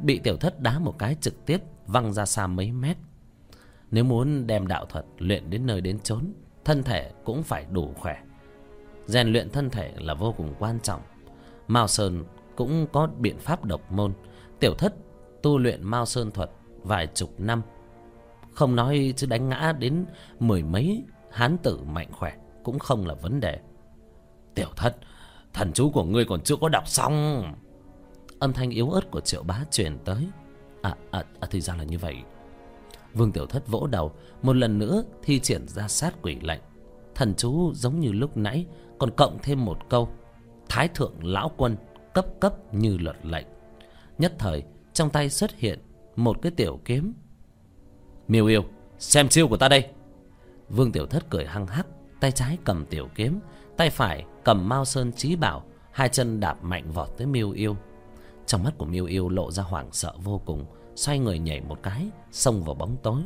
bị 0.03 0.19
tiểu 0.19 0.37
thất 0.37 0.61
đá 0.61 0.79
một 0.79 0.99
cái 0.99 1.17
trực 1.21 1.47
tiếp 1.47 1.59
văng 1.87 2.13
ra 2.13 2.27
xa 2.27 2.47
mấy 2.47 2.73
mét. 2.73 2.97
Nếu 3.91 4.05
muốn 4.05 4.47
đem 4.47 4.67
đạo 4.67 4.87
thuật 4.87 5.05
luyện 5.19 5.51
đến 5.51 5.67
nơi 5.67 5.81
đến 5.81 5.99
chốn, 6.01 6.33
thân 6.65 6.83
thể 6.83 7.13
cũng 7.25 7.43
phải 7.43 7.67
đủ 7.73 7.95
khỏe. 7.97 8.17
Rèn 9.07 9.29
luyện 9.29 9.51
thân 9.51 9.71
thể 9.71 9.93
là 9.97 10.15
vô 10.15 10.35
cùng 10.37 10.55
quan 10.59 10.81
trọng. 10.81 11.01
Mao 11.69 11.89
sơn 11.89 12.25
cũng 12.57 12.87
có 12.93 13.09
biện 13.19 13.39
pháp 13.39 13.65
độc 13.65 13.93
môn. 13.93 14.13
Tiểu 14.61 14.75
thất 14.75 14.95
tu 15.43 15.59
luyện 15.59 15.83
mao 15.83 16.07
sơn 16.07 16.31
thuật 16.31 16.51
vài 16.83 17.07
chục 17.15 17.41
năm. 17.41 17.63
Không 18.55 18.77
nói 18.77 19.15
chứ 19.17 19.27
đánh 19.27 19.49
ngã 19.49 19.73
đến 19.79 20.07
mười 20.41 20.63
mấy 20.63 21.05
hán 21.31 21.59
tử 21.59 21.79
mạnh 21.83 22.09
khỏe 22.13 22.37
cũng 22.63 22.79
không 22.79 23.07
là 23.07 23.15
vấn 23.15 23.41
đề 23.41 23.59
tiểu 24.59 24.69
thất 24.77 24.97
thần 25.55 25.73
chú 25.73 25.91
của 25.91 26.05
ngươi 26.05 26.25
còn 26.25 26.41
chưa 26.41 26.57
có 26.57 26.69
đọc 26.69 26.89
xong. 26.89 27.45
Âm 28.39 28.53
thanh 28.53 28.71
yếu 28.71 28.91
ớt 28.91 29.11
của 29.11 29.21
triệu 29.21 29.43
bá 29.43 29.61
truyền 29.71 29.99
tới. 30.05 30.29
À, 30.83 30.97
à, 31.11 31.25
à 31.41 31.49
thì 31.51 31.61
ra 31.61 31.77
là 31.77 31.85
như 31.85 31.99
vậy. 31.99 32.17
Vương 33.15 33.33
tiểu 33.33 33.47
thất 33.47 33.69
vỗ 33.69 33.87
đầu 33.87 34.13
một 34.43 34.57
lần 34.57 34.79
nữa 34.79 35.03
thi 35.23 35.41
triển 35.41 35.69
ra 35.69 35.89
sát 35.89 36.15
quỷ 36.23 36.37
lệnh. 36.43 36.61
Thần 37.15 37.35
chú 37.37 37.73
giống 37.75 38.01
như 38.01 38.13
lúc 38.13 38.37
nãy 38.37 38.67
còn 38.99 39.11
cộng 39.11 39.39
thêm 39.43 39.65
một 39.65 39.79
câu 39.89 40.09
thái 40.69 40.89
thượng 40.89 41.15
lão 41.23 41.51
quân 41.57 41.77
cấp 42.15 42.27
cấp 42.41 42.75
như 42.75 42.99
luật 42.99 43.17
lệnh. 43.23 43.47
Nhất 44.19 44.35
thời 44.39 44.63
trong 44.93 45.11
tay 45.11 45.31
xuất 45.31 45.57
hiện 45.57 45.79
một 46.17 46.43
cái 46.43 46.53
tiểu 46.53 46.81
kiếm. 46.85 47.15
Miêu 48.29 48.47
yêu 48.47 48.65
xem 48.99 49.29
chiêu 49.29 49.49
của 49.49 49.57
ta 49.57 49.69
đây. 49.69 49.87
Vương 50.69 50.93
tiểu 50.93 51.07
thất 51.07 51.31
cười 51.31 51.47
hăng 51.47 51.67
hắc 51.67 51.87
tay 52.21 52.33
trái 52.33 52.59
cầm 52.65 52.87
tiểu 52.87 53.09
kiếm 53.15 53.41
tay 53.77 53.91
phải 53.91 54.25
cầm 54.49 54.69
mao 54.69 54.85
sơn 54.85 55.13
trí 55.13 55.37
bảo 55.37 55.65
hai 55.91 56.09
chân 56.09 56.41
đạp 56.41 56.65
mạnh 56.65 56.93
vọt 56.93 57.09
tới 57.17 57.27
miêu 57.27 57.51
yêu. 57.51 57.77
Trong 58.47 58.65
mắt 58.65 58.79
của 58.79 58.85
miêu 58.85 59.05
yêu 59.05 59.29
lộ 59.29 59.51
ra 59.51 59.63
hoảng 59.63 59.89
sợ 59.93 60.13
vô 60.25 60.41
cùng 60.45 60.65
xoay 60.95 61.19
người 61.19 61.39
nhảy 61.39 61.61
một 61.61 61.79
cái 61.83 62.11
xông 62.31 62.65
vào 62.65 62.75
bóng 62.75 62.97
tối. 63.03 63.23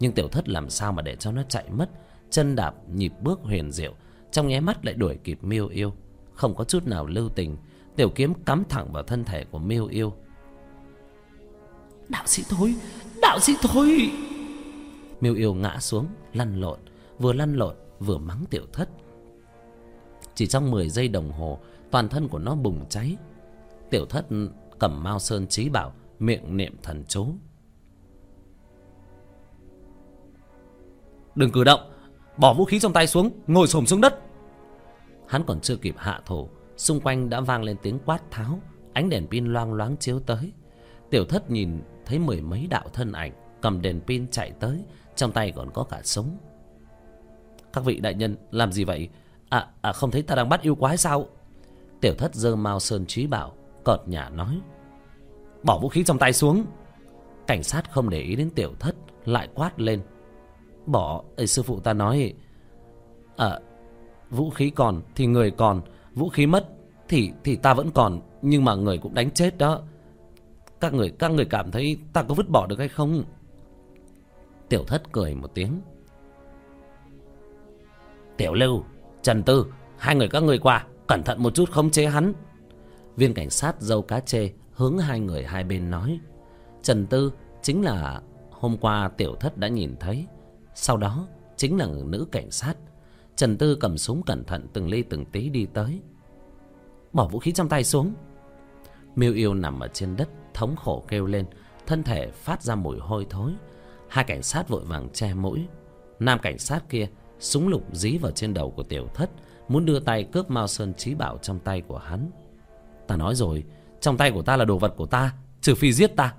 Nhưng 0.00 0.12
tiểu 0.12 0.28
thất 0.28 0.48
làm 0.48 0.70
sao 0.70 0.92
mà 0.92 1.02
để 1.02 1.16
cho 1.16 1.32
nó 1.32 1.42
chạy 1.48 1.70
mất? 1.70 1.90
Chân 2.30 2.56
đạp 2.56 2.74
nhịp 2.88 3.12
bước 3.20 3.40
huyền 3.42 3.72
diệu 3.72 3.94
trong 4.30 4.48
nháy 4.48 4.60
mắt 4.60 4.84
lại 4.84 4.94
đuổi 4.94 5.18
kịp 5.24 5.44
miêu 5.44 5.68
yêu. 5.68 5.92
Không 6.34 6.54
có 6.54 6.64
chút 6.64 6.86
nào 6.86 7.06
lưu 7.06 7.28
tình 7.28 7.56
tiểu 7.96 8.10
kiếm 8.14 8.34
cắm 8.34 8.64
thẳng 8.68 8.92
vào 8.92 9.02
thân 9.02 9.24
thể 9.24 9.44
của 9.44 9.58
miêu 9.58 9.86
yêu. 9.86 10.12
Đạo 12.08 12.24
sĩ 12.26 12.42
thôi 12.48 12.74
đạo 13.22 13.38
sĩ 13.40 13.54
thôi 13.62 14.10
miêu 15.20 15.34
yêu 15.34 15.54
ngã 15.54 15.78
xuống 15.80 16.06
lăn 16.32 16.60
lộn 16.60 16.78
vừa 17.18 17.32
lăn 17.32 17.54
lộn 17.54 17.76
vừa 18.00 18.18
mắng 18.18 18.44
tiểu 18.50 18.66
thất 18.72 18.88
chỉ 20.40 20.46
trong 20.46 20.70
mười 20.70 20.88
giây 20.88 21.08
đồng 21.08 21.32
hồ 21.32 21.58
toàn 21.90 22.08
thân 22.08 22.28
của 22.28 22.38
nó 22.38 22.54
bùng 22.54 22.86
cháy. 22.88 23.16
Tiểu 23.90 24.06
thất 24.06 24.26
cầm 24.78 25.02
mao 25.02 25.18
sơn 25.18 25.46
trí 25.46 25.68
bảo 25.68 25.92
miệng 26.18 26.56
niệm 26.56 26.76
thần 26.82 27.04
chú. 27.08 27.26
Đừng 31.34 31.52
cử 31.52 31.64
động 31.64 31.80
bỏ 32.36 32.54
vũ 32.54 32.64
khí 32.64 32.80
trong 32.80 32.92
tay 32.92 33.06
xuống 33.06 33.30
ngồi 33.46 33.66
xổm 33.66 33.86
xuống 33.86 34.00
đất. 34.00 34.18
Hắn 35.26 35.44
còn 35.46 35.60
chưa 35.60 35.76
kịp 35.76 35.94
hạ 35.98 36.20
thủ 36.26 36.48
xung 36.76 37.00
quanh 37.00 37.30
đã 37.30 37.40
vang 37.40 37.62
lên 37.62 37.76
tiếng 37.82 37.98
quát 38.06 38.30
tháo 38.30 38.60
ánh 38.92 39.08
đèn 39.08 39.26
pin 39.26 39.46
loang 39.46 39.72
loáng 39.72 39.96
chiếu 39.96 40.20
tới. 40.20 40.52
Tiểu 41.10 41.24
thất 41.24 41.50
nhìn 41.50 41.82
thấy 42.06 42.18
mười 42.18 42.40
mấy 42.40 42.66
đạo 42.70 42.88
thân 42.92 43.12
ảnh 43.12 43.32
cầm 43.60 43.82
đèn 43.82 44.00
pin 44.00 44.28
chạy 44.28 44.52
tới 44.60 44.84
trong 45.16 45.32
tay 45.32 45.52
còn 45.56 45.70
có 45.74 45.84
cả 45.84 46.00
súng. 46.02 46.36
Các 47.72 47.84
vị 47.84 48.00
đại 48.00 48.14
nhân 48.14 48.36
làm 48.50 48.72
gì 48.72 48.84
vậy 48.84 49.08
à 49.50 49.68
à 49.82 49.92
không 49.92 50.10
thấy 50.10 50.22
ta 50.22 50.34
đang 50.34 50.48
bắt 50.48 50.62
yêu 50.62 50.74
quái 50.74 50.96
sao? 50.96 51.26
Tiểu 52.00 52.14
thất 52.18 52.34
giơ 52.34 52.56
mao 52.56 52.80
sơn 52.80 53.06
trí 53.06 53.26
bảo 53.26 53.52
cợt 53.84 54.00
nhả 54.06 54.28
nói. 54.28 54.60
Bỏ 55.62 55.78
vũ 55.78 55.88
khí 55.88 56.04
trong 56.04 56.18
tay 56.18 56.32
xuống. 56.32 56.64
Cảnh 57.46 57.62
sát 57.62 57.92
không 57.92 58.10
để 58.10 58.20
ý 58.20 58.36
đến 58.36 58.50
tiểu 58.50 58.72
thất 58.80 58.96
lại 59.24 59.48
quát 59.54 59.80
lên. 59.80 60.02
Bỏ 60.86 61.22
ấy, 61.36 61.46
sư 61.46 61.62
phụ 61.62 61.80
ta 61.80 61.92
nói 61.92 62.34
à 63.36 63.60
vũ 64.30 64.50
khí 64.50 64.70
còn 64.70 65.02
thì 65.14 65.26
người 65.26 65.50
còn 65.50 65.82
vũ 66.14 66.28
khí 66.28 66.46
mất 66.46 66.68
thì 67.08 67.32
thì 67.44 67.56
ta 67.56 67.74
vẫn 67.74 67.90
còn 67.90 68.20
nhưng 68.42 68.64
mà 68.64 68.74
người 68.74 68.98
cũng 68.98 69.14
đánh 69.14 69.30
chết 69.30 69.58
đó. 69.58 69.82
Các 70.80 70.94
người 70.94 71.10
các 71.18 71.30
người 71.30 71.44
cảm 71.44 71.70
thấy 71.70 71.98
ta 72.12 72.22
có 72.22 72.34
vứt 72.34 72.48
bỏ 72.48 72.66
được 72.66 72.78
hay 72.78 72.88
không? 72.88 73.24
Tiểu 74.68 74.84
thất 74.84 75.12
cười 75.12 75.34
một 75.34 75.50
tiếng. 75.54 75.80
Tiểu 78.36 78.54
lưu 78.54 78.84
trần 79.22 79.42
tư, 79.42 79.66
hai 79.98 80.16
người 80.16 80.28
các 80.28 80.42
người 80.42 80.58
qua, 80.58 80.86
cẩn 81.08 81.22
thận 81.22 81.42
một 81.42 81.54
chút 81.54 81.70
không 81.70 81.90
chế 81.90 82.06
hắn. 82.06 82.32
Viên 83.16 83.34
cảnh 83.34 83.50
sát 83.50 83.80
dâu 83.80 84.02
cá 84.02 84.20
chê 84.20 84.50
hướng 84.72 84.98
hai 84.98 85.20
người 85.20 85.44
hai 85.44 85.64
bên 85.64 85.90
nói. 85.90 86.20
Trần 86.82 87.06
tư 87.06 87.32
chính 87.62 87.84
là 87.84 88.20
hôm 88.50 88.76
qua 88.76 89.10
tiểu 89.16 89.34
thất 89.40 89.56
đã 89.56 89.68
nhìn 89.68 89.96
thấy, 90.00 90.26
sau 90.74 90.96
đó 90.96 91.26
chính 91.56 91.78
là 91.78 91.86
nữ 92.04 92.26
cảnh 92.32 92.50
sát. 92.50 92.74
Trần 93.36 93.58
tư 93.58 93.76
cầm 93.80 93.98
súng 93.98 94.22
cẩn 94.22 94.44
thận 94.44 94.66
từng 94.72 94.88
ly 94.88 95.02
từng 95.02 95.24
tí 95.24 95.48
đi 95.48 95.66
tới. 95.74 96.00
Bỏ 97.12 97.28
vũ 97.28 97.38
khí 97.38 97.52
trong 97.52 97.68
tay 97.68 97.84
xuống. 97.84 98.14
Miêu 99.16 99.32
yêu 99.32 99.54
nằm 99.54 99.80
ở 99.80 99.88
trên 99.88 100.16
đất, 100.16 100.28
thống 100.54 100.76
khổ 100.76 101.04
kêu 101.08 101.26
lên, 101.26 101.46
thân 101.86 102.02
thể 102.02 102.30
phát 102.30 102.62
ra 102.62 102.74
mùi 102.74 102.98
hôi 102.98 103.26
thối. 103.30 103.52
Hai 104.08 104.24
cảnh 104.24 104.42
sát 104.42 104.68
vội 104.68 104.84
vàng 104.84 105.08
che 105.12 105.34
mũi. 105.34 105.66
Nam 106.18 106.38
cảnh 106.42 106.58
sát 106.58 106.88
kia 106.88 107.08
súng 107.40 107.68
lục 107.68 107.82
dí 107.92 108.18
vào 108.18 108.32
trên 108.32 108.54
đầu 108.54 108.70
của 108.70 108.82
tiểu 108.82 109.08
thất, 109.14 109.30
muốn 109.68 109.84
đưa 109.84 110.00
tay 110.00 110.24
cướp 110.24 110.50
mao 110.50 110.66
sơn 110.66 110.94
trí 110.94 111.14
bảo 111.14 111.38
trong 111.38 111.58
tay 111.58 111.80
của 111.80 111.98
hắn. 111.98 112.30
Ta 113.06 113.16
nói 113.16 113.34
rồi, 113.34 113.64
trong 114.00 114.16
tay 114.16 114.30
của 114.30 114.42
ta 114.42 114.56
là 114.56 114.64
đồ 114.64 114.78
vật 114.78 114.94
của 114.96 115.06
ta, 115.06 115.34
trừ 115.60 115.74
phi 115.74 115.92
giết 115.92 116.16
ta. 116.16 116.34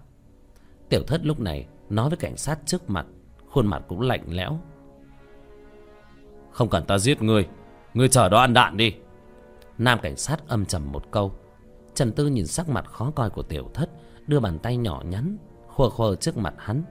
Tiểu 0.89 1.03
thất 1.03 1.25
lúc 1.25 1.39
này 1.39 1.67
nói 1.89 2.09
với 2.09 2.17
cảnh 2.17 2.37
sát 2.37 2.59
trước 2.65 2.89
mặt, 2.89 3.05
khuôn 3.49 3.67
mặt 3.67 3.83
cũng 3.87 4.01
lạnh 4.01 4.23
lẽo. 4.27 4.59
Không 6.51 6.69
cần 6.69 6.85
ta 6.85 6.97
giết 6.97 7.21
ngươi 7.21 7.47
ngươi 7.93 8.09
chờ 8.09 8.29
đó 8.29 8.39
ăn 8.39 8.53
đạn 8.53 8.77
đi. 8.77 8.95
Nam 9.77 9.99
cảnh 10.01 10.17
sát 10.17 10.47
âm 10.47 10.65
trầm 10.65 10.91
một 10.91 11.11
câu. 11.11 11.31
Trần 11.93 12.11
tư 12.11 12.27
nhìn 12.27 12.47
sắc 12.47 12.69
mặt 12.69 12.85
khó 12.91 13.11
coi 13.15 13.29
của 13.29 13.43
tiểu 13.43 13.69
thất, 13.73 13.89
đưa 14.27 14.39
bàn 14.39 14.59
tay 14.59 14.77
nhỏ 14.77 15.03
nhắn, 15.05 15.37
khua 15.67 15.89
khua 15.89 16.15
trước 16.15 16.37
mặt 16.37 16.53
hắn. 16.57 16.83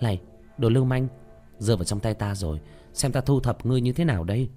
Này, 0.00 0.20
đồ 0.58 0.68
lưu 0.68 0.84
manh 0.84 1.08
giơ 1.58 1.76
vào 1.76 1.84
trong 1.84 2.00
tay 2.00 2.14
ta 2.14 2.34
rồi 2.34 2.60
xem 2.92 3.12
ta 3.12 3.20
thu 3.20 3.40
thập 3.40 3.66
ngươi 3.66 3.80
như 3.80 3.92
thế 3.92 4.04
nào 4.04 4.24
đây. 4.24 4.48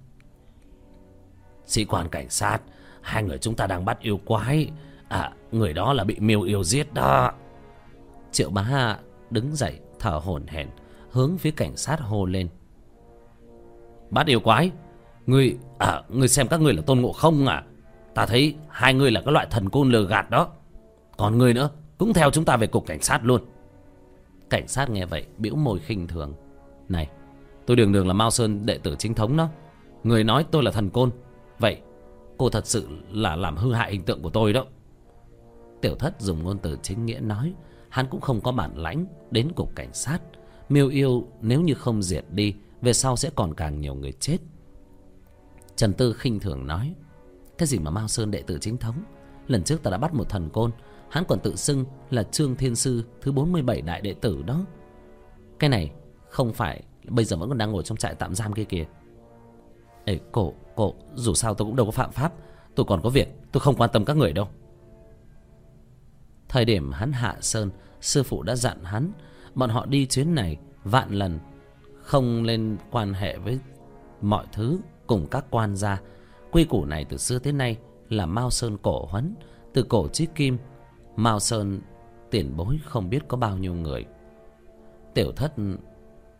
Sĩ 1.66 1.84
quan 1.84 2.08
cảnh 2.08 2.30
sát, 2.30 2.58
hai 3.00 3.22
người 3.22 3.38
chúng 3.38 3.54
ta 3.54 3.66
đang 3.66 3.84
bắt 3.84 4.00
yêu 4.00 4.20
quái. 4.24 4.70
À 5.08 5.32
người 5.52 5.72
đó 5.72 5.92
là 5.92 6.04
bị 6.04 6.20
miêu 6.20 6.42
yêu 6.42 6.64
giết 6.64 6.94
đó. 6.94 7.32
Triệu 8.32 8.50
bá 8.50 8.62
hạ 8.62 8.98
đứng 9.30 9.56
dậy, 9.56 9.80
thở 9.98 10.20
hổn 10.24 10.46
hển, 10.46 10.68
hướng 11.10 11.38
phía 11.38 11.50
cảnh 11.50 11.76
sát 11.76 12.00
hô 12.00 12.24
lên. 12.24 12.48
Bắt 14.10 14.26
yêu 14.26 14.40
quái? 14.40 14.70
Người 15.26 15.58
à 15.78 16.02
người 16.08 16.28
xem 16.28 16.48
các 16.48 16.60
người 16.60 16.74
là 16.74 16.82
tôn 16.82 17.00
ngộ 17.00 17.12
không 17.12 17.46
à? 17.46 17.64
Ta 18.14 18.26
thấy 18.26 18.54
hai 18.68 18.94
người 18.94 19.10
là 19.10 19.20
cái 19.24 19.32
loại 19.32 19.46
thần 19.50 19.68
côn 19.68 19.90
lừa 19.90 20.06
gạt 20.06 20.30
đó. 20.30 20.48
Còn 21.16 21.38
người 21.38 21.54
nữa, 21.54 21.70
cũng 21.98 22.12
theo 22.12 22.30
chúng 22.30 22.44
ta 22.44 22.56
về 22.56 22.66
cục 22.66 22.86
cảnh 22.86 23.02
sát 23.02 23.24
luôn. 23.24 23.42
Cảnh 24.50 24.68
sát 24.68 24.90
nghe 24.90 25.06
vậy, 25.06 25.26
bĩu 25.38 25.56
môi 25.56 25.78
khinh 25.78 26.06
thường. 26.06 26.34
Này 26.88 27.08
tôi 27.66 27.76
đường 27.76 27.92
đường 27.92 28.06
là 28.06 28.12
mao 28.12 28.30
sơn, 28.30 28.66
đệ 28.66 28.78
tử 28.78 28.96
chính 28.98 29.14
thống 29.14 29.36
đó. 29.36 29.48
Người 30.04 30.24
nói 30.24 30.44
tôi 30.50 30.62
là 30.62 30.70
thần 30.70 30.90
côn. 30.90 31.10
Vậy 31.58 31.80
cô 32.38 32.50
thật 32.50 32.66
sự 32.66 32.88
là 33.10 33.36
làm 33.36 33.56
hư 33.56 33.72
hại 33.72 33.92
hình 33.92 34.02
tượng 34.02 34.22
của 34.22 34.30
tôi 34.30 34.52
đó. 34.52 34.66
Tiểu 35.80 35.94
thất 35.94 36.20
dùng 36.20 36.42
ngôn 36.42 36.58
từ 36.58 36.78
chính 36.82 37.06
nghĩa 37.06 37.20
nói, 37.20 37.52
hắn 37.88 38.06
cũng 38.10 38.20
không 38.20 38.40
có 38.40 38.52
bản 38.52 38.78
lãnh 38.78 39.06
đến 39.30 39.52
cục 39.52 39.76
cảnh 39.76 39.92
sát. 39.92 40.18
Miêu 40.68 40.88
yêu 40.88 41.28
nếu 41.40 41.60
như 41.60 41.74
không 41.74 42.02
diệt 42.02 42.24
đi, 42.30 42.54
về 42.82 42.92
sau 42.92 43.16
sẽ 43.16 43.30
còn 43.34 43.54
càng 43.54 43.80
nhiều 43.80 43.94
người 43.94 44.12
chết. 44.12 44.38
Trần 45.76 45.92
tư 45.92 46.12
khinh 46.12 46.40
thường 46.40 46.66
nói, 46.66 46.94
cái 47.58 47.66
gì 47.66 47.78
mà 47.78 47.90
mao 47.90 48.08
sơn 48.08 48.30
đệ 48.30 48.42
tử 48.42 48.58
chính 48.60 48.76
thống? 48.76 48.96
Lần 49.48 49.62
trước 49.64 49.82
ta 49.82 49.90
đã 49.90 49.98
bắt 49.98 50.14
một 50.14 50.28
thần 50.28 50.50
côn, 50.50 50.70
hắn 51.10 51.24
còn 51.28 51.38
tự 51.40 51.56
xưng 51.56 51.84
là 52.10 52.22
trương 52.22 52.56
thiên 52.56 52.76
sư 52.76 53.04
thứ 53.20 53.32
bốn 53.32 53.52
mươi 53.52 53.62
bảy 53.62 53.82
đại 53.82 54.00
đệ 54.00 54.14
tử 54.14 54.42
đó. 54.42 54.64
Cái 55.58 55.70
này 55.70 55.92
không 56.28 56.52
phải 56.52 56.82
bây 57.08 57.24
giờ 57.24 57.36
vẫn 57.36 57.48
còn 57.48 57.58
đang 57.58 57.72
ngồi 57.72 57.82
trong 57.82 57.98
trại 57.98 58.14
tạm 58.14 58.34
giam 58.34 58.52
kia 58.52 58.64
kìa. 58.64 58.84
Ê, 60.04 60.18
cổ 60.32 60.52
cổ, 60.76 60.94
dù 61.14 61.34
sao 61.34 61.54
tôi 61.54 61.66
cũng 61.66 61.76
đâu 61.76 61.86
có 61.86 61.92
phạm 61.92 62.12
pháp. 62.12 62.32
Tôi 62.74 62.86
còn 62.86 63.00
có 63.02 63.10
việc, 63.10 63.28
tôi 63.52 63.60
không 63.60 63.76
quan 63.76 63.90
tâm 63.92 64.04
các 64.04 64.16
người 64.16 64.32
đâu. 64.32 64.48
Thời 66.48 66.64
điểm 66.64 66.92
hắn 66.92 67.12
hạ 67.12 67.36
sơn, 67.40 67.70
sư 68.00 68.22
phụ 68.22 68.42
đã 68.42 68.56
dặn 68.56 68.84
hắn, 68.84 69.12
bọn 69.54 69.70
họ 69.70 69.86
đi 69.86 70.06
chuyến 70.06 70.34
này 70.34 70.58
vạn 70.84 71.10
lần, 71.10 71.38
không 72.02 72.42
lên 72.42 72.76
quan 72.90 73.12
hệ 73.14 73.38
với 73.38 73.58
mọi 74.20 74.46
thứ 74.52 74.78
cùng 75.06 75.26
các 75.30 75.44
quan 75.50 75.76
gia. 75.76 76.00
Quy 76.50 76.64
củ 76.64 76.84
này 76.84 77.04
từ 77.04 77.16
xưa 77.16 77.38
tới 77.38 77.52
nay 77.52 77.78
là 78.08 78.26
mao 78.26 78.50
sơn 78.50 78.78
cổ 78.82 79.06
huấn, 79.06 79.34
từ 79.72 79.82
cổ 79.82 80.08
chí 80.08 80.26
kim. 80.34 80.58
Mao 81.16 81.40
sơn 81.40 81.80
tiền 82.30 82.56
bối 82.56 82.80
không 82.84 83.10
biết 83.10 83.28
có 83.28 83.36
bao 83.36 83.58
nhiêu 83.58 83.74
người. 83.74 84.04
Tiểu 85.14 85.32
thất 85.32 85.52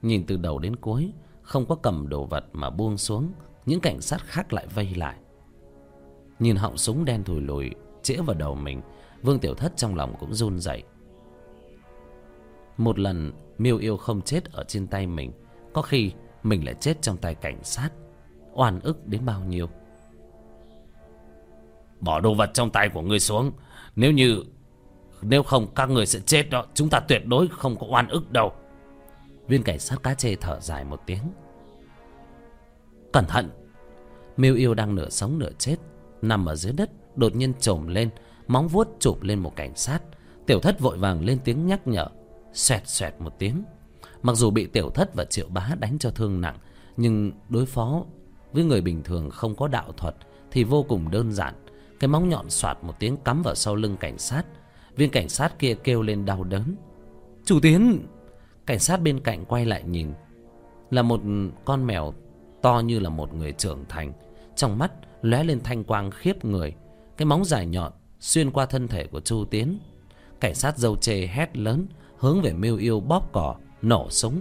nhìn 0.02 0.26
từ 0.26 0.36
đầu 0.36 0.58
đến 0.58 0.76
cuối, 0.76 1.12
không 1.42 1.66
có 1.66 1.74
cầm 1.74 2.08
đồ 2.08 2.24
vật 2.24 2.44
mà 2.52 2.70
buông 2.70 2.98
xuống, 2.98 3.32
những 3.66 3.80
cảnh 3.80 4.00
sát 4.00 4.20
khác 4.26 4.52
lại 4.52 4.66
vây 4.74 4.94
lại. 4.94 5.16
Nhìn 6.38 6.56
họng 6.56 6.78
súng 6.78 7.04
đen 7.04 7.24
thùi 7.24 7.40
lùi, 7.40 7.70
chĩa 8.02 8.16
vào 8.16 8.36
đầu 8.36 8.54
mình, 8.54 8.80
vương 9.22 9.38
tiểu 9.38 9.54
thất 9.54 9.72
trong 9.76 9.94
lòng 9.94 10.14
cũng 10.20 10.34
run 10.34 10.58
rẩy. 10.58 10.82
Một 12.76 12.98
lần, 12.98 13.32
miêu 13.58 13.78
yêu 13.78 13.96
không 13.96 14.22
chết 14.22 14.52
ở 14.52 14.64
trên 14.68 14.86
tay 14.86 15.06
mình, 15.06 15.32
có 15.72 15.82
khi 15.82 16.12
mình 16.42 16.64
lại 16.64 16.74
chết 16.80 17.02
trong 17.02 17.16
tay 17.16 17.34
cảnh 17.34 17.64
sát. 17.64 17.90
Oan 18.52 18.80
ức 18.80 19.06
đến 19.06 19.24
bao 19.24 19.44
nhiêu? 19.44 19.66
Bỏ 22.00 22.20
đồ 22.20 22.34
vật 22.34 22.50
trong 22.54 22.70
tay 22.70 22.88
của 22.88 23.02
ngươi 23.02 23.20
xuống. 23.20 23.52
Nếu 23.96 24.12
như, 24.12 24.44
nếu 25.22 25.42
không, 25.42 25.66
các 25.74 25.90
người 25.90 26.06
sẽ 26.06 26.20
chết 26.20 26.50
đó. 26.50 26.66
Chúng 26.74 26.88
ta 26.88 27.00
tuyệt 27.00 27.22
đối 27.26 27.48
không 27.48 27.76
có 27.76 27.86
oan 27.90 28.08
ức 28.08 28.30
đâu 28.30 28.52
viên 29.52 29.62
cảnh 29.62 29.78
sát 29.78 30.02
cá 30.02 30.14
chê 30.14 30.36
thở 30.36 30.60
dài 30.60 30.84
một 30.84 31.00
tiếng. 31.06 31.22
Cẩn 33.12 33.26
thận! 33.26 33.50
Miêu 34.36 34.54
yêu 34.54 34.74
đang 34.74 34.94
nửa 34.94 35.08
sống 35.08 35.38
nửa 35.38 35.50
chết, 35.58 35.76
nằm 36.22 36.46
ở 36.46 36.54
dưới 36.54 36.72
đất, 36.72 36.90
đột 37.16 37.36
nhiên 37.36 37.52
chồm 37.60 37.86
lên, 37.86 38.10
móng 38.46 38.68
vuốt 38.68 38.88
chụp 39.00 39.22
lên 39.22 39.38
một 39.38 39.56
cảnh 39.56 39.76
sát. 39.76 40.00
Tiểu 40.46 40.60
thất 40.60 40.80
vội 40.80 40.98
vàng 40.98 41.24
lên 41.24 41.38
tiếng 41.44 41.66
nhắc 41.66 41.86
nhở, 41.86 42.06
xoẹt 42.52 42.88
xoẹt 42.88 43.14
một 43.18 43.38
tiếng. 43.38 43.64
Mặc 44.22 44.36
dù 44.36 44.50
bị 44.50 44.66
tiểu 44.66 44.90
thất 44.90 45.14
và 45.14 45.24
triệu 45.24 45.48
bá 45.48 45.70
đánh 45.80 45.98
cho 45.98 46.10
thương 46.10 46.40
nặng, 46.40 46.58
nhưng 46.96 47.32
đối 47.48 47.66
phó 47.66 48.04
với 48.52 48.64
người 48.64 48.80
bình 48.80 49.02
thường 49.02 49.30
không 49.30 49.56
có 49.56 49.68
đạo 49.68 49.92
thuật 49.96 50.16
thì 50.50 50.64
vô 50.64 50.82
cùng 50.82 51.10
đơn 51.10 51.32
giản. 51.32 51.54
Cái 52.00 52.08
móng 52.08 52.28
nhọn 52.28 52.50
xoạt 52.50 52.78
một 52.82 52.94
tiếng 52.98 53.16
cắm 53.16 53.42
vào 53.42 53.54
sau 53.54 53.76
lưng 53.76 53.96
cảnh 54.00 54.18
sát. 54.18 54.42
Viên 54.96 55.10
cảnh 55.10 55.28
sát 55.28 55.58
kia 55.58 55.74
kêu 55.84 56.02
lên 56.02 56.24
đau 56.24 56.44
đớn. 56.44 56.76
Chủ 57.44 57.60
tiến! 57.60 58.06
Cảnh 58.66 58.78
sát 58.78 59.02
bên 59.02 59.20
cạnh 59.20 59.44
quay 59.44 59.66
lại 59.66 59.82
nhìn. 59.86 60.12
Là 60.90 61.02
một 61.02 61.20
con 61.64 61.86
mèo 61.86 62.14
to 62.62 62.82
như 62.84 62.98
là 62.98 63.08
một 63.08 63.34
người 63.34 63.52
trưởng 63.52 63.84
thành. 63.88 64.12
Trong 64.56 64.78
mắt 64.78 64.92
lóe 65.22 65.44
lên 65.44 65.60
thanh 65.60 65.84
quang 65.84 66.10
khiếp 66.10 66.44
người. 66.44 66.74
Cái 67.16 67.26
móng 67.26 67.44
dài 67.44 67.66
nhọn 67.66 67.92
xuyên 68.20 68.50
qua 68.50 68.66
thân 68.66 68.88
thể 68.88 69.06
của 69.06 69.20
chu 69.20 69.44
tiến. 69.44 69.78
Cảnh 70.40 70.54
sát 70.54 70.78
dâu 70.78 70.96
chê 70.96 71.26
hét 71.26 71.56
lớn, 71.56 71.86
hướng 72.18 72.42
về 72.42 72.52
miêu 72.52 72.76
yêu 72.76 73.00
bóp 73.00 73.32
cỏ 73.32 73.56
nổ 73.82 74.10
súng. 74.10 74.40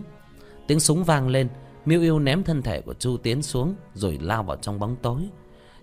Tiếng 0.68 0.80
súng 0.80 1.04
vang 1.04 1.28
lên, 1.28 1.48
miêu 1.86 2.02
yêu 2.02 2.20
ném 2.20 2.44
thân 2.44 2.62
thể 2.62 2.82
của 2.82 2.94
chu 2.94 3.18
tiến 3.18 3.42
xuống 3.42 3.76
rồi 3.94 4.20
lao 4.22 4.44
vào 4.44 4.58
trong 4.58 4.80
bóng 4.80 4.96
tối. 5.02 5.22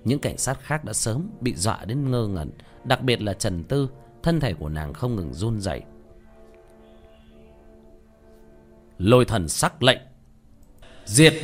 Những 0.04 0.18
cảnh 0.18 0.38
sát 0.38 0.60
khác 0.60 0.84
đã 0.84 0.92
sớm 0.92 1.30
bị 1.40 1.54
dọa 1.54 1.84
đến 1.84 2.10
ngơ 2.10 2.26
ngẩn, 2.26 2.50
đặc 2.84 3.02
biệt 3.02 3.22
là 3.22 3.34
trần 3.34 3.64
tư, 3.64 3.88
thân 4.22 4.40
thể 4.40 4.54
của 4.54 4.68
nàng 4.68 4.92
không 4.92 5.16
ngừng 5.16 5.34
run 5.34 5.60
rẩy 5.60 5.82
lôi 8.98 9.24
thần 9.24 9.48
sắc 9.48 9.82
lệnh. 9.82 9.98
Diệt! 11.04 11.34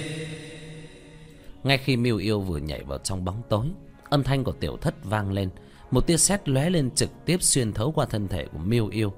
Ngay 1.62 1.78
khi 1.78 1.96
miêu 1.96 2.16
yêu 2.16 2.40
vừa 2.40 2.58
nhảy 2.58 2.84
vào 2.84 2.98
trong 2.98 3.24
bóng 3.24 3.42
tối 3.48 3.66
âm 4.08 4.22
thanh 4.22 4.44
của 4.44 4.52
tiểu 4.52 4.76
thất 4.76 4.94
vang 5.04 5.32
lên 5.32 5.50
một 5.90 6.06
tia 6.06 6.16
sét 6.16 6.48
lóe 6.48 6.70
lên 6.70 6.90
trực 6.90 7.10
tiếp 7.24 7.42
xuyên 7.42 7.72
thấu 7.72 7.92
qua 7.92 8.06
thân 8.06 8.28
thể 8.28 8.46
của 8.52 8.58
miêu 8.58 8.88
yêu. 8.88 9.12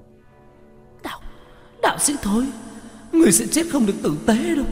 Đạo 1.03 1.19
đạo 1.81 1.97
sĩ 1.99 2.13
thôi 2.21 2.47
người 3.11 3.31
sẽ 3.31 3.45
chết 3.51 3.65
không 3.71 3.85
được 3.85 3.95
tử 4.03 4.17
tế 4.27 4.55
đâu. 4.55 4.65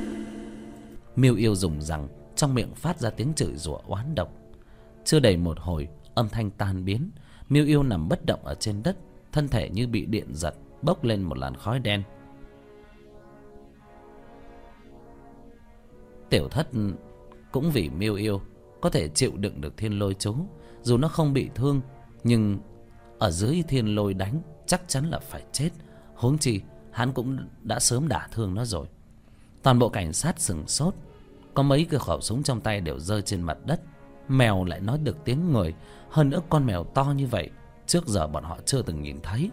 Miêu 1.16 1.36
yêu 1.36 1.56
dùng 1.56 1.82
rằng 1.82 2.08
trong 2.36 2.54
miệng 2.54 2.76
phát 2.76 3.00
ra 3.00 3.10
tiếng 3.10 3.34
chửi 3.34 3.56
rủa 3.56 3.78
oán 3.88 4.16
độc. 4.16 4.32
Chưa 5.06 5.20
đầy 5.20 5.38
một 5.38 5.60
hồi 5.60 5.88
âm 6.16 6.30
thanh 6.30 6.52
tan 6.52 6.86
biến 6.86 7.10
miêu 7.50 7.66
yêu 7.66 7.84
nằm 7.84 8.10
bất 8.10 8.26
động 8.26 8.46
ở 8.46 8.56
trên 8.56 8.84
đất 8.84 8.98
thân 9.32 9.48
thể 9.48 9.70
như 9.70 9.88
bị 9.88 10.06
điện 10.06 10.28
giật 10.34 10.56
bốc 10.82 11.04
lên 11.04 11.22
một 11.22 11.38
làn 11.38 11.56
khói 11.56 11.80
đen 11.80 12.04
tiểu 16.30 16.50
thất 16.50 16.68
cũng 17.52 17.72
vì 17.72 17.90
miêu 17.90 18.16
yêu, 18.16 18.42
có 18.82 18.90
thể 18.90 19.08
chịu 19.08 19.32
đựng 19.36 19.62
được 19.62 19.78
thiên 19.78 20.00
lôi 20.00 20.14
chú, 20.20 20.36
dù 20.82 20.98
nó 20.98 21.08
không 21.08 21.34
bị 21.34 21.50
thương, 21.56 21.82
nhưng 22.24 22.60
ở 23.20 23.32
dưới 23.32 23.64
thiên 23.68 23.96
lôi 23.96 24.14
đánh 24.14 24.42
chắc 24.66 24.82
chắn 24.88 25.10
là 25.10 25.20
phải 25.20 25.44
chết. 25.52 25.70
Huống 26.16 26.38
chi, 26.38 26.62
hắn 26.92 27.14
cũng 27.14 27.38
đã 27.64 27.80
sớm 27.80 28.08
đả 28.08 28.28
thương 28.32 28.56
nó 28.56 28.66
rồi. 28.66 28.88
Toàn 29.64 29.80
bộ 29.80 29.90
cảnh 29.90 30.14
sát 30.14 30.40
sừng 30.40 30.68
sốt, 30.68 30.94
có 31.54 31.64
mấy 31.64 31.88
cái 31.90 32.00
khẩu 32.00 32.22
súng 32.22 32.44
trong 32.44 32.62
tay 32.62 32.82
đều 32.82 33.00
rơi 33.00 33.22
trên 33.22 33.42
mặt 33.42 33.58
đất. 33.66 33.82
Mèo 34.28 34.64
lại 34.64 34.80
nói 34.80 34.98
được 34.98 35.18
tiếng 35.26 35.52
người, 35.52 35.74
hơn 36.10 36.30
nữa 36.30 36.42
con 36.50 36.66
mèo 36.66 36.84
to 36.84 37.04
như 37.18 37.28
vậy, 37.28 37.50
trước 37.88 38.08
giờ 38.08 38.28
bọn 38.28 38.44
họ 38.44 38.58
chưa 38.66 38.82
từng 38.82 39.02
nhìn 39.02 39.18
thấy. 39.24 39.52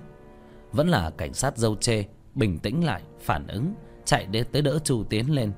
Vẫn 0.73 0.89
là 0.89 1.11
cảnh 1.11 1.35
sát 1.35 1.59
dâu 1.59 1.77
chê, 1.77 2.05
bình 2.35 2.59
tĩnh 2.59 2.85
lại, 2.85 3.03
phản 3.21 3.47
ứng, 3.47 3.75
chạy 4.05 4.27
đến 4.27 4.47
tới 4.53 4.63
đỡ 4.63 4.79
chu 4.85 5.05
tiến 5.05 5.35
lên 5.35 5.53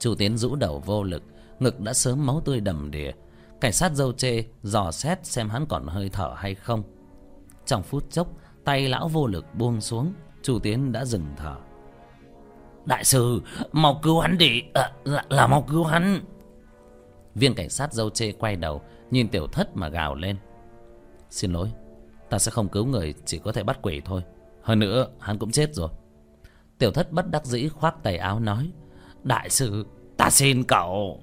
chu 0.00 0.14
tiến 0.14 0.36
rũ 0.36 0.56
đầu 0.56 0.82
vô 0.86 1.02
lực 1.02 1.22
ngực 1.58 1.80
đã 1.80 1.92
sớm 1.92 2.26
máu 2.26 2.40
tươi 2.44 2.60
đầm 2.60 2.90
đìa. 2.90 3.12
Cảnh 3.60 3.72
sát 3.72 3.92
dâu 3.92 4.12
chê 4.12 4.44
dò 4.62 4.90
xét 4.90 5.26
xem 5.26 5.48
hắn 5.48 5.66
còn 5.66 5.86
hơi 5.86 6.08
thở 6.12 6.34
hay 6.36 6.54
không. 6.54 6.82
Trong 7.66 7.82
phút 7.82 8.10
chốc 8.10 8.28
tay 8.64 8.88
lão 8.88 9.08
vô 9.08 9.26
lực 9.26 9.54
buông 9.54 9.80
xuống 9.80 10.12
chu 10.42 10.58
tiến 10.58 10.92
đã 10.92 11.04
dừng 11.04 11.26
thở. 11.36 11.56
Đại 12.84 13.04
sư 13.04 13.42
mau 13.72 14.00
cứu 14.02 14.20
hắn 14.20 14.38
đi. 14.38 14.62
À, 14.74 14.92
là, 15.04 15.24
là 15.28 15.46
mau 15.46 15.62
cứu 15.62 15.84
hắn. 15.84 16.20
Viên 17.34 17.54
cảnh 17.54 17.70
sát 17.70 17.92
dâu 17.92 18.10
chê 18.10 18.32
quay 18.32 18.56
đầu 18.56 18.82
nhìn 19.10 19.28
tiểu 19.28 19.46
thất 19.46 19.76
mà 19.76 19.88
gào 19.88 20.14
lên. 20.14 20.36
Xin 21.30 21.52
lỗi 21.52 21.70
ta 22.30 22.38
sẽ 22.38 22.50
không 22.50 22.68
cứu 22.68 22.86
người 22.86 23.14
chỉ 23.24 23.38
có 23.38 23.52
thể 23.52 23.62
bắt 23.62 23.78
quỷ 23.82 24.02
thôi. 24.04 24.22
Hơn 24.62 24.78
nữa 24.78 25.06
hắn 25.20 25.38
cũng 25.38 25.50
chết 25.50 25.74
rồi. 25.74 25.88
Tiểu 26.78 26.90
thất 26.90 27.12
bất 27.12 27.30
đắc 27.30 27.44
dĩ 27.44 27.68
khoác 27.68 28.02
tay 28.02 28.16
áo 28.16 28.40
nói 28.40 28.70
đại 29.22 29.50
sư, 29.50 29.86
ta 30.16 30.30
xin 30.30 30.64
cậu. 30.64 31.20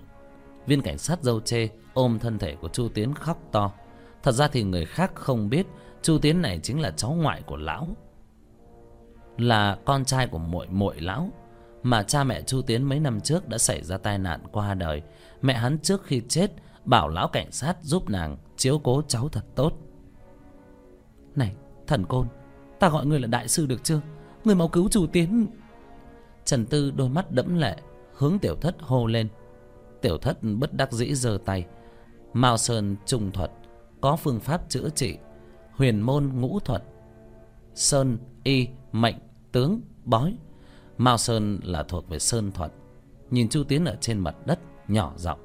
Viên 0.65 0.81
cảnh 0.81 0.97
sát 0.97 1.23
dâu 1.23 1.39
chê 1.39 1.69
ôm 1.93 2.19
thân 2.19 2.39
thể 2.39 2.55
của 2.55 2.67
chu 2.67 2.89
tiến 2.89 3.13
khóc 3.13 3.39
to. 3.51 3.71
Thật 4.23 4.31
ra 4.31 4.47
thì 4.47 4.63
người 4.63 4.85
khác 4.85 5.11
không 5.15 5.49
biết 5.49 5.67
chu 6.01 6.19
tiến 6.19 6.41
này 6.41 6.59
chính 6.63 6.81
là 6.81 6.91
cháu 6.91 7.11
ngoại 7.11 7.41
của 7.41 7.57
lão. 7.57 7.87
Là 9.37 9.77
con 9.85 10.05
trai 10.05 10.27
của 10.27 10.37
muội 10.37 10.67
muội 10.67 10.99
lão, 10.99 11.29
mà 11.83 12.03
cha 12.03 12.23
mẹ 12.23 12.41
chu 12.41 12.61
tiến 12.61 12.83
mấy 12.83 12.99
năm 12.99 13.21
trước 13.21 13.47
đã 13.47 13.57
xảy 13.57 13.83
ra 13.83 13.97
tai 13.97 14.17
nạn 14.17 14.39
qua 14.51 14.73
đời. 14.73 15.01
Mẹ 15.41 15.53
hắn 15.53 15.79
trước 15.79 16.03
khi 16.03 16.21
chết 16.29 16.51
bảo 16.85 17.09
lão 17.09 17.27
cảnh 17.27 17.51
sát 17.51 17.77
giúp 17.81 18.09
nàng 18.09 18.37
chiếu 18.57 18.79
cố 18.79 19.01
cháu 19.07 19.29
thật 19.29 19.45
tốt. 19.55 19.73
Này, 21.35 21.55
thần 21.87 22.05
côn, 22.05 22.27
ta 22.79 22.89
gọi 22.89 23.05
người 23.05 23.19
là 23.19 23.27
đại 23.27 23.47
sư 23.47 23.65
được 23.65 23.83
chưa? 23.83 24.01
Người 24.43 24.55
mau 24.55 24.67
cứu 24.67 24.89
chu 24.89 25.07
tiến. 25.07 25.47
Trần 26.45 26.65
tư 26.65 26.91
đôi 26.91 27.09
mắt 27.09 27.31
đẫm 27.31 27.57
lệ 27.57 27.75
hướng 28.17 28.39
tiểu 28.39 28.55
thất 28.55 28.75
hô 28.79 29.07
lên. 29.07 29.27
Tiểu 30.01 30.17
thất 30.17 30.37
bất 30.43 30.73
đắc 30.73 30.91
dĩ 30.91 31.15
giơ 31.15 31.37
tay. 31.45 31.65
Mao 32.33 32.57
sơn 32.57 32.95
trung 33.05 33.31
thuật, 33.31 33.51
có 34.01 34.15
phương 34.15 34.39
pháp 34.39 34.69
chữa 34.69 34.89
trị. 34.89 35.17
Huyền 35.71 36.01
môn 36.01 36.31
ngũ 36.35 36.59
thuật, 36.59 36.83
sơn, 37.75 38.17
y, 38.43 38.67
mệnh, 38.91 39.15
tướng, 39.51 39.81
bói. 40.03 40.37
Mao 40.97 41.17
sơn 41.17 41.59
là 41.63 41.83
thuộc 41.83 42.09
về 42.09 42.19
sơn 42.19 42.51
thuật. 42.51 42.71
Nhìn 43.31 43.49
chu 43.49 43.63
tiến 43.63 43.85
ở 43.85 43.97
trên 44.01 44.19
mặt 44.19 44.35
đất, 44.45 44.59
nhỏ 44.87 45.13
giọng, 45.17 45.39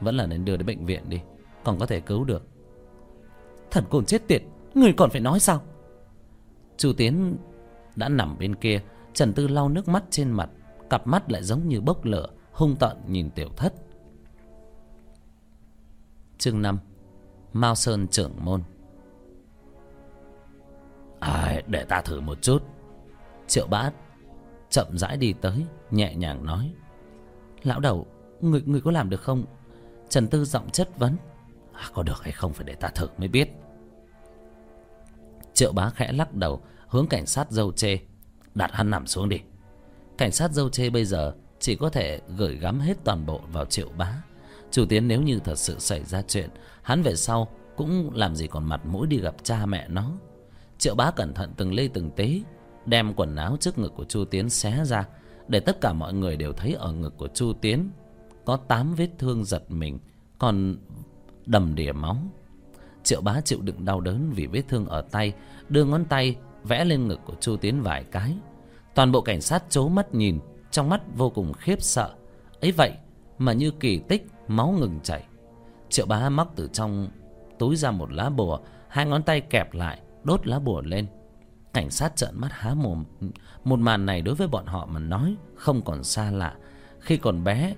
vẫn 0.00 0.16
là 0.16 0.26
nên 0.26 0.44
đưa 0.44 0.56
đến 0.56 0.66
bệnh 0.66 0.86
viện 0.86 1.08
đi, 1.08 1.20
còn 1.64 1.78
có 1.78 1.86
thể 1.86 2.00
cứu 2.00 2.24
được. 2.24 2.42
Thần 3.70 3.84
côn 3.90 4.04
chết 4.04 4.28
tiệt, 4.28 4.42
người 4.74 4.92
còn 4.96 5.10
phải 5.10 5.20
nói 5.20 5.40
sao? 5.40 5.62
Chu 6.76 6.92
tiến 6.92 7.36
đã 7.96 8.08
nằm 8.08 8.38
bên 8.38 8.54
kia, 8.54 8.80
trần 9.14 9.32
tư 9.32 9.48
lau 9.48 9.68
nước 9.68 9.88
mắt 9.88 10.04
trên 10.10 10.30
mặt 10.30 10.50
cặp 10.90 11.06
mắt 11.06 11.30
lại 11.30 11.42
giống 11.42 11.68
như 11.68 11.80
bốc 11.80 12.04
lửa 12.04 12.26
hung 12.52 12.76
tợn 12.76 12.96
nhìn 13.06 13.30
tiểu 13.30 13.48
thất. 13.56 13.74
Chương 16.38 16.62
năm 16.62 16.78
mao 17.52 17.74
sơn 17.74 18.08
trưởng 18.08 18.32
môn. 18.44 18.62
À, 21.20 21.60
để 21.66 21.84
ta 21.84 22.00
thử 22.00 22.20
một 22.20 22.42
chút. 22.42 22.62
Triệu 23.46 23.66
bát 23.66 23.92
chậm 24.70 24.98
rãi 24.98 25.16
đi 25.16 25.32
tới 25.32 25.66
nhẹ 25.90 26.14
nhàng 26.14 26.46
nói. 26.46 26.74
Lão 27.62 27.80
đầu 27.80 28.06
người 28.40 28.62
người 28.66 28.80
có 28.80 28.90
làm 28.90 29.10
được 29.10 29.20
không? 29.20 29.44
Trần 30.08 30.28
tư 30.28 30.44
giọng 30.44 30.70
chất 30.70 30.98
vấn. 30.98 31.16
À, 31.72 31.90
có 31.94 32.02
được 32.02 32.22
hay 32.22 32.32
không 32.32 32.52
phải 32.52 32.64
để 32.64 32.74
ta 32.74 32.88
thử 32.88 33.08
mới 33.18 33.28
biết. 33.28 33.50
Triệu 35.54 35.72
bá 35.72 35.90
khẽ 35.90 36.12
lắc 36.12 36.34
đầu 36.34 36.60
hướng 36.88 37.06
cảnh 37.06 37.26
sát 37.26 37.50
dâu 37.50 37.72
chê. 37.72 37.98
Đặt 38.54 38.70
hắn 38.72 38.90
nằm 38.90 39.06
xuống 39.06 39.28
đi 39.28 39.40
cảnh 40.20 40.32
sát 40.32 40.52
dâu 40.52 40.68
chê 40.68 40.90
bây 40.90 41.04
giờ 41.04 41.32
chỉ 41.58 41.76
có 41.76 41.90
thể 41.90 42.20
gửi 42.36 42.56
gắm 42.56 42.80
hết 42.80 42.96
toàn 43.04 43.26
bộ 43.26 43.40
vào 43.52 43.64
triệu 43.64 43.88
bá. 43.98 44.22
Chủ 44.70 44.86
tiến, 44.86 45.08
nếu 45.08 45.22
như 45.22 45.38
thật 45.44 45.58
sự 45.58 45.78
xảy 45.78 46.04
ra 46.04 46.22
chuyện, 46.22 46.50
hắn 46.82 47.02
về 47.02 47.16
sau 47.16 47.48
cũng 47.76 48.10
làm 48.14 48.36
gì 48.36 48.46
còn 48.46 48.68
mặt 48.68 48.86
mũi 48.86 49.06
đi 49.06 49.20
gặp 49.20 49.34
cha 49.42 49.66
mẹ 49.66 49.88
nó. 49.88 50.12
Triệu 50.78 50.94
bá 50.94 51.10
cẩn 51.10 51.34
thận 51.34 51.52
từng 51.56 51.74
lê 51.74 51.88
từng 51.88 52.10
tí, 52.10 52.42
đem 52.86 53.14
quần 53.14 53.36
áo 53.36 53.56
trước 53.60 53.78
ngực 53.78 53.92
của 53.96 54.04
chu 54.04 54.24
tiến 54.24 54.50
xé 54.50 54.84
ra, 54.84 55.04
để 55.48 55.60
tất 55.60 55.80
cả 55.80 55.92
mọi 55.92 56.14
người 56.14 56.36
đều 56.36 56.52
thấy 56.52 56.72
ở 56.72 56.92
ngực 56.92 57.16
của 57.16 57.28
chu 57.28 57.52
tiến 57.52 57.90
có 58.44 58.56
tám 58.56 58.94
vết 58.94 59.08
thương 59.18 59.44
giật 59.44 59.70
mình, 59.70 59.98
còn 60.38 60.76
đầm 61.46 61.74
đìa 61.74 61.92
máu. 61.92 62.16
Triệu 63.04 63.20
bá 63.20 63.40
chịu 63.40 63.58
đựng 63.62 63.84
đau 63.84 64.00
đớn 64.00 64.30
vì 64.34 64.46
vết 64.46 64.62
thương 64.68 64.86
ở 64.86 65.00
tay, 65.10 65.32
đưa 65.68 65.84
ngón 65.84 66.04
tay 66.04 66.36
vẽ 66.64 66.84
lên 66.84 67.08
ngực 67.08 67.20
của 67.24 67.34
chu 67.40 67.56
tiến 67.56 67.82
vài 67.82 68.04
cái 68.04 68.36
toàn 68.94 69.12
bộ 69.12 69.20
cảnh 69.20 69.40
sát 69.40 69.64
chố 69.68 69.88
mắt 69.88 70.14
nhìn, 70.14 70.38
trong 70.70 70.88
mắt 70.88 71.00
vô 71.16 71.30
cùng 71.30 71.52
khiếp 71.52 71.82
sợ. 71.82 72.14
Ấy 72.60 72.72
vậy 72.72 72.92
mà 73.38 73.52
như 73.52 73.70
kỳ 73.70 73.98
tích 73.98 74.26
máu 74.48 74.70
ngừng 74.70 75.00
chảy. 75.02 75.24
Triệu 75.88 76.06
bá 76.06 76.28
móc 76.28 76.52
từ 76.56 76.68
trong 76.72 77.08
túi 77.58 77.76
ra 77.76 77.90
một 77.90 78.12
lá 78.12 78.30
bùa, 78.30 78.58
hai 78.88 79.06
ngón 79.06 79.22
tay 79.22 79.40
kẹp 79.40 79.74
lại, 79.74 80.00
đốt 80.24 80.46
lá 80.46 80.58
bùa 80.58 80.80
lên. 80.80 81.06
Cảnh 81.72 81.90
sát 81.90 82.16
trợn 82.16 82.30
mắt 82.34 82.48
há 82.52 82.74
mồm. 82.74 83.04
Một 83.64 83.78
màn 83.78 84.06
này 84.06 84.22
đối 84.22 84.34
với 84.34 84.48
bọn 84.48 84.66
họ 84.66 84.86
mà 84.86 85.00
nói 85.00 85.36
không 85.54 85.82
còn 85.82 86.04
xa 86.04 86.30
lạ. 86.30 86.56
Khi 87.00 87.16
còn 87.16 87.44
bé, 87.44 87.74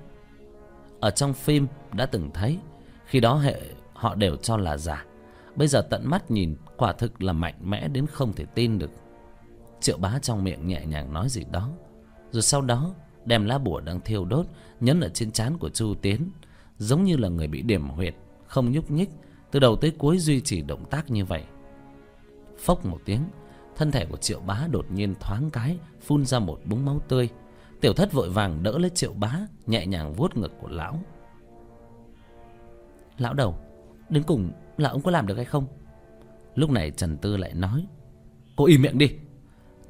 ở 1.00 1.10
trong 1.10 1.32
phim 1.32 1.66
đã 1.92 2.06
từng 2.06 2.30
thấy, 2.34 2.58
khi 3.06 3.20
đó 3.20 3.34
hệ, 3.34 3.60
họ 3.92 4.14
đều 4.14 4.36
cho 4.36 4.56
là 4.56 4.76
giả. 4.76 5.04
Bây 5.56 5.68
giờ 5.68 5.82
tận 5.90 6.02
mắt 6.04 6.30
nhìn, 6.30 6.56
quả 6.76 6.92
thực 6.92 7.22
là 7.22 7.32
mạnh 7.32 7.54
mẽ 7.60 7.88
đến 7.88 8.06
không 8.06 8.32
thể 8.32 8.44
tin 8.44 8.78
được 8.78 8.90
triệu 9.82 9.98
bá 9.98 10.18
trong 10.18 10.44
miệng 10.44 10.66
nhẹ 10.66 10.86
nhàng 10.86 11.12
nói 11.12 11.28
gì 11.28 11.44
đó. 11.50 11.70
Rồi 12.30 12.42
sau 12.42 12.62
đó, 12.62 12.94
đem 13.24 13.44
lá 13.44 13.58
bùa 13.58 13.80
đang 13.80 14.00
thiêu 14.00 14.24
đốt, 14.24 14.46
nhấn 14.80 15.00
ở 15.00 15.08
trên 15.08 15.30
trán 15.30 15.58
của 15.58 15.68
chu 15.68 15.94
tiến, 15.94 16.30
giống 16.78 17.04
như 17.04 17.16
là 17.16 17.28
người 17.28 17.46
bị 17.46 17.62
điểm 17.62 17.88
huyệt, 17.88 18.14
không 18.46 18.72
nhúc 18.72 18.90
nhích, 18.90 19.10
từ 19.50 19.60
đầu 19.60 19.76
tới 19.76 19.90
cuối 19.98 20.18
duy 20.18 20.40
trì 20.40 20.62
động 20.62 20.84
tác 20.90 21.10
như 21.10 21.24
vậy. 21.24 21.44
Phốc 22.58 22.86
một 22.86 22.98
tiếng, 23.04 23.20
thân 23.76 23.90
thể 23.90 24.06
của 24.06 24.16
triệu 24.16 24.40
bá 24.40 24.66
đột 24.70 24.86
nhiên 24.90 25.14
thoáng 25.20 25.50
cái, 25.50 25.78
phun 26.00 26.24
ra 26.24 26.38
một 26.38 26.60
búng 26.64 26.84
máu 26.84 27.00
tươi. 27.08 27.28
Tiểu 27.80 27.92
thất 27.92 28.12
vội 28.12 28.30
vàng 28.30 28.62
đỡ 28.62 28.78
lấy 28.78 28.90
triệu 28.90 29.12
bá, 29.12 29.38
nhẹ 29.66 29.86
nhàng 29.86 30.12
vuốt 30.12 30.36
ngực 30.36 30.52
của 30.60 30.68
lão. 30.68 31.02
Lão 33.18 33.34
đầu, 33.34 33.58
đến 34.08 34.22
cùng 34.22 34.50
là 34.76 34.90
ông 34.90 35.02
có 35.02 35.10
làm 35.10 35.26
được 35.26 35.36
hay 35.36 35.44
không? 35.44 35.66
Lúc 36.54 36.70
này 36.70 36.90
trần 36.90 37.16
tư 37.16 37.36
lại 37.36 37.54
nói, 37.54 37.86
cô 38.56 38.64
im 38.64 38.82
miệng 38.82 38.98
đi 38.98 39.10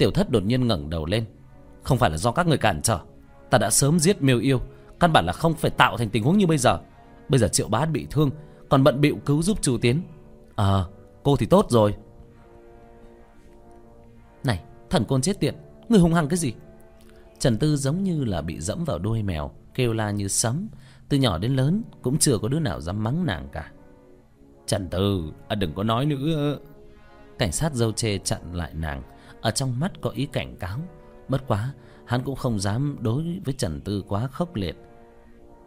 tiểu 0.02 0.10
thất 0.10 0.30
đột 0.30 0.44
nhiên 0.44 0.68
ngẩng 0.68 0.90
đầu 0.90 1.06
lên. 1.06 1.24
Không 1.82 1.98
phải 1.98 2.10
là 2.10 2.16
do 2.16 2.32
các 2.32 2.46
người 2.46 2.58
cản 2.58 2.82
trở 2.82 2.98
ta 3.50 3.58
đã 3.58 3.70
sớm 3.70 4.00
giết 4.00 4.22
miêu 4.22 4.38
yêu 4.38 4.60
căn 5.00 5.12
bản 5.12 5.26
là 5.26 5.32
không 5.32 5.54
phải 5.54 5.70
tạo 5.70 5.96
thành 5.96 6.10
tình 6.10 6.24
huống 6.24 6.38
như 6.38 6.46
bây 6.46 6.58
giờ. 6.58 6.78
Bây 7.28 7.38
giờ 7.38 7.48
triệu 7.48 7.68
bá 7.68 7.86
bị 7.86 8.06
thương 8.10 8.30
còn 8.68 8.84
bận 8.84 9.00
bịu 9.00 9.18
cứu 9.26 9.42
giúp 9.42 9.62
chu 9.62 9.78
tiến. 9.78 10.02
Ờ 10.54 10.88
cô 11.22 11.36
thì 11.36 11.46
tốt 11.46 11.66
rồi. 11.70 11.94
Này 14.44 14.62
thần 14.90 15.04
côn 15.04 15.22
chết 15.22 15.40
tiệt 15.40 15.54
người 15.88 16.00
hung 16.00 16.14
hăng 16.14 16.28
cái 16.28 16.36
gì? 16.36 16.52
Trần 17.38 17.58
tư 17.58 17.76
giống 17.76 18.02
như 18.02 18.24
là 18.24 18.40
bị 18.40 18.60
dẫm 18.60 18.84
vào 18.84 18.98
đuôi 18.98 19.22
mèo 19.22 19.50
kêu 19.74 19.92
la 19.92 20.10
như 20.10 20.28
sấm. 20.28 20.68
Từ 21.08 21.16
nhỏ 21.16 21.38
đến 21.38 21.56
lớn 21.56 21.82
cũng 22.02 22.18
chưa 22.18 22.38
có 22.38 22.48
đứa 22.48 22.60
nào 22.60 22.80
dám 22.80 23.04
mắng 23.04 23.26
nàng 23.26 23.48
cả. 23.52 23.70
Trần 24.66 24.88
Tư 24.88 25.32
à, 25.48 25.54
Đừng 25.54 25.74
có 25.74 25.82
nói 25.82 26.06
nữa. 26.06 26.58
Cảnh 27.38 27.52
sát 27.52 27.74
dâu 27.74 27.92
chê 27.92 28.18
chặn 28.18 28.40
lại 28.54 28.74
nàng. 28.74 29.02
Ở 29.42 29.50
trong 29.50 29.80
mắt 29.80 29.92
có 30.00 30.10
ý 30.10 30.26
cảnh 30.26 30.56
cáo. 30.56 30.78
Bất 31.28 31.42
quá, 31.46 31.74
hắn 32.06 32.22
cũng 32.24 32.36
không 32.36 32.60
dám 32.60 32.96
đối 33.00 33.40
với 33.44 33.54
Trần 33.54 33.80
Tư 33.80 34.04
quá 34.08 34.26
khốc 34.26 34.54
liệt. 34.56 34.76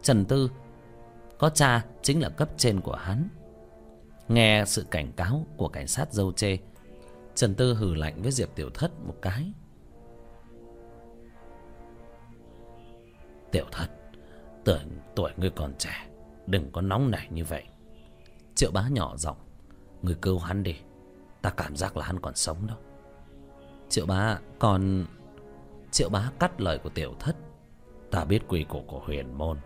Trần 0.02 0.24
Tư, 0.24 0.50
Có 1.38 1.48
cha 1.48 1.84
chính 2.02 2.22
là 2.22 2.28
cấp 2.28 2.48
trên 2.56 2.80
của 2.80 2.94
hắn. 2.94 3.28
Nghe 4.28 4.64
sự 4.66 4.86
cảnh 4.90 5.12
cáo 5.12 5.46
của 5.56 5.68
cảnh 5.68 5.86
sát 5.86 6.12
dâu 6.12 6.32
chê, 6.32 6.58
Trần 7.34 7.54
Tư 7.54 7.74
hừ 7.74 7.94
lạnh 7.94 8.22
với 8.22 8.32
Diệp 8.32 8.54
Tiểu 8.54 8.70
Thất 8.70 8.90
một 9.06 9.14
cái. 9.22 9.52
Tiểu 13.52 13.66
Thất, 13.72 13.88
Tưởng 14.64 14.88
tuổi 15.16 15.30
ngươi 15.36 15.50
còn 15.50 15.74
trẻ, 15.78 16.06
Đừng 16.46 16.72
có 16.72 16.80
nóng 16.80 17.10
nảy 17.10 17.28
như 17.30 17.44
vậy. 17.44 17.64
Triệu 18.54 18.70
bá 18.70 18.88
nhỏ 18.88 19.16
giọng 19.16 19.36
người 20.02 20.16
cứu 20.22 20.38
hắn 20.38 20.62
đi, 20.62 20.74
Ta 21.42 21.50
cảm 21.50 21.76
giác 21.76 21.96
là 21.96 22.06
hắn 22.06 22.20
còn 22.20 22.34
sống 22.34 22.66
đâu 22.66 22.76
Triệu 23.88 24.06
bá 24.06 24.38
còn 24.58 25.06
Triệu 25.90 26.08
bá 26.08 26.30
cắt 26.38 26.60
lời 26.60 26.78
của 26.78 26.88
tiểu 26.88 27.14
thất. 27.20 27.36
Ta 28.10 28.24
biết 28.24 28.42
quy 28.48 28.64
củ 28.64 28.82
của 28.86 29.00
huyền 29.04 29.38
môn, 29.38 29.58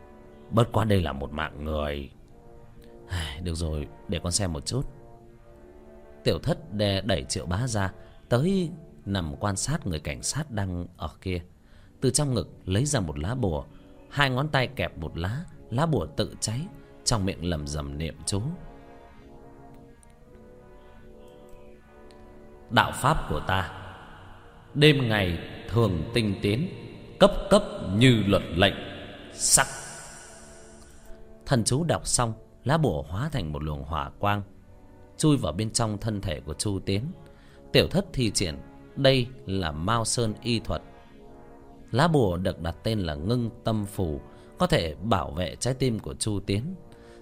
Bất 0.50 0.72
quá 0.72 0.84
đây 0.84 1.00
là 1.00 1.12
một 1.12 1.32
mạng 1.32 1.64
người. 1.64 2.10
Được 3.42 3.54
rồi, 3.54 3.88
Để 4.08 4.20
con 4.22 4.32
xem 4.32 4.52
một 4.52 4.66
chút. 4.66 4.86
Tiểu 6.24 6.38
thất 6.38 6.74
đè 6.74 7.00
đẩy 7.00 7.24
triệu 7.24 7.46
bá 7.46 7.66
ra, 7.66 7.92
Tới 8.28 8.70
nằm 9.06 9.36
quan 9.36 9.56
sát 9.56 9.86
người 9.86 10.00
cảnh 10.00 10.22
sát 10.22 10.50
đang 10.50 10.86
ở 10.96 11.10
kia. 11.20 11.42
Từ 12.00 12.10
trong 12.10 12.34
ngực 12.34 12.48
lấy 12.64 12.84
ra 12.84 13.00
một 13.00 13.18
lá 13.18 13.34
bùa, 13.34 13.64
Hai 14.10 14.30
ngón 14.30 14.48
tay 14.48 14.66
kẹp 14.66 14.98
một 14.98 15.18
lá 15.18 15.44
Lá 15.70 15.86
bùa 15.86 16.06
tự 16.06 16.34
cháy, 16.40 16.60
Trong 17.04 17.26
miệng 17.26 17.44
lầm 17.44 17.66
rầm 17.66 17.98
niệm 17.98 18.14
chú. 18.26 18.42
Đạo 22.70 22.92
pháp 22.94 23.26
của 23.28 23.40
ta 23.46 23.80
Đêm 24.74 25.08
ngày 25.08 25.38
thường 25.68 26.02
tinh 26.14 26.34
tiến, 26.42 26.68
Cấp 27.18 27.32
cấp 27.50 27.62
như 27.96 28.22
luật 28.26 28.42
lệnh, 28.56 28.74
Sắc. 29.32 29.66
Thần 31.46 31.64
chú 31.64 31.84
đọc 31.84 32.06
xong, 32.06 32.32
Lá 32.64 32.78
bùa 32.78 33.02
hóa 33.02 33.28
thành 33.32 33.52
một 33.52 33.62
luồng 33.62 33.82
hỏa 33.82 34.10
quang, 34.18 34.42
Chui 35.18 35.36
vào 35.36 35.52
bên 35.52 35.70
trong 35.70 35.98
thân 35.98 36.20
thể 36.20 36.40
của 36.40 36.54
Chu 36.54 36.78
Tiến. 36.78 37.02
Tiểu 37.72 37.88
thất 37.88 38.06
thi 38.12 38.30
triển, 38.30 38.58
Đây 38.96 39.26
là 39.46 39.72
Mao 39.72 40.04
Sơn 40.04 40.34
y 40.42 40.60
thuật. 40.60 40.82
Lá 41.90 42.08
bùa 42.08 42.36
được 42.36 42.60
đặt 42.60 42.76
tên 42.82 42.98
là 42.98 43.14
ngưng 43.14 43.50
tâm 43.64 43.86
phù, 43.86 44.20
Có 44.58 44.66
thể 44.66 44.94
bảo 45.02 45.30
vệ 45.30 45.56
trái 45.56 45.74
tim 45.74 45.98
của 45.98 46.14
Chu 46.14 46.40
Tiến. 46.40 46.74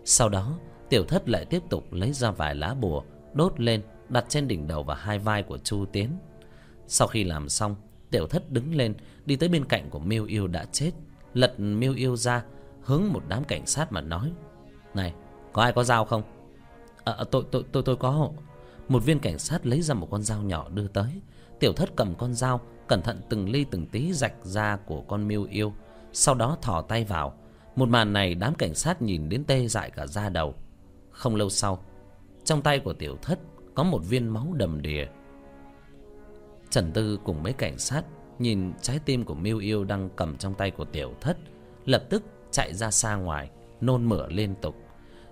Sau 0.05 0.28
đó, 0.28 0.59
Tiểu 0.88 1.05
thất 1.05 1.28
lại 1.28 1.44
tiếp 1.44 1.62
tục 1.70 1.92
lấy 1.92 2.12
ra 2.12 2.30
vài 2.30 2.55
lá 2.55 2.74
bùa, 2.74 3.03
Đốt 3.34 3.61
lên, 3.61 3.82
đặt 4.09 4.24
trên 4.28 4.49
đỉnh 4.49 4.68
đầu 4.68 4.82
và 4.82 4.94
hai 4.94 5.18
vai 5.18 5.42
của 5.42 5.59
Chu 5.59 5.84
Tiến. 5.92 6.11
Sau 6.89 7.09
khi 7.09 7.24
làm 7.24 7.49
xong, 7.49 7.76
Tiểu 8.11 8.26
Thất 8.26 8.51
đứng 8.51 8.74
lên, 8.74 8.95
đi 9.26 9.36
tới 9.36 9.49
bên 9.49 9.64
cạnh 9.64 9.91
của 9.91 9.99
Miêu 9.99 10.24
Yêu 10.24 10.47
đã 10.47 10.64
chết, 10.64 10.91
lật 11.34 11.61
Miêu 11.61 11.95
Yêu 11.95 12.16
ra, 12.16 12.45
hướng 12.82 13.03
một 13.12 13.22
đám 13.28 13.45
cảnh 13.45 13.66
sát 13.66 13.93
mà 13.93 14.01
nói: 14.01 14.32
"Này, 14.95 15.14
có 15.53 15.62
ai 15.62 15.72
có 15.72 15.84
dao 15.84 16.05
không?" 16.05 16.22
"À, 17.05 17.14
tôi 17.30 17.45
tôi 17.51 17.64
tôi 17.72 17.82
tôi 17.82 17.97
có." 17.97 18.30
Một 18.89 19.05
viên 19.05 19.18
cảnh 19.18 19.39
sát 19.39 19.66
lấy 19.66 19.82
ra 19.82 19.95
một 19.95 20.09
con 20.11 20.22
dao 20.22 20.43
nhỏ 20.43 20.68
đưa 20.68 20.89
tới. 20.89 21.20
Tiểu 21.61 21.72
Thất 21.72 21.97
cầm 21.97 22.14
con 22.14 22.34
dao, 22.34 22.61
cẩn 22.86 23.03
thận 23.03 23.20
từng 23.28 23.49
ly 23.49 23.64
từng 23.70 23.86
tí 23.86 24.12
rạch 24.12 24.34
da 24.43 24.76
của 24.76 25.01
con 25.01 25.28
Miêu 25.28 25.45
Yêu, 25.45 25.72
sau 26.12 26.34
đó 26.34 26.57
thò 26.62 26.82
tay 26.82 27.05
vào. 27.05 27.34
Một 27.76 27.89
màn 27.89 28.12
này 28.12 28.34
đám 28.34 28.55
cảnh 28.55 28.74
sát 28.74 29.03
nhìn 29.03 29.28
đến 29.28 29.45
tê 29.45 29.66
dại 29.66 29.91
cả 29.91 30.07
da 30.07 30.28
đầu. 30.28 30.55
Không 31.11 31.36
lâu 31.36 31.51
sau, 31.51 31.84
trong 32.45 32.62
tay 32.62 32.78
của 32.78 32.93
Tiểu 32.93 33.16
Thất 33.22 33.39
có 33.74 33.82
một 33.82 33.99
viên 33.99 34.28
máu 34.28 34.53
đầm 34.57 34.82
đìa 34.82 35.07
trần 36.71 36.93
tư 36.93 37.19
cùng 37.25 37.43
mấy 37.43 37.53
cảnh 37.53 37.79
sát 37.79 38.03
nhìn 38.39 38.73
trái 38.83 38.99
tim 38.99 39.25
của 39.25 39.35
miêu 39.35 39.59
yêu 39.59 39.85
đang 39.85 40.09
cầm 40.16 40.37
trong 40.37 40.55
tay 40.55 40.71
của 40.71 40.85
tiểu 40.85 41.14
thất, 41.21 41.37
lập 41.85 42.05
tức 42.11 42.23
chạy 42.51 42.75
ra 42.75 42.91
xa 42.91 43.14
ngoài, 43.14 43.51
nôn 43.81 44.05
mửa 44.05 44.29
liên 44.29 44.55
tục. 44.62 44.77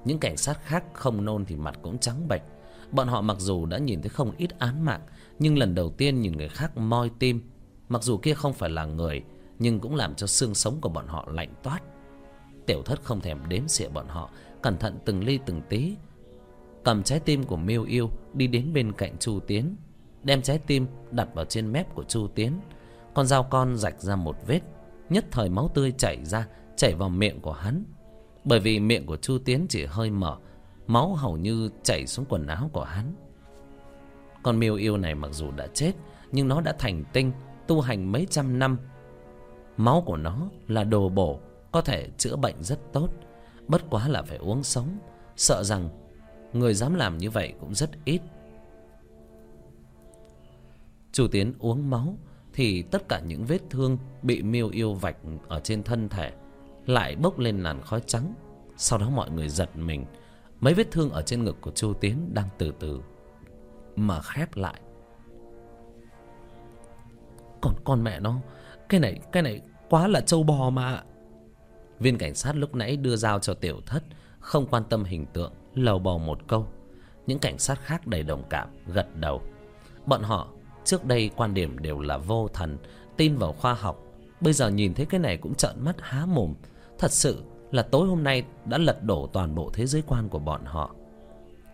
Những 0.04 0.18
cảnh 0.18 0.36
sát 0.36 0.58
khác 0.64 0.84
không 0.92 1.24
nôn 1.24 1.44
thì 1.44 1.56
mặt 1.56 1.78
cũng 1.82 1.98
trắng 1.98 2.28
bệch. 2.28 2.42
Bọn 2.90 3.08
họ 3.08 3.20
mặc 3.20 3.36
dù 3.40 3.66
đã 3.66 3.78
nhìn 3.78 4.02
thấy 4.02 4.08
không 4.08 4.32
ít 4.36 4.58
án 4.58 4.84
mạng, 4.84 5.00
nhưng 5.38 5.58
lần 5.58 5.74
đầu 5.74 5.90
tiên 5.90 6.20
nhìn 6.20 6.32
người 6.32 6.48
khác 6.48 6.76
moi 6.76 7.10
tim. 7.18 7.50
Mặc 7.88 8.02
dù 8.02 8.16
kia 8.16 8.34
không 8.34 8.52
phải 8.52 8.70
là 8.70 8.84
người, 8.84 9.22
nhưng 9.58 9.80
cũng 9.80 9.94
làm 9.94 10.14
cho 10.14 10.26
xương 10.26 10.54
sống 10.54 10.80
của 10.80 10.88
bọn 10.88 11.06
họ 11.06 11.28
lạnh 11.32 11.54
toát. 11.62 11.80
Tiểu 12.66 12.82
thất 12.82 13.02
không 13.02 13.20
thèm 13.20 13.38
đếm 13.48 13.68
xỉa 13.68 13.88
bọn 13.88 14.08
họ, 14.08 14.30
cẩn 14.62 14.78
thận 14.78 14.98
từng 15.04 15.24
ly 15.24 15.38
từng 15.46 15.62
tí. 15.68 15.94
Cầm 16.84 17.02
trái 17.02 17.20
tim 17.20 17.44
của 17.44 17.56
miêu 17.56 17.84
yêu 17.84 18.10
đi 18.34 18.46
đến 18.46 18.72
bên 18.72 18.92
cạnh 18.92 19.16
chu 19.18 19.40
tiến 19.40 19.76
đem 20.22 20.42
trái 20.42 20.58
tim 20.58 20.86
đặt 21.10 21.28
vào 21.34 21.44
trên 21.44 21.72
mép 21.72 21.94
của 21.94 22.04
chu 22.04 22.28
tiến. 22.34 22.60
Con 23.14 23.26
dao 23.26 23.42
con 23.42 23.76
rạch 23.76 24.00
ra 24.00 24.16
một 24.16 24.36
vết, 24.46 24.60
nhất 25.10 25.24
thời 25.30 25.48
máu 25.48 25.70
tươi 25.74 25.92
chảy 25.98 26.24
ra, 26.24 26.46
chảy 26.76 26.94
vào 26.94 27.08
miệng 27.08 27.40
của 27.40 27.52
hắn. 27.52 27.84
Bởi 28.44 28.60
vì 28.60 28.80
miệng 28.80 29.06
của 29.06 29.16
chu 29.16 29.38
tiến 29.44 29.66
chỉ 29.68 29.84
hơi 29.84 30.10
mở, 30.10 30.36
máu 30.86 31.14
hầu 31.14 31.36
như 31.36 31.70
chảy 31.82 32.06
xuống 32.06 32.24
quần 32.28 32.46
áo 32.46 32.70
của 32.72 32.84
hắn. 32.84 33.14
Con 34.42 34.58
miêu 34.58 34.74
yêu 34.74 34.96
này 34.96 35.14
mặc 35.14 35.28
dù 35.32 35.50
đã 35.50 35.66
chết, 35.74 35.92
nhưng 36.32 36.48
nó 36.48 36.60
đã 36.60 36.74
thành 36.78 37.04
tinh, 37.12 37.32
tu 37.66 37.80
hành 37.80 38.12
mấy 38.12 38.26
trăm 38.30 38.58
năm. 38.58 38.78
Máu 39.76 40.02
của 40.06 40.16
nó 40.16 40.38
là 40.68 40.84
đồ 40.84 41.08
bổ, 41.08 41.40
có 41.72 41.80
thể 41.80 42.08
chữa 42.18 42.36
bệnh 42.36 42.62
rất 42.62 42.92
tốt. 42.92 43.08
Bất 43.68 43.82
quá 43.90 44.08
là 44.08 44.22
phải 44.22 44.38
uống 44.38 44.62
sống. 44.62 44.98
Sợ 45.36 45.62
rằng 45.62 45.88
người 46.52 46.74
dám 46.74 46.94
làm 46.94 47.18
như 47.18 47.30
vậy 47.30 47.52
cũng 47.60 47.74
rất 47.74 47.90
ít 48.04 48.20
chu 51.16 51.28
tiến 51.28 51.54
uống 51.58 51.90
máu 51.90 52.18
thì 52.52 52.82
tất 52.82 53.08
cả 53.08 53.20
những 53.20 53.44
vết 53.44 53.58
thương 53.70 53.98
bị 54.22 54.42
miêu 54.42 54.68
yêu 54.68 54.94
vạch 54.94 55.16
ở 55.48 55.60
trên 55.60 55.82
thân 55.82 56.08
thể 56.08 56.32
lại 56.86 57.16
bốc 57.16 57.38
lên 57.38 57.62
làn 57.62 57.82
khói 57.82 58.00
trắng. 58.06 58.34
Sau 58.76 58.98
đó 58.98 59.10
mọi 59.10 59.30
người 59.30 59.48
giật 59.48 59.76
mình. 59.76 60.04
Mấy 60.60 60.74
vết 60.74 60.90
thương 60.90 61.10
ở 61.10 61.22
trên 61.22 61.44
ngực 61.44 61.56
của 61.60 61.70
chu 61.70 61.92
tiến 61.94 62.34
đang 62.34 62.48
từ 62.58 62.72
từ 62.78 63.00
mà 63.96 64.20
khép 64.20 64.56
lại. 64.56 64.80
Còn 67.60 67.74
con 67.84 68.04
mẹ 68.04 68.20
nó, 68.20 68.40
cái 68.88 69.00
này 69.00 69.20
cái 69.32 69.42
này 69.42 69.60
quá 69.88 70.08
là 70.08 70.20
trâu 70.20 70.42
bò 70.42 70.70
mà. 70.70 71.02
Viên 71.98 72.18
cảnh 72.18 72.34
sát 72.34 72.56
lúc 72.56 72.74
nãy 72.74 72.96
đưa 72.96 73.16
dao 73.16 73.38
cho 73.38 73.54
tiểu 73.54 73.80
thất, 73.86 74.02
không 74.38 74.66
quan 74.66 74.82
tâm 74.88 75.04
hình 75.04 75.26
tượng, 75.26 75.52
lầu 75.74 75.98
bầu 75.98 76.18
một 76.18 76.38
câu. 76.48 76.66
Những 77.26 77.38
cảnh 77.38 77.58
sát 77.58 77.80
khác 77.80 78.06
đầy 78.06 78.22
đồng 78.22 78.42
cảm, 78.50 78.68
gật 78.86 79.16
đầu. 79.16 79.42
Bọn 80.06 80.22
họ 80.22 80.48
trước 80.86 81.04
đây 81.04 81.30
quan 81.36 81.54
điểm 81.54 81.78
đều 81.78 82.00
là 82.00 82.18
vô 82.18 82.48
thần, 82.48 82.78
tin 83.16 83.36
vào 83.36 83.52
khoa 83.52 83.74
học. 83.74 84.02
Bây 84.40 84.52
giờ 84.52 84.70
nhìn 84.70 84.94
thấy 84.94 85.06
cái 85.06 85.20
này 85.20 85.36
cũng 85.36 85.54
trợn 85.54 85.84
mắt 85.84 85.96
há 86.00 86.26
mồm. 86.26 86.54
Thật 86.98 87.12
sự 87.12 87.42
là 87.70 87.82
tối 87.82 88.08
hôm 88.08 88.24
nay 88.24 88.44
đã 88.64 88.78
lật 88.78 89.02
đổ 89.02 89.26
toàn 89.32 89.54
bộ 89.54 89.70
thế 89.74 89.86
giới 89.86 90.02
quan 90.06 90.28
của 90.28 90.38
bọn 90.38 90.64
họ. 90.64 90.94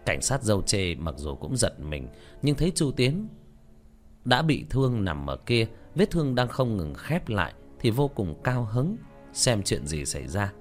Cảnh 0.06 0.22
sát 0.22 0.42
dâu 0.42 0.62
chê 0.62 0.94
mặc 0.94 1.14
dù 1.18 1.34
cũng 1.34 1.56
giật 1.56 1.80
mình, 1.80 2.08
nhưng 2.42 2.56
thấy 2.56 2.72
chu 2.74 2.90
tiến 2.90 3.28
đã 4.24 4.42
bị 4.42 4.64
thương 4.70 5.04
nằm 5.04 5.30
ở 5.30 5.36
kia, 5.36 5.66
vết 5.94 6.10
thương 6.10 6.34
đang 6.34 6.48
không 6.48 6.76
ngừng 6.76 6.94
khép 6.94 7.28
lại 7.28 7.52
thì 7.80 7.90
vô 7.90 8.08
cùng 8.08 8.34
cao 8.44 8.68
hứng, 8.72 8.96
xem 9.32 9.62
chuyện 9.62 9.86
gì 9.86 10.04
xảy 10.04 10.28
ra. 10.28 10.52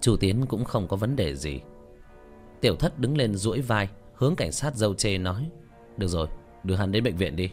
Chu 0.00 0.16
tiến 0.16 0.46
cũng 0.46 0.64
không 0.64 0.88
có 0.88 0.96
vấn 0.96 1.16
đề 1.16 1.34
gì. 1.34 1.60
Tiểu 2.60 2.76
thất 2.76 2.98
đứng 2.98 3.16
lên 3.16 3.34
duỗi 3.34 3.60
vai, 3.60 3.88
hướng 4.14 4.36
cảnh 4.36 4.52
sát 4.52 4.74
dâu 4.74 4.94
chê 4.94 5.18
nói, 5.18 5.50
được 5.96 6.08
rồi 6.08 6.28
đưa 6.64 6.74
hắn 6.74 6.92
đến 6.92 7.04
bệnh 7.04 7.16
viện 7.16 7.36
đi. 7.36 7.50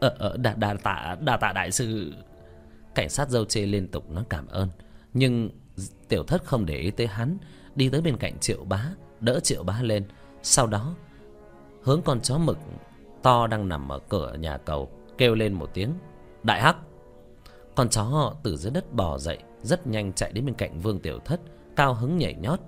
Ờ 0.00 0.14
ờ 0.18 0.36
đà, 0.36 0.54
đà 0.54 0.74
tạ 0.74 1.16
đà 1.20 1.36
tạ 1.36 1.52
đại 1.52 1.72
sư. 1.72 2.12
Cảnh 2.94 3.08
sát 3.08 3.28
dâu 3.28 3.44
chê 3.44 3.66
liên 3.66 3.88
tục 3.88 4.10
nói 4.10 4.24
cảm 4.28 4.46
ơn 4.46 4.68
nhưng 5.14 5.50
tiểu 6.08 6.24
thất 6.24 6.44
không 6.44 6.66
để 6.66 6.76
ý 6.76 6.90
tới 6.90 7.06
hắn 7.06 7.38
đi 7.74 7.88
tới 7.88 8.00
bên 8.00 8.16
cạnh 8.16 8.38
triệu 8.38 8.64
bá 8.64 8.84
đỡ 9.20 9.40
triệu 9.40 9.62
bá 9.62 9.82
lên. 9.82 10.04
Sau 10.42 10.66
đó 10.66 10.94
hướng 11.82 12.02
con 12.02 12.20
chó 12.20 12.38
mực 12.38 12.58
to 13.22 13.46
đang 13.46 13.68
nằm 13.68 13.92
ở 13.92 13.98
cửa 13.98 14.34
nhà 14.34 14.58
cầu 14.58 14.90
kêu 15.18 15.34
lên 15.34 15.52
một 15.52 15.70
tiếng 15.74 15.94
đại 16.42 16.62
hắc! 16.62 16.76
Con 17.74 17.88
chó 17.88 18.34
từ 18.42 18.56
dưới 18.56 18.72
đất 18.72 18.92
bò 18.92 19.18
dậy 19.18 19.38
rất 19.62 19.86
nhanh 19.86 20.12
chạy 20.12 20.32
đến 20.32 20.46
bên 20.46 20.54
cạnh 20.54 20.80
vương 20.80 21.00
tiểu 21.00 21.18
thất 21.24 21.40
cao 21.76 21.94
hứng 21.94 22.18
nhảy 22.18 22.34
nhót. 22.34 22.60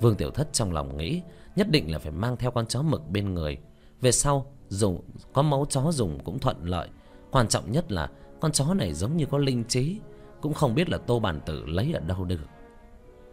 Vương 0.00 0.16
tiểu 0.16 0.30
thất 0.30 0.52
trong 0.52 0.72
lòng 0.72 0.96
nghĩ 0.96 1.22
nhất 1.56 1.70
định 1.70 1.92
là 1.92 1.98
phải 1.98 2.12
mang 2.12 2.36
theo 2.36 2.50
con 2.50 2.66
chó 2.66 2.82
mực 2.82 3.08
bên 3.10 3.34
người. 3.34 3.58
Về 4.00 4.12
sau 4.12 4.53
dùng 4.68 5.00
có 5.32 5.42
máu 5.42 5.66
chó 5.68 5.92
dùng 5.92 6.18
cũng 6.24 6.38
thuận 6.38 6.64
lợi. 6.64 6.88
Quan 7.30 7.48
trọng 7.48 7.72
nhất 7.72 7.92
là 7.92 8.10
con 8.40 8.52
chó 8.52 8.74
này 8.74 8.94
giống 8.94 9.16
như 9.16 9.26
có 9.26 9.38
linh 9.38 9.64
trí, 9.64 10.00
cũng 10.40 10.54
không 10.54 10.74
biết 10.74 10.88
là 10.88 10.98
tô 10.98 11.20
bản 11.20 11.40
tử 11.46 11.64
lấy 11.66 11.92
ở 11.92 12.00
đâu 12.00 12.24
được. 12.24 12.40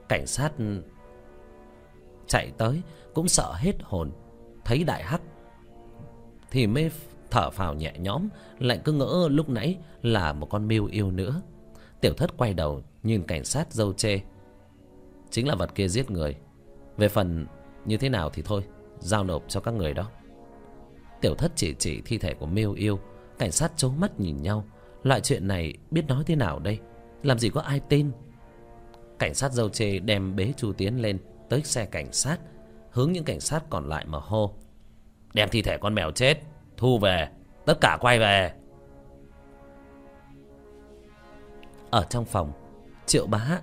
Cảnh 0.09 0.27
sát 0.27 0.51
chạy 2.27 2.51
tới, 2.57 2.81
cũng 3.13 3.27
sợ 3.27 3.53
hết 3.55 3.75
hồn. 3.83 4.11
Thấy 4.65 4.83
đại 4.83 5.03
hắc 5.03 5.21
thì 6.51 6.67
mới 6.67 6.91
thở 7.31 7.49
phào 7.49 7.73
nhẹ 7.73 7.93
nhõm, 7.99 8.29
lại 8.59 8.81
cứ 8.83 8.93
ngỡ 8.93 9.27
lúc 9.31 9.49
nãy 9.49 9.77
là 10.01 10.33
một 10.33 10.47
con 10.49 10.67
mưu 10.67 10.85
yêu 10.85 11.11
nữa. 11.11 11.41
Tiểu 12.01 12.13
thất 12.13 12.37
quay 12.37 12.53
đầu 12.53 12.81
nhìn 13.03 13.23
cảnh 13.23 13.45
sát 13.45 13.73
dâu 13.73 13.93
chê. 13.93 14.19
Chính 15.29 15.47
là 15.47 15.55
vật 15.55 15.75
kia 15.75 15.87
giết 15.87 16.11
người. 16.11 16.35
Về 16.97 17.09
phần 17.09 17.45
như 17.85 17.97
thế 17.97 18.09
nào 18.09 18.29
thì 18.29 18.41
thôi, 18.41 18.63
giao 18.99 19.23
nộp 19.23 19.43
cho 19.47 19.59
các 19.59 19.73
người 19.73 19.93
đó 19.93 20.07
tiểu 21.21 21.35
thất 21.35 21.51
chỉ 21.55 21.75
chỉ 21.79 22.01
thi 22.05 22.17
thể 22.17 22.33
của 22.33 22.45
miêu 22.45 22.73
yêu. 22.73 22.99
Cảnh 23.37 23.51
sát 23.51 23.71
trố 23.75 23.89
mắt 23.89 24.19
nhìn 24.19 24.41
nhau. 24.41 24.65
Loại 25.03 25.21
chuyện 25.21 25.47
này 25.47 25.73
biết 25.91 26.07
nói 26.07 26.23
thế 26.27 26.35
nào 26.35 26.59
đây? 26.59 26.79
Làm 27.23 27.39
gì 27.39 27.49
có 27.49 27.61
ai 27.61 27.79
tin? 27.79 28.11
Cảnh 29.19 29.33
sát 29.33 29.51
dâu 29.51 29.69
chê 29.69 29.99
đem 29.99 30.35
bế 30.35 30.53
chu 30.57 30.73
tiến 30.73 31.01
lên 31.01 31.17
tới 31.49 31.61
xe 31.63 31.85
cảnh 31.85 32.13
sát. 32.13 32.37
Hướng 32.91 33.11
những 33.11 33.23
cảnh 33.23 33.39
sát 33.39 33.63
còn 33.69 33.89
lại 33.89 34.05
mà 34.05 34.19
hô. 34.21 34.53
Đem 35.33 35.49
thi 35.49 35.61
thể 35.61 35.77
con 35.77 35.95
mèo 35.95 36.11
chết, 36.11 36.37
thu 36.77 36.99
về, 36.99 37.29
tất 37.65 37.81
cả 37.81 37.97
quay 38.01 38.19
về. 38.19 38.53
Ở 41.89 42.05
trong 42.09 42.25
phòng, 42.25 42.51
triệu 43.05 43.27
bá 43.27 43.59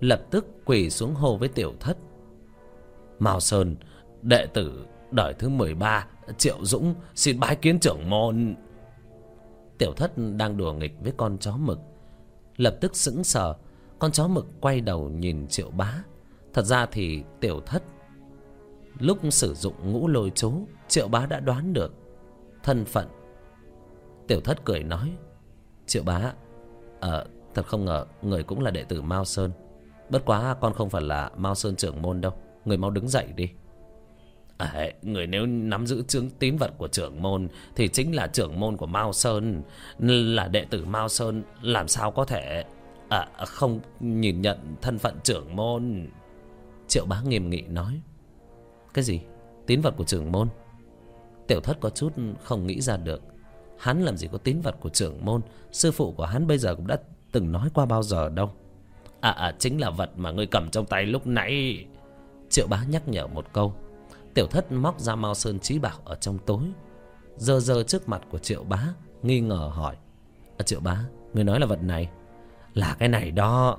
lập 0.00 0.22
tức 0.30 0.46
quỳ 0.64 0.90
xuống 0.90 1.14
hô 1.14 1.36
với 1.36 1.48
tiểu 1.48 1.74
thất. 1.80 1.96
Mao 3.18 3.40
sơn, 3.40 3.76
đệ 4.22 4.46
tử 4.46 4.86
đời 5.12 5.34
thứ 5.38 5.48
mười 5.48 5.74
ba, 5.74 6.06
triệu 6.38 6.56
dũng, 6.62 6.94
xin 7.14 7.40
bái 7.40 7.56
kiến 7.56 7.80
trưởng 7.80 8.10
môn. 8.10 8.54
Tiểu 9.78 9.92
thất 9.96 10.12
đang 10.36 10.56
đùa 10.56 10.72
nghịch 10.72 10.92
với 11.00 11.12
con 11.16 11.38
chó 11.38 11.56
mực, 11.56 11.78
lập 12.56 12.76
tức 12.80 12.96
sững 12.96 13.24
sờ. 13.24 13.54
Con 13.98 14.12
chó 14.12 14.28
mực 14.28 14.46
quay 14.60 14.80
đầu 14.80 15.08
nhìn 15.08 15.46
triệu 15.48 15.70
bá. 15.70 15.94
Thật 16.52 16.62
ra 16.62 16.86
thì 16.86 17.22
tiểu 17.40 17.60
thất, 17.60 17.82
lúc 18.98 19.18
sử 19.30 19.54
dụng 19.54 19.92
ngũ 19.92 20.08
lôi 20.08 20.32
chú, 20.34 20.52
triệu 20.88 21.08
bá 21.08 21.26
đã 21.26 21.40
đoán 21.40 21.72
được 21.72 21.94
thân 22.62 22.84
phận. 22.84 23.08
Tiểu 24.26 24.40
thất 24.40 24.64
cười 24.64 24.82
nói, 24.82 25.12
triệu 25.86 26.02
bá 26.02 26.32
ờ 27.00 27.26
thật 27.54 27.66
không 27.66 27.84
ngờ 27.84 28.06
người 28.22 28.42
cũng 28.42 28.60
là 28.60 28.70
đệ 28.70 28.84
tử 28.84 29.02
mao 29.02 29.24
sơn. 29.24 29.50
Bất 30.10 30.24
quá 30.24 30.56
con 30.60 30.74
không 30.74 30.90
phải 30.90 31.02
là 31.02 31.30
mao 31.36 31.54
sơn 31.54 31.76
trưởng 31.76 32.02
môn 32.02 32.20
đâu, 32.20 32.32
người 32.64 32.76
mau 32.76 32.90
đứng 32.90 33.08
dậy 33.08 33.26
đi 33.36 33.50
à, 34.60 34.88
người 35.02 35.26
nếu 35.26 35.46
nắm 35.46 35.86
giữ 35.86 36.02
chứng 36.08 36.30
tín 36.30 36.56
vật 36.56 36.70
của 36.78 36.88
trưởng 36.88 37.22
môn 37.22 37.48
thì 37.76 37.88
chính 37.88 38.14
là 38.14 38.26
trưởng 38.26 38.60
môn 38.60 38.76
của 38.76 38.86
mao 38.86 39.12
sơn. 39.12 39.62
Là 39.98 40.48
đệ 40.48 40.64
tử 40.64 40.84
mao 40.84 41.08
sơn 41.08 41.42
làm 41.62 41.88
sao 41.88 42.10
có 42.10 42.24
thể 42.24 42.64
à, 43.08 43.28
không 43.46 43.80
nhìn 44.00 44.40
nhận 44.40 44.76
thân 44.82 44.98
phận 44.98 45.18
trưởng 45.22 45.56
môn? 45.56 46.08
Triệu 46.88 47.06
bá 47.06 47.20
nghiêm 47.20 47.50
nghị 47.50 47.62
nói. 47.62 48.00
Cái 48.94 49.04
gì? 49.04 49.20
Tín 49.66 49.80
vật 49.80 49.94
của 49.96 50.04
trưởng 50.04 50.32
môn? 50.32 50.48
Tiểu 51.46 51.60
thất 51.60 51.76
có 51.80 51.90
chút 51.90 52.12
không 52.42 52.66
nghĩ 52.66 52.80
ra 52.80 52.96
được. 52.96 53.22
Hắn 53.78 54.02
làm 54.02 54.16
gì 54.16 54.28
có 54.32 54.38
tín 54.38 54.60
vật 54.60 54.76
của 54.80 54.88
trưởng 54.88 55.24
môn? 55.24 55.40
Sư 55.72 55.92
phụ 55.92 56.12
của 56.12 56.24
hắn 56.24 56.46
bây 56.46 56.58
giờ 56.58 56.74
cũng 56.74 56.86
đã 56.86 56.98
từng 57.32 57.52
nói 57.52 57.68
qua 57.74 57.86
bao 57.86 58.02
giờ 58.02 58.28
đâu. 58.28 58.50
À 59.20 59.30
à 59.30 59.54
chính 59.58 59.80
là 59.80 59.90
vật 59.90 60.10
mà 60.16 60.30
ngươi 60.30 60.46
cầm 60.46 60.70
trong 60.70 60.86
tay 60.86 61.06
lúc 61.06 61.26
nãy. 61.26 61.84
Triệu 62.50 62.66
bá 62.66 62.84
nhắc 62.84 63.08
nhở 63.08 63.26
một 63.26 63.52
câu 63.52 63.74
tiểu 64.34 64.46
thất 64.46 64.72
móc 64.72 65.00
ra 65.00 65.14
mao 65.14 65.34
sơn 65.34 65.60
trí 65.60 65.78
bảo 65.78 65.98
ở 66.04 66.14
trong 66.14 66.38
tối 66.38 66.62
dơ 67.36 67.60
dơ 67.60 67.82
trước 67.82 68.08
mặt 68.08 68.22
của 68.30 68.38
triệu 68.38 68.64
bá 68.64 68.86
nghi 69.22 69.40
ngờ 69.40 69.70
hỏi 69.74 69.96
à, 70.58 70.62
triệu 70.62 70.80
bá 70.80 71.04
người 71.34 71.44
nói 71.44 71.60
là 71.60 71.66
vật 71.66 71.82
này? 71.82 72.10
Là 72.74 72.96
cái 72.98 73.08
này 73.08 73.30
đó. 73.30 73.78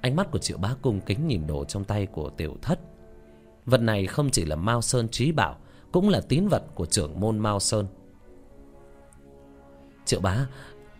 Ánh 0.00 0.16
mắt 0.16 0.30
của 0.30 0.38
triệu 0.38 0.58
bá 0.58 0.74
cung 0.82 1.00
kính 1.00 1.26
nhìn 1.26 1.46
đồ 1.46 1.64
trong 1.64 1.84
tay 1.84 2.06
của 2.06 2.30
tiểu 2.30 2.56
thất. 2.62 2.80
Vật 3.66 3.80
này 3.80 4.06
không 4.06 4.30
chỉ 4.30 4.44
là 4.44 4.56
mao 4.56 4.82
sơn 4.82 5.08
trí 5.08 5.32
bảo 5.32 5.56
cũng 5.92 6.08
là 6.08 6.20
tín 6.28 6.48
vật 6.48 6.62
của 6.74 6.86
trưởng 6.86 7.20
môn 7.20 7.38
mao 7.38 7.60
sơn. 7.60 7.86
Triệu 10.04 10.20
bá 10.20 10.46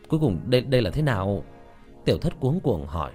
cuối 0.09 0.21
cùng 0.21 0.41
đây 0.47 0.61
đây 0.61 0.83
là 0.83 0.91
thế 0.91 1.03
nào? 1.03 1.45
Tiểu 2.05 2.19
thất 2.19 2.41
cuống 2.41 2.61
cuồng 2.61 2.87
hỏi. 2.87 3.13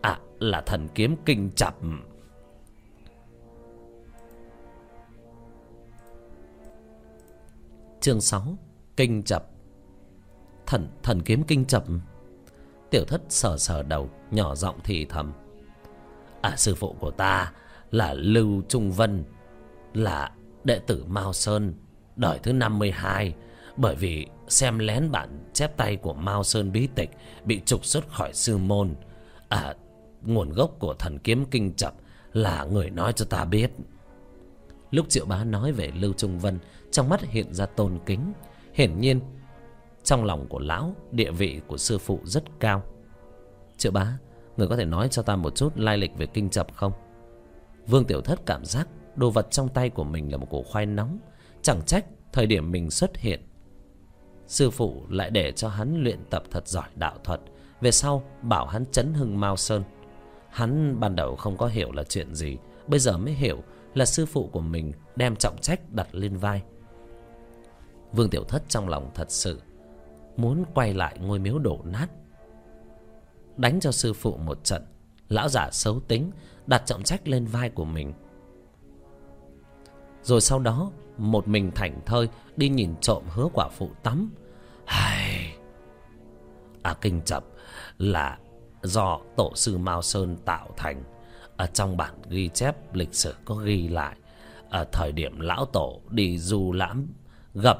À 0.00 0.18
là 0.38 0.60
thần 0.60 0.88
kiếm 0.94 1.16
kinh 1.24 1.50
chập. 1.50 1.76
Chương 8.00 8.20
sáu, 8.20 8.58
kinh 8.96 9.22
chập. 9.22 9.44
Thần 10.66 10.88
thần 11.02 11.22
kiếm 11.22 11.42
kinh 11.42 11.64
chập. 11.64 11.84
Tiểu 12.90 13.04
thất 13.04 13.20
sờ 13.28 13.56
sờ 13.58 13.82
đầu, 13.82 14.10
nhỏ 14.30 14.54
giọng 14.54 14.78
thì 14.84 15.04
thầm. 15.04 15.32
À 16.42 16.56
sư 16.56 16.74
phụ 16.74 16.96
của 17.00 17.10
ta 17.10 17.52
là 17.90 18.14
lưu 18.14 18.62
trung 18.68 18.92
vân, 18.92 19.24
là 19.94 20.30
đệ 20.64 20.78
tử 20.78 21.04
mao 21.08 21.32
sơn, 21.32 21.74
đời 22.16 22.38
thứ 22.42 22.52
năm 22.52 22.78
mươi 22.78 22.90
hai. 22.90 23.34
Bởi 23.76 23.94
vì 23.94 24.26
xem 24.48 24.78
lén 24.78 25.10
bản 25.10 25.50
chép 25.52 25.76
tay 25.76 25.96
của 25.96 26.14
mao 26.14 26.44
sơn 26.44 26.72
bí 26.72 26.88
tịch 26.94 27.10
bị 27.44 27.60
trục 27.64 27.84
xuất 27.84 28.08
khỏi 28.08 28.32
sư 28.34 28.56
môn. 28.56 28.94
À 29.48 29.74
nguồn 30.22 30.52
gốc 30.52 30.76
của 30.78 30.94
thần 30.94 31.18
kiếm 31.18 31.44
kinh 31.50 31.74
chập 31.74 31.94
là 32.32 32.64
người 32.64 32.90
nói 32.90 33.12
cho 33.12 33.24
ta 33.24 33.44
biết 33.44 33.70
lúc 34.90 35.08
triệu 35.08 35.26
bá 35.26 35.44
nói 35.44 35.72
về 35.72 35.90
lưu 35.94 36.12
trung 36.12 36.38
vân, 36.38 36.58
trong 36.90 37.08
mắt 37.08 37.20
hiện 37.22 37.54
ra 37.54 37.66
tôn 37.66 37.98
kính. 38.06 38.32
Hiển 38.74 39.00
nhiên, 39.00 39.20
trong 40.04 40.24
lòng 40.24 40.46
của 40.48 40.58
lão, 40.58 40.94
địa 41.12 41.30
vị 41.30 41.60
của 41.66 41.76
sư 41.76 41.98
phụ 41.98 42.20
rất 42.24 42.44
cao. 42.60 42.82
Triệu 43.76 43.92
bá, 43.92 44.18
người 44.56 44.68
có 44.68 44.76
thể 44.76 44.84
nói 44.84 45.08
cho 45.10 45.22
ta 45.22 45.36
một 45.36 45.56
chút 45.56 45.72
lai 45.76 45.98
lịch 45.98 46.16
về 46.16 46.26
kinh 46.26 46.50
chập 46.50 46.66
không? 46.74 46.92
Vương 47.86 48.04
tiểu 48.04 48.20
thất 48.20 48.46
cảm 48.46 48.64
giác 48.64 48.88
đồ 49.16 49.30
vật 49.30 49.46
trong 49.50 49.68
tay 49.68 49.90
của 49.90 50.04
mình 50.04 50.32
là 50.32 50.36
một 50.36 50.46
củ 50.50 50.62
khoai 50.62 50.86
nóng. 50.86 51.18
Chẳng 51.62 51.82
trách 51.86 52.04
thời 52.32 52.46
điểm 52.46 52.70
mình 52.70 52.90
xuất 52.90 53.16
hiện, 53.16 53.40
sư 54.46 54.70
phụ 54.70 55.02
lại 55.08 55.30
để 55.30 55.52
cho 55.52 55.68
hắn 55.68 56.02
luyện 56.02 56.18
tập 56.30 56.42
thật 56.50 56.68
giỏi 56.68 56.88
đạo 56.94 57.14
thuật. 57.24 57.40
Về 57.80 57.90
sau, 57.90 58.22
bảo 58.42 58.66
hắn 58.66 58.84
chấn 58.92 59.14
hưng 59.14 59.40
mao 59.40 59.56
sơn. 59.56 59.82
Hắn 60.50 61.00
ban 61.00 61.16
đầu 61.16 61.36
không 61.36 61.56
có 61.56 61.66
hiểu 61.66 61.92
là 61.92 62.04
chuyện 62.04 62.34
gì, 62.34 62.56
bây 62.86 63.00
giờ 63.00 63.18
mới 63.18 63.34
hiểu 63.34 63.62
là 63.94 64.04
sư 64.04 64.26
phụ 64.26 64.48
của 64.52 64.60
mình 64.60 64.92
đem 65.16 65.36
trọng 65.36 65.58
trách 65.58 65.80
đặt 65.92 66.08
lên 66.12 66.36
vai. 66.36 66.62
Vương 68.12 68.30
tiểu 68.30 68.44
thất 68.44 68.62
trong 68.68 68.88
lòng 68.88 69.10
thật 69.14 69.30
sự 69.30 69.60
muốn 70.36 70.64
quay 70.74 70.94
lại 70.94 71.18
ngôi 71.20 71.38
miếu 71.38 71.58
đổ 71.58 71.80
nát, 71.84 72.06
đánh 73.56 73.80
cho 73.80 73.92
sư 73.92 74.12
phụ 74.12 74.36
một 74.36 74.64
trận. 74.64 74.86
Lão 75.28 75.48
giả 75.48 75.70
xấu 75.72 76.00
tính 76.00 76.30
đặt 76.66 76.82
trọng 76.86 77.02
trách 77.02 77.28
lên 77.28 77.46
vai 77.46 77.70
của 77.70 77.84
mình. 77.84 78.12
Rồi 80.22 80.40
sau 80.40 80.58
đó, 80.58 80.90
một 81.18 81.48
mình 81.48 81.70
thảnh 81.74 82.00
thơi 82.06 82.28
đi 82.56 82.68
nhìn 82.68 82.94
trộm 83.00 83.22
hứa 83.28 83.48
quả 83.52 83.68
phụ 83.68 83.90
tắm. 84.02 84.30
Hài... 84.84 85.56
À 86.82 86.94
kinh 87.00 87.20
chập 87.24 87.44
là 87.98 88.38
do 88.82 89.20
tổ 89.36 89.52
sư 89.54 89.78
Mao 89.78 90.02
Sơn 90.02 90.36
tạo 90.44 90.68
thành. 90.76 91.04
Ở 91.60 91.66
trong 91.66 91.96
bản 91.96 92.14
ghi 92.28 92.48
chép 92.48 92.94
lịch 92.94 93.14
sử 93.14 93.34
có 93.44 93.54
ghi 93.54 93.88
lại. 93.88 94.16
Ở 94.70 94.84
thời 94.92 95.12
điểm 95.12 95.40
lão 95.40 95.64
tổ 95.64 96.00
đi 96.10 96.38
du 96.38 96.72
lãm 96.72 97.06
gặp 97.54 97.78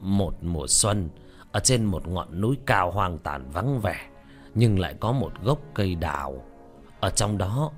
một 0.00 0.34
mùa 0.42 0.66
xuân, 0.66 1.08
ở 1.52 1.60
trên 1.60 1.84
một 1.84 2.08
ngọn 2.08 2.40
núi 2.40 2.56
cao 2.66 2.90
hoang 2.90 3.18
tàn 3.18 3.50
vắng 3.50 3.80
vẻ, 3.80 3.96
nhưng 4.54 4.78
lại 4.78 4.94
có 5.00 5.12
một 5.12 5.32
gốc 5.42 5.58
cây 5.74 5.94
đào 5.94 6.44
ở 7.00 7.10
trong 7.10 7.38
đó 7.38 7.70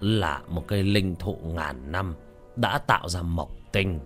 là 0.00 0.42
một 0.48 0.64
cây 0.66 0.82
linh 0.82 1.16
thụ 1.16 1.36
ngàn 1.42 1.92
năm 1.92 2.14
đã 2.56 2.78
tạo 2.78 3.08
ra 3.08 3.22
mộc 3.22 3.50
tinh 3.72 4.00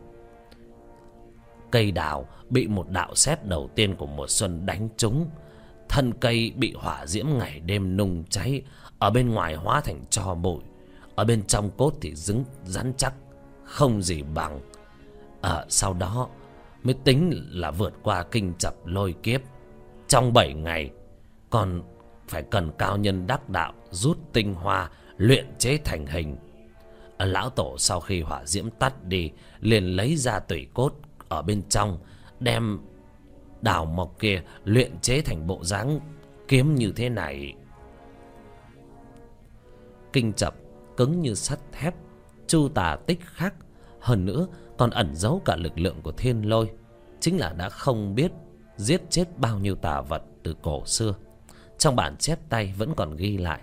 cây 1.70 1.90
đào 1.92 2.28
bị 2.50 2.66
một 2.66 2.88
đạo 2.88 3.14
sét 3.14 3.46
đầu 3.46 3.70
tiên 3.74 3.96
của 3.96 4.06
mùa 4.06 4.26
xuân 4.28 4.66
đánh 4.66 4.88
trúng 4.96 5.26
thân 5.98 6.14
cây 6.20 6.52
bị 6.56 6.74
hỏa 6.76 7.06
diễm 7.06 7.26
ngày 7.38 7.60
đêm 7.60 7.96
nung 7.96 8.24
cháy 8.30 8.62
ở 8.98 9.10
bên 9.10 9.28
ngoài 9.30 9.54
hóa 9.54 9.80
thành 9.80 10.04
tro 10.10 10.34
bụi 10.34 10.60
ở 11.14 11.24
bên 11.24 11.42
trong 11.42 11.70
cốt 11.76 11.92
thì 12.00 12.14
dứng 12.14 12.44
rắn 12.64 12.92
chắc 12.96 13.14
không 13.64 14.02
gì 14.02 14.22
bằng. 14.34 14.60
À, 15.40 15.64
sau 15.68 15.94
đó 15.94 16.28
mới 16.82 16.94
tính 16.94 17.48
là 17.50 17.70
vượt 17.70 17.92
qua 18.02 18.22
kinh 18.22 18.54
chập 18.58 18.74
lôi 18.84 19.14
kiếp. 19.22 19.40
Trong 20.08 20.32
bảy 20.32 20.54
ngày 20.54 20.90
còn 21.50 21.82
phải 22.28 22.42
cần 22.42 22.70
cao 22.78 22.96
nhân 22.96 23.26
đắc 23.26 23.48
đạo 23.48 23.72
rút 23.90 24.18
tinh 24.32 24.54
hoa 24.54 24.90
luyện 25.16 25.46
chế 25.58 25.78
thành 25.84 26.06
hình. 26.06 26.36
À, 27.16 27.26
lão 27.26 27.50
tổ 27.50 27.78
sau 27.78 28.00
khi 28.00 28.20
hỏa 28.22 28.46
diễm 28.46 28.70
tắt 28.70 29.04
đi 29.04 29.30
liền 29.60 29.84
lấy 29.84 30.16
ra 30.16 30.38
tủy 30.38 30.66
cốt 30.74 30.92
ở 31.28 31.42
bên 31.42 31.62
trong 31.68 31.98
đem 32.40 32.78
đào 33.62 33.84
mộc 33.84 34.18
kia 34.18 34.42
luyện 34.64 34.98
chế 35.00 35.20
thành 35.20 35.46
bộ 35.46 35.64
dáng 35.64 36.00
kiếm 36.48 36.74
như 36.74 36.92
thế 36.92 37.08
này. 37.08 37.54
Kinh 40.12 40.32
chập 40.32 40.54
cứng 40.96 41.20
như 41.20 41.34
sắt 41.34 41.58
thép, 41.72 41.94
chu 42.46 42.68
tà 42.68 42.96
tích 43.06 43.20
khắc 43.24 43.54
hơn 44.00 44.24
nữa, 44.24 44.46
còn 44.78 44.90
ẩn 44.90 45.14
giấu 45.14 45.42
cả 45.44 45.56
lực 45.56 45.78
lượng 45.78 45.96
của 46.02 46.12
thiên 46.12 46.48
lôi. 46.48 46.70
Chính 47.20 47.38
là 47.38 47.52
đã 47.52 47.68
không 47.68 48.14
biết 48.14 48.32
giết 48.76 49.02
chết 49.10 49.38
bao 49.38 49.58
nhiêu 49.58 49.74
tà 49.74 50.00
vật 50.00 50.22
từ 50.42 50.56
cổ 50.62 50.84
xưa. 50.86 51.14
Trong 51.78 51.96
bản 51.96 52.16
chép 52.16 52.38
tay 52.48 52.74
vẫn 52.78 52.94
còn 52.96 53.16
ghi 53.16 53.36
lại. 53.36 53.60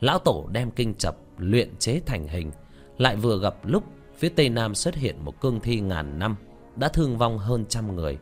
Lão 0.00 0.18
tổ 0.18 0.48
đem 0.52 0.70
kinh 0.70 0.94
chập 0.94 1.16
luyện 1.38 1.76
chế 1.76 2.00
thành 2.06 2.28
hình. 2.28 2.50
Lại 2.98 3.16
vừa 3.16 3.38
gặp 3.38 3.54
lúc, 3.62 3.84
phía 4.16 4.28
tây 4.28 4.48
nam 4.48 4.74
xuất 4.74 4.94
hiện 4.94 5.24
một 5.24 5.40
cương 5.40 5.60
thi 5.60 5.80
ngàn 5.80 6.18
năm, 6.18 6.36
đã 6.76 6.88
thương 6.88 7.18
vong 7.18 7.38
hơn 7.38 7.66
trăm 7.68 7.96
người 7.96 8.18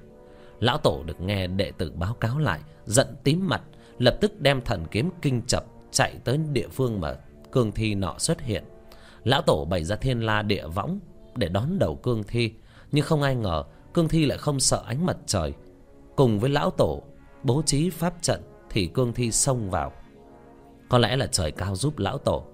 lão 0.61 0.79
tổ 0.79 1.03
được 1.07 1.21
nghe 1.21 1.47
đệ 1.47 1.73
tử 1.79 1.93
báo 1.97 2.15
cáo 2.15 2.39
lại, 2.39 2.61
giận 2.85 3.07
tím 3.25 3.49
mặt, 3.49 3.63
lập 3.99 4.17
tức 4.21 4.41
đem 4.41 4.61
thần 4.61 4.85
kiếm 4.91 5.11
kinh 5.23 5.43
chập 5.47 5.65
chạy 5.91 6.19
tới 6.25 6.39
địa 6.53 6.69
phương 6.69 7.01
mà 7.01 7.17
cương 7.53 7.73
thi 7.73 7.95
nọ 7.95 8.15
xuất 8.19 8.41
hiện. 8.41 8.65
Lão 9.25 9.43
tổ 9.43 9.65
bày 9.65 9.85
ra 9.85 9.97
thiên 9.97 10.21
la 10.21 10.43
địa 10.43 10.67
võng 10.67 11.01
để 11.37 11.49
đón 11.49 11.79
đầu 11.79 11.97
cương 11.97 12.23
thi, 12.29 12.53
nhưng 12.93 13.05
không 13.05 13.23
ai 13.23 13.35
ngờ 13.35 13.65
cương 13.95 14.09
thi 14.09 14.27
lại 14.27 14.39
không 14.39 14.61
sợ 14.61 14.83
ánh 14.87 15.07
mặt 15.07 15.17
trời. 15.27 15.53
Cùng 16.17 16.41
với 16.41 16.51
lão 16.51 16.71
tổ 16.71 17.03
bố 17.43 17.63
trí 17.67 17.91
pháp 17.91 18.15
trận 18.23 18.43
thì 18.71 18.87
cương 18.87 19.13
thi 19.13 19.31
xông 19.31 19.71
vào. 19.71 19.93
Có 20.89 20.99
lẽ 20.99 21.17
là 21.17 21.27
trời 21.27 21.53
cao 21.53 21.77
giúp 21.77 21.99
lão 21.99 22.19
tổ, 22.19 22.45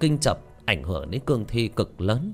kinh 0.00 0.18
chập 0.18 0.38
ảnh 0.64 0.82
hưởng 0.82 1.10
đến 1.10 1.20
cương 1.26 1.44
thi 1.48 1.68
cực 1.68 2.00
lớn. 2.00 2.32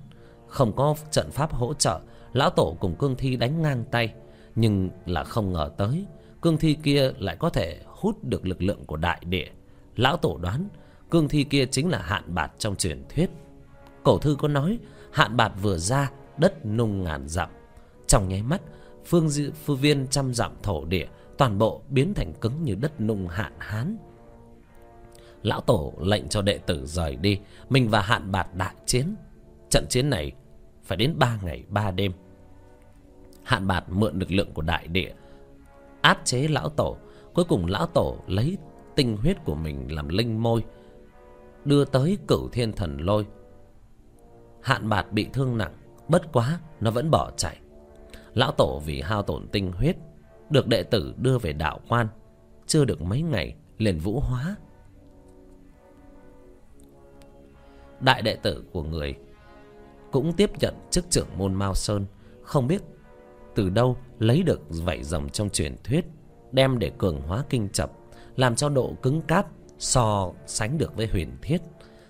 Không 0.49 0.77
có 0.77 0.95
trận 1.11 1.31
pháp 1.31 1.53
hỗ 1.53 1.75
trợ, 1.75 2.01
lão 2.33 2.51
tổ 2.51 2.77
cùng 2.81 2.95
cương 2.95 3.17
thi 3.17 3.37
đánh 3.37 3.63
ngang 3.63 3.85
tay 3.91 4.15
nhưng 4.57 4.91
là 5.07 5.25
không 5.25 5.53
ngờ 5.53 5.71
tới 5.77 6.07
cương 6.43 6.59
thi 6.59 6.77
kia 6.83 7.13
lại 7.19 7.37
có 7.37 7.51
thể 7.51 7.81
hút 7.87 8.25
được 8.25 8.47
lực 8.47 8.63
lượng 8.63 8.85
của 8.87 8.97
đại 8.97 9.23
địa. 9.25 9.49
Lão 9.97 10.17
tổ 10.17 10.39
đoán 10.39 10.69
cương 11.11 11.29
thi 11.29 11.45
kia 11.45 11.67
chính 11.67 11.89
là 11.89 11.99
hạn 11.99 12.23
bạt 12.35 12.53
trong 12.59 12.77
truyền 12.77 13.05
thuyết. 13.09 13.31
Cổ 14.03 14.19
thư 14.19 14.37
có 14.39 14.49
nói 14.49 14.79
hạn 15.13 15.37
bạt 15.37 15.53
vừa 15.63 15.79
ra 15.79 16.11
đất 16.39 16.67
nung 16.67 17.05
ngàn 17.05 17.29
dặm. 17.29 17.51
Trong 18.07 18.29
nháy 18.29 18.43
mắt 18.43 18.63
phương 19.05 19.29
di, 19.29 19.51
phương 19.65 19.77
viên 19.77 20.07
trăm 20.11 20.35
dặm 20.35 20.53
thổ 20.63 20.85
địa 20.85 21.07
toàn 21.39 21.59
bộ 21.59 21.83
biến 21.89 22.15
thành 22.15 22.33
cứng 22.33 22.63
như 22.63 22.75
đất 22.75 23.01
nung 23.01 23.29
hạn 23.29 23.53
hán. 23.59 23.97
Lão 25.43 25.61
tổ 25.61 25.93
lệnh 26.01 26.29
cho 26.29 26.43
đệ 26.43 26.59
tử 26.59 26.87
rời 26.87 27.17
đi 27.17 27.41
mình 27.69 27.89
và 27.89 28.01
hạn 28.01 28.33
bạt 28.33 28.49
đại 28.55 28.75
chiến. 28.87 29.15
Trận 29.71 29.87
chiến 29.89 30.11
này 30.11 30.33
phải 30.85 30.97
đến 30.97 31.15
ba 31.19 31.39
ngày 31.43 31.65
ba 31.69 31.91
đêm 31.91 32.13
hạn 33.47 33.67
bạt 33.67 33.85
mượn 33.89 34.19
lực 34.19 34.31
lượng 34.31 34.53
của 34.55 34.63
đại 34.63 34.89
địa, 34.89 35.13
áp 36.01 36.19
chế 36.25 36.49
lão 36.49 36.69
tổ. 36.69 36.97
Cuối 37.35 37.45
cùng 37.45 37.67
lão 37.67 37.87
tổ 37.87 38.17
lấy 38.27 38.59
tinh 38.97 39.17
huyết 39.17 39.45
của 39.45 39.55
mình 39.55 39.95
làm 39.95 40.09
linh 40.09 40.43
môi, 40.43 40.65
đưa 41.65 41.85
tới 41.85 42.19
cửu 42.29 42.49
thiên 42.49 42.73
thần 42.73 42.99
lôi. 43.01 43.27
Hạn 44.63 44.89
bạt 44.89 45.13
bị 45.13 45.29
thương 45.33 45.59
nặng, 45.59 45.73
bất 46.09 46.33
quá 46.33 46.61
nó 46.81 46.91
vẫn 46.91 47.11
bỏ 47.11 47.31
chạy. 47.37 47.57
Lão 48.35 48.53
tổ 48.53 48.83
vì 48.85 49.01
hao 49.01 49.23
tổn 49.23 49.49
tinh 49.49 49.73
huyết, 49.73 49.97
được 50.51 50.67
đệ 50.67 50.83
tử 50.83 51.15
đưa 51.17 51.39
về 51.39 51.53
đạo 51.53 51.81
quan, 51.89 52.09
chưa 52.67 52.85
được 52.85 53.03
mấy 53.03 53.23
ngày 53.23 53.57
liền 53.79 53.99
vũ 53.99 54.21
hóa. 54.21 54.57
Đại 58.01 58.23
đệ 58.23 58.37
tử 58.37 58.65
của 58.73 58.83
người 58.83 59.15
cũng 60.13 60.33
tiếp 60.33 60.51
nhận 60.61 60.75
chức 60.91 61.11
trưởng 61.11 61.29
môn 61.37 61.55
mao 61.55 61.75
sơn, 61.75 62.07
không 62.43 62.67
biết 62.67 62.83
từ 63.57 63.71
đâu 63.71 63.97
lấy 64.19 64.43
được 64.43 64.61
vảy 64.69 65.05
rồng 65.05 65.29
trong 65.29 65.51
truyền 65.51 65.77
thuyết, 65.85 66.05
đem 66.53 66.79
để 66.79 66.93
cường 66.99 67.21
hóa 67.21 67.45
kinh 67.51 67.69
chập, 67.73 67.93
làm 68.37 68.57
cho 68.57 68.69
độ 68.69 68.93
cứng 69.03 69.21
cáp 69.21 69.47
so 69.79 70.33
sánh 70.47 70.79
được 70.79 70.97
với 70.97 71.07
huyền 71.07 71.37
thiết. 71.43 71.59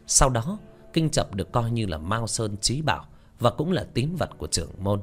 Sau 0.07 0.29
đó, 0.29 0.59
kinh 0.93 1.11
chập 1.11 1.35
được 1.35 1.53
coi 1.53 1.71
như 1.71 1.87
là 1.87 1.99
mao 1.99 2.27
sơn 2.27 2.57
trí 2.57 2.83
bảo 2.83 3.05
và 3.41 3.51
cũng 3.51 3.73
là 3.73 3.87
tín 3.95 4.15
vật 4.19 4.31
của 4.39 4.47
trưởng 4.47 4.71
môn. 4.79 5.01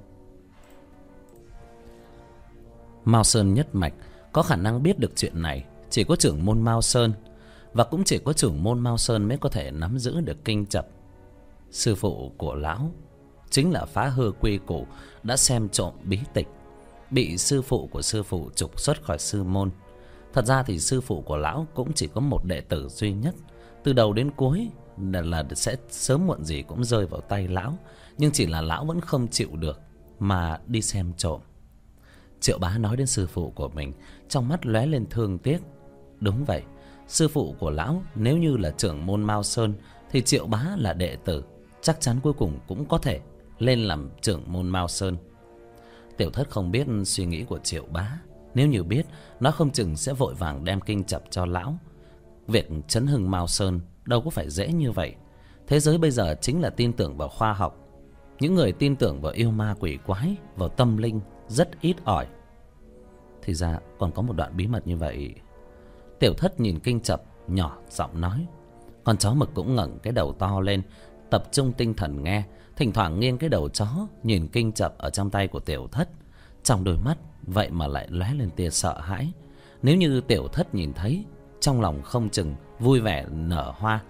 Mao 3.05 3.23
sơn 3.23 3.53
nhất 3.53 3.75
mạch 3.75 3.93
có 4.31 4.41
khả 4.41 4.55
năng 4.55 4.83
biết 4.83 4.99
được 4.99 5.11
chuyện 5.15 5.41
này, 5.41 5.65
chỉ 5.89 6.03
có 6.03 6.15
trưởng 6.15 6.45
môn 6.45 6.61
mao 6.61 6.81
sơn 6.81 7.13
và 7.73 7.83
cũng 7.83 8.03
chỉ 8.03 8.17
có 8.17 8.33
trưởng 8.33 8.63
môn 8.63 8.79
mao 8.79 8.97
sơn 8.97 9.27
mới 9.27 9.37
có 9.37 9.49
thể 9.49 9.71
nắm 9.71 9.99
giữ 9.99 10.21
được 10.21 10.45
kinh 10.45 10.65
chập. 10.65 10.87
Sư 11.71 11.95
phụ 11.95 12.31
của 12.37 12.55
lão 12.55 12.91
chính 13.53 13.71
là 13.71 13.85
phá 13.85 14.07
hư 14.07 14.31
quy 14.39 14.59
củ 14.65 14.87
đã 15.23 15.37
xem 15.37 15.69
trộm 15.69 15.93
bí 16.03 16.19
tịch 16.33 16.47
bị 17.11 17.37
sư 17.37 17.61
phụ 17.61 17.87
của 17.91 18.01
sư 18.01 18.23
phụ 18.23 18.49
trục 18.55 18.79
xuất 18.79 19.03
khỏi 19.03 19.19
sư 19.19 19.43
môn. 19.43 19.69
Thật 20.33 20.45
ra 20.45 20.63
thì 20.63 20.79
sư 20.79 21.01
phụ 21.01 21.21
của 21.21 21.37
lão 21.37 21.67
cũng 21.73 21.93
chỉ 21.93 22.07
có 22.07 22.21
một 22.21 22.45
đệ 22.45 22.61
tử 22.61 22.89
duy 22.89 23.13
nhất. 23.13 23.35
Từ 23.83 23.93
đầu 23.93 24.13
đến 24.13 24.31
cuối 24.31 24.69
là, 24.97 25.21
là 25.21 25.43
sẽ 25.55 25.75
sớm 25.89 26.27
muộn 26.27 26.43
gì 26.43 26.61
cũng 26.61 26.83
rơi 26.83 27.05
vào 27.05 27.21
tay 27.21 27.47
lão 27.47 27.77
nhưng 28.17 28.31
chỉ 28.31 28.45
là 28.45 28.61
lão 28.61 28.85
vẫn 28.85 29.01
không 29.01 29.27
chịu 29.27 29.49
được 29.55 29.81
mà 30.19 30.59
đi 30.67 30.81
xem 30.81 31.13
trộm. 31.17 31.41
Triệu 32.39 32.57
bá 32.57 32.77
nói 32.77 32.97
đến 32.97 33.07
sư 33.07 33.27
phụ 33.27 33.51
của 33.55 33.69
mình 33.69 33.93
trong 34.29 34.49
mắt 34.49 34.65
lóe 34.65 34.85
lên 34.85 35.05
thương 35.09 35.37
tiếc. 35.37 35.59
Đúng 36.19 36.45
vậy 36.45 36.61
sư 37.07 37.27
phụ 37.27 37.55
của 37.59 37.69
lão 37.69 38.03
nếu 38.15 38.37
như 38.37 38.57
là 38.57 38.71
trưởng 38.71 39.05
môn 39.05 39.23
mao 39.23 39.43
sơn 39.43 39.73
thì 40.11 40.21
triệu 40.21 40.47
bá 40.47 40.65
là 40.77 40.93
đệ 40.93 41.15
tử 41.15 41.43
chắc 41.81 42.01
chắn 42.01 42.19
cuối 42.23 42.33
cùng 42.33 42.59
cũng 42.67 42.85
có 42.85 42.97
thể 42.97 43.21
lên 43.65 43.79
làm 43.79 44.09
trưởng 44.21 44.43
môn 44.47 44.69
mao 44.69 44.87
sơn. 44.87 45.17
Tiểu 46.17 46.31
thất 46.31 46.49
không 46.49 46.71
biết 46.71 46.87
suy 47.05 47.25
nghĩ 47.25 47.43
của 47.43 47.59
triệu 47.59 47.85
bá. 47.91 48.19
Nếu 48.53 48.67
như 48.67 48.83
biết, 48.83 49.05
nó 49.39 49.51
không 49.51 49.71
chừng 49.71 49.95
sẽ 49.95 50.13
vội 50.13 50.33
vàng 50.33 50.63
đem 50.63 50.81
kinh 50.81 51.03
chập 51.03 51.23
cho 51.29 51.45
lão. 51.45 51.77
Việc 52.47 52.69
chấn 52.87 53.07
hưng 53.07 53.31
mao 53.31 53.47
sơn 53.47 53.79
đâu 54.05 54.21
có 54.21 54.29
phải 54.29 54.49
dễ 54.49 54.67
như 54.67 54.91
vậy. 54.91 55.15
Thế 55.67 55.79
giới 55.79 55.97
bây 55.97 56.11
giờ 56.11 56.35
chính 56.41 56.61
là 56.61 56.69
tin 56.69 56.93
tưởng 56.93 57.17
vào 57.17 57.29
khoa 57.29 57.53
học. 57.53 57.79
Những 58.39 58.55
người 58.55 58.71
tin 58.71 58.95
tưởng 58.95 59.21
vào 59.21 59.33
yêu 59.33 59.51
ma 59.51 59.75
quỷ 59.79 59.97
quái, 60.05 60.35
vào 60.55 60.69
tâm 60.69 60.97
linh, 60.97 61.19
rất 61.47 61.81
ít 61.81 61.95
ỏi. 62.03 62.27
Thì 63.41 63.53
ra 63.53 63.79
còn 63.99 64.11
có 64.11 64.21
một 64.21 64.33
đoạn 64.33 64.57
bí 64.57 64.67
mật 64.67 64.87
như 64.87 64.97
vậy. 64.97 65.33
Tiểu 66.19 66.33
thất 66.33 66.59
nhìn 66.59 66.79
kinh 66.79 66.99
chập, 66.99 67.23
nhỏ 67.47 67.77
giọng 67.89 68.21
nói. 68.21 68.47
Con 69.03 69.17
chó 69.17 69.33
mực 69.33 69.49
cũng 69.53 69.75
ngẩng 69.75 69.99
cái 69.99 70.13
đầu 70.13 70.33
to 70.33 70.59
lên, 70.59 70.81
tập 71.29 71.43
trung 71.51 71.73
tinh 71.73 71.93
thần 71.93 72.23
nghe 72.23 72.43
thỉnh 72.75 72.91
thoảng 72.91 73.19
nghiêng 73.19 73.37
cái 73.37 73.49
đầu 73.49 73.69
chó, 73.69 73.87
nhìn 74.23 74.47
kinh 74.47 74.71
chập 74.71 74.97
ở 74.97 75.09
trong 75.09 75.29
tay 75.29 75.47
của 75.47 75.59
tiểu 75.59 75.87
thất. 75.91 76.09
Trong 76.63 76.83
đôi 76.83 76.97
mắt, 76.97 77.17
vậy 77.41 77.69
mà 77.71 77.87
lại 77.87 78.07
lóe 78.09 78.33
lên 78.33 78.49
tia 78.49 78.69
sợ 78.69 78.99
hãi. 78.99 79.31
Nếu 79.81 79.95
như 79.95 80.21
tiểu 80.21 80.47
thất 80.47 80.75
nhìn 80.75 80.93
thấy, 80.93 81.25
trong 81.59 81.81
lòng 81.81 82.01
không 82.01 82.29
chừng 82.29 82.55
vui 82.79 82.99
vẻ 82.99 83.25
nở 83.31 83.73
hoa. 83.77 84.03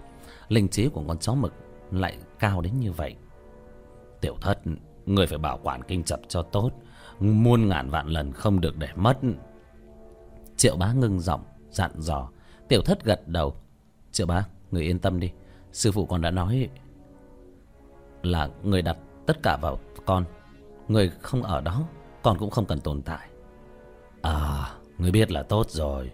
Linh 0.48 0.68
trí 0.68 0.88
của 0.88 1.04
con 1.08 1.18
chó 1.18 1.34
mực 1.34 1.52
lại 1.90 2.16
cao 2.38 2.60
đến 2.60 2.80
như 2.80 2.92
vậy. 2.92 3.14
Tiểu 4.20 4.36
thất, 4.40 4.60
người 5.06 5.26
phải 5.26 5.38
bảo 5.38 5.60
quản 5.62 5.82
kinh 5.82 6.04
chập 6.04 6.20
cho 6.28 6.42
tốt. 6.42 6.70
Muôn 7.20 7.68
ngàn 7.68 7.90
vạn 7.90 8.08
lần 8.08 8.32
không 8.32 8.60
được 8.60 8.76
để 8.76 8.88
mất. 8.96 9.18
Triệu 10.56 10.76
bá 10.76 10.92
ngưng 10.92 11.20
giọng, 11.20 11.44
dặn 11.70 11.90
dò. 11.98 12.30
Tiểu 12.68 12.82
thất 12.82 13.04
gật 13.04 13.28
đầu. 13.28 13.56
Triệu 14.12 14.26
bá, 14.26 14.44
người 14.70 14.82
yên 14.82 14.98
tâm 14.98 15.20
đi. 15.20 15.30
Sư 15.72 15.92
phụ 15.92 16.06
còn 16.06 16.22
đã 16.22 16.30
nói 16.30 16.68
là 18.26 18.48
người 18.62 18.82
đặt 18.82 18.96
tất 19.26 19.42
cả 19.42 19.56
vào 19.62 19.78
con. 20.06 20.24
Người 20.88 21.10
không 21.20 21.42
ở 21.42 21.60
đó, 21.60 21.82
con 22.22 22.38
cũng 22.38 22.50
không 22.50 22.66
cần 22.66 22.80
tồn 22.80 23.02
tại. 23.02 23.28
À 24.22 24.70
người 24.98 25.10
biết 25.10 25.30
là 25.32 25.42
tốt 25.42 25.70
rồi. 25.70 26.10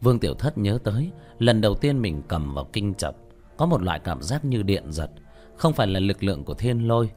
Vương 0.00 0.18
tiểu 0.18 0.34
thất 0.34 0.58
nhớ 0.58 0.78
tới, 0.84 1.10
lần 1.38 1.60
đầu 1.60 1.74
tiên 1.74 2.02
mình 2.02 2.22
cầm 2.28 2.54
vào 2.54 2.68
kinh 2.72 2.94
chập, 2.94 3.16
có 3.56 3.66
một 3.66 3.82
loại 3.82 3.98
cảm 3.98 4.22
giác 4.22 4.44
như 4.44 4.62
điện 4.62 4.92
giật, 4.92 5.10
không 5.56 5.72
phải 5.72 5.86
là 5.86 6.00
lực 6.00 6.22
lượng 6.22 6.44
của 6.44 6.54
thiên 6.54 6.88
lôi, 6.88 7.10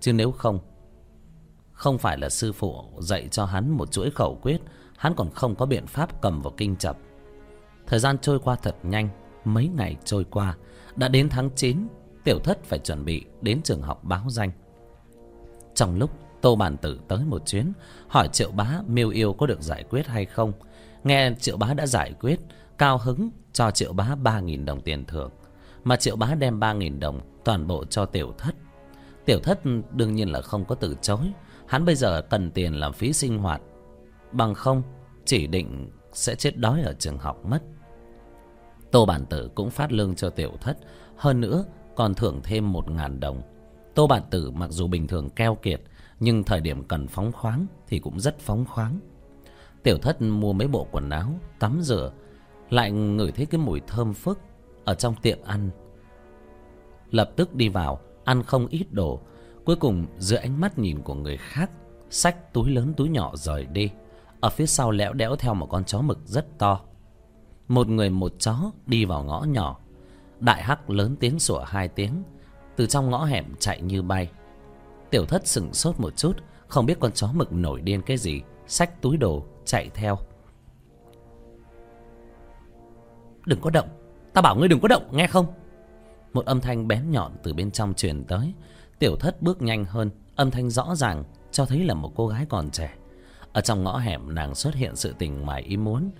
chứ 0.00 0.12
nếu 0.12 0.32
không 0.32 0.58
không 1.72 1.98
phải 1.98 2.18
là 2.18 2.28
sư 2.28 2.52
phụ 2.52 2.84
dạy 2.98 3.28
cho 3.28 3.44
hắn 3.44 3.70
một 3.70 3.92
chuỗi 3.92 4.10
khẩu 4.10 4.38
quyết, 4.42 4.60
hắn 4.96 5.14
còn 5.16 5.30
không 5.30 5.54
có 5.54 5.66
biện 5.66 5.86
pháp 5.86 6.22
cầm 6.22 6.42
vào 6.42 6.52
kinh 6.56 6.76
chập. 6.76 6.96
Thời 7.86 7.98
gian 7.98 8.18
trôi 8.18 8.38
qua 8.38 8.56
thật 8.56 8.76
nhanh, 8.82 9.08
mấy 9.44 9.68
ngày 9.68 9.96
trôi 10.04 10.24
qua, 10.24 10.56
đã 10.96 11.08
đến 11.08 11.28
tháng 11.28 11.50
chín 11.56 11.86
tiểu 12.26 12.38
thất 12.38 12.64
phải 12.64 12.78
chuẩn 12.78 13.04
bị 13.04 13.24
đến 13.40 13.60
trường 13.64 13.82
học 13.82 14.04
báo 14.04 14.22
danh. 14.28 14.50
Trong 15.74 15.98
lúc 15.98 16.10
tô 16.40 16.56
bản 16.56 16.76
tử 16.76 17.00
tới 17.08 17.18
một 17.24 17.46
chuyến, 17.46 17.72
hỏi 18.08 18.28
triệu 18.32 18.50
bá 18.50 18.80
miêu 18.86 19.10
yêu 19.10 19.32
có 19.32 19.46
được 19.46 19.62
giải 19.62 19.84
quyết 19.90 20.06
hay 20.06 20.24
không. 20.24 20.52
Nghe 21.04 21.32
triệu 21.40 21.56
bá 21.56 21.74
đã 21.74 21.86
giải 21.86 22.12
quyết, 22.20 22.40
cao 22.78 22.98
hứng 22.98 23.30
cho 23.52 23.70
triệu 23.70 23.92
bá 23.92 24.14
ba 24.14 24.40
nghìn 24.40 24.64
đồng 24.64 24.80
tiền 24.80 25.04
thưởng. 25.04 25.30
Mà 25.84 25.96
triệu 25.96 26.16
bá 26.16 26.34
đem 26.34 26.60
ba 26.60 26.72
nghìn 26.72 27.00
đồng 27.00 27.20
toàn 27.44 27.66
bộ 27.66 27.84
cho 27.84 28.06
tiểu 28.06 28.34
thất. 28.38 28.54
Tiểu 29.24 29.40
thất 29.40 29.60
đương 29.92 30.14
nhiên 30.14 30.32
là 30.32 30.40
không 30.40 30.64
có 30.64 30.74
từ 30.74 30.96
chối. 31.02 31.32
Hắn 31.66 31.84
bây 31.84 31.94
giờ 31.94 32.22
cần 32.22 32.50
tiền 32.50 32.74
làm 32.74 32.92
phí 32.92 33.12
sinh 33.12 33.38
hoạt. 33.38 33.60
Bằng 34.32 34.54
không, 34.54 34.82
chỉ 35.24 35.46
định 35.46 35.90
sẽ 36.12 36.34
chết 36.34 36.58
đói 36.58 36.82
ở 36.82 36.94
trường 36.98 37.18
học 37.18 37.44
mất. 37.44 37.62
Tô 38.90 39.06
bản 39.06 39.26
tử 39.26 39.50
cũng 39.54 39.70
phát 39.70 39.92
lương 39.92 40.14
cho 40.14 40.30
tiểu 40.30 40.52
thất. 40.60 40.76
Hơn 41.16 41.40
nữa 41.40 41.64
còn 41.96 42.14
thưởng 42.14 42.40
thêm 42.44 42.72
một 42.72 42.90
ngàn 42.90 43.20
đồng. 43.20 43.42
Tô 43.94 44.06
bản 44.06 44.22
tử 44.30 44.50
mặc 44.50 44.70
dù 44.70 44.86
bình 44.86 45.06
thường 45.06 45.30
keo 45.30 45.54
kiệt, 45.54 45.80
nhưng 46.20 46.44
thời 46.44 46.60
điểm 46.60 46.84
cần 46.84 47.08
phóng 47.08 47.32
khoáng 47.32 47.66
thì 47.88 47.98
cũng 47.98 48.20
rất 48.20 48.38
phóng 48.38 48.64
khoáng. 48.64 49.00
Tiểu 49.82 49.98
thất 49.98 50.22
mua 50.22 50.52
mấy 50.52 50.68
bộ 50.68 50.86
quần 50.90 51.10
áo, 51.10 51.32
tắm 51.58 51.80
rửa, 51.82 52.12
lại 52.70 52.90
ngửi 52.90 53.32
thấy 53.32 53.46
cái 53.46 53.60
mùi 53.60 53.80
thơm 53.80 54.14
phức 54.14 54.38
ở 54.84 54.94
trong 54.94 55.14
tiệm 55.22 55.38
ăn. 55.44 55.70
Lập 57.10 57.30
tức 57.36 57.54
đi 57.54 57.68
vào, 57.68 58.00
ăn 58.24 58.42
không 58.42 58.66
ít 58.66 58.86
đồ, 58.90 59.20
cuối 59.64 59.76
cùng 59.76 60.06
dưới 60.18 60.38
ánh 60.38 60.60
mắt 60.60 60.78
nhìn 60.78 61.02
của 61.02 61.14
người 61.14 61.36
khác, 61.36 61.70
xách 62.10 62.52
túi 62.52 62.70
lớn 62.70 62.94
túi 62.96 63.08
nhỏ 63.08 63.32
rời 63.36 63.66
đi. 63.66 63.90
Ở 64.40 64.50
phía 64.50 64.66
sau 64.66 64.90
lẽo 64.90 65.12
đẽo 65.12 65.36
theo 65.36 65.54
một 65.54 65.66
con 65.70 65.84
chó 65.84 66.00
mực 66.00 66.18
rất 66.24 66.58
to. 66.58 66.80
Một 67.68 67.88
người 67.88 68.10
một 68.10 68.32
chó 68.38 68.56
đi 68.86 69.04
vào 69.04 69.24
ngõ 69.24 69.44
nhỏ 69.44 69.80
đại 70.40 70.62
hắc 70.62 70.90
lớn 70.90 71.16
tiếng 71.20 71.38
sủa 71.38 71.60
hai 71.60 71.88
tiếng, 71.88 72.22
từ 72.76 72.86
trong 72.86 73.10
ngõ 73.10 73.24
hẻm 73.24 73.44
chạy 73.58 73.82
như 73.82 74.02
bay. 74.02 74.30
Tiểu 75.10 75.26
thất 75.26 75.46
sững 75.46 75.74
sốt 75.74 76.00
một 76.00 76.16
chút, 76.16 76.32
không 76.68 76.86
biết 76.86 77.00
con 77.00 77.12
chó 77.12 77.28
mực 77.34 77.52
nổi 77.52 77.80
điên 77.80 78.02
cái 78.02 78.16
gì, 78.16 78.42
xách 78.66 79.02
túi 79.02 79.16
đồ, 79.16 79.44
chạy 79.64 79.90
theo. 79.94 80.18
Đừng 83.46 83.60
có 83.60 83.70
động, 83.70 83.88
ta 84.32 84.42
bảo 84.42 84.56
ngươi 84.56 84.68
đừng 84.68 84.80
có 84.80 84.88
động, 84.88 85.08
nghe 85.12 85.26
không? 85.26 85.46
Một 86.32 86.46
âm 86.46 86.60
thanh 86.60 86.88
bén 86.88 87.10
nhọn 87.10 87.32
từ 87.42 87.54
bên 87.54 87.70
trong 87.70 87.94
truyền 87.94 88.24
tới. 88.24 88.52
Tiểu 88.98 89.16
thất 89.16 89.42
bước 89.42 89.62
nhanh 89.62 89.84
hơn, 89.84 90.10
âm 90.36 90.50
thanh 90.50 90.70
rõ 90.70 90.94
ràng, 90.94 91.24
cho 91.50 91.66
thấy 91.66 91.84
là 91.84 91.94
một 91.94 92.12
cô 92.16 92.28
gái 92.28 92.46
còn 92.48 92.70
trẻ. 92.70 92.94
Ở 93.52 93.60
trong 93.60 93.84
ngõ 93.84 93.98
hẻm, 93.98 94.34
nàng 94.34 94.54
xuất 94.54 94.74
hiện 94.74 94.96
sự 94.96 95.14
tình 95.18 95.40
ngoài 95.40 95.62
ý 95.62 95.76
muốn. 95.76 96.10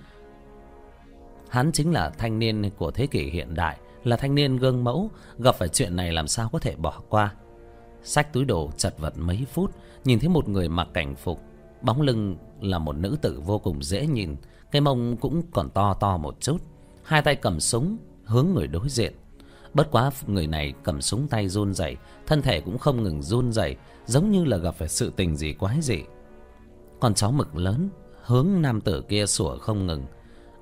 Hắn 1.48 1.72
chính 1.72 1.92
là 1.92 2.10
thanh 2.10 2.38
niên 2.38 2.70
của 2.78 2.90
thế 2.90 3.06
kỷ 3.06 3.30
hiện 3.30 3.54
đại 3.54 3.78
là 4.06 4.16
thanh 4.16 4.34
niên 4.34 4.56
gương 4.56 4.84
mẫu, 4.84 5.10
gặp 5.38 5.54
phải 5.54 5.68
chuyện 5.68 5.96
này 5.96 6.12
làm 6.12 6.28
sao 6.28 6.48
có 6.52 6.58
thể 6.58 6.76
bỏ 6.76 7.02
qua. 7.08 7.34
Xách 8.02 8.32
túi 8.32 8.44
đồ 8.44 8.70
chật 8.76 8.94
vật 8.98 9.14
mấy 9.16 9.46
phút, 9.52 9.70
nhìn 10.04 10.18
thấy 10.18 10.28
một 10.28 10.48
người 10.48 10.68
mặc 10.68 10.88
cảnh 10.94 11.14
phục, 11.16 11.40
bóng 11.82 12.02
lưng 12.02 12.36
là 12.60 12.78
một 12.78 12.96
nữ 12.96 13.16
tử 13.22 13.40
vô 13.44 13.58
cùng 13.58 13.82
dễ 13.82 14.06
nhìn, 14.06 14.36
cái 14.70 14.80
mông 14.80 15.16
cũng 15.16 15.42
còn 15.52 15.70
to 15.70 15.94
to 15.94 16.16
một 16.16 16.40
chút. 16.40 16.56
Hai 17.02 17.22
tay 17.22 17.36
cầm 17.36 17.60
súng, 17.60 17.96
hướng 18.24 18.46
người 18.54 18.66
đối 18.66 18.88
diện. 18.88 19.12
Bất 19.74 19.90
quá 19.90 20.10
người 20.26 20.46
này 20.46 20.74
cầm 20.82 21.00
súng 21.00 21.28
tay 21.28 21.48
run 21.48 21.74
rẩy, 21.74 21.96
thân 22.26 22.42
thể 22.42 22.60
cũng 22.60 22.78
không 22.78 23.02
ngừng 23.02 23.22
run 23.22 23.52
rẩy, 23.52 23.76
giống 24.06 24.30
như 24.30 24.44
là 24.44 24.56
gặp 24.56 24.74
phải 24.74 24.88
sự 24.88 25.12
tình 25.16 25.36
gì 25.36 25.52
quái 25.52 25.80
dị. 25.80 25.98
Con 27.00 27.14
chó 27.14 27.30
mực 27.30 27.56
lớn 27.56 27.88
hướng 28.26 28.48
nam 28.62 28.80
tử 28.80 29.02
kia 29.08 29.26
sủa 29.26 29.58
không 29.58 29.86
ngừng 29.86 30.04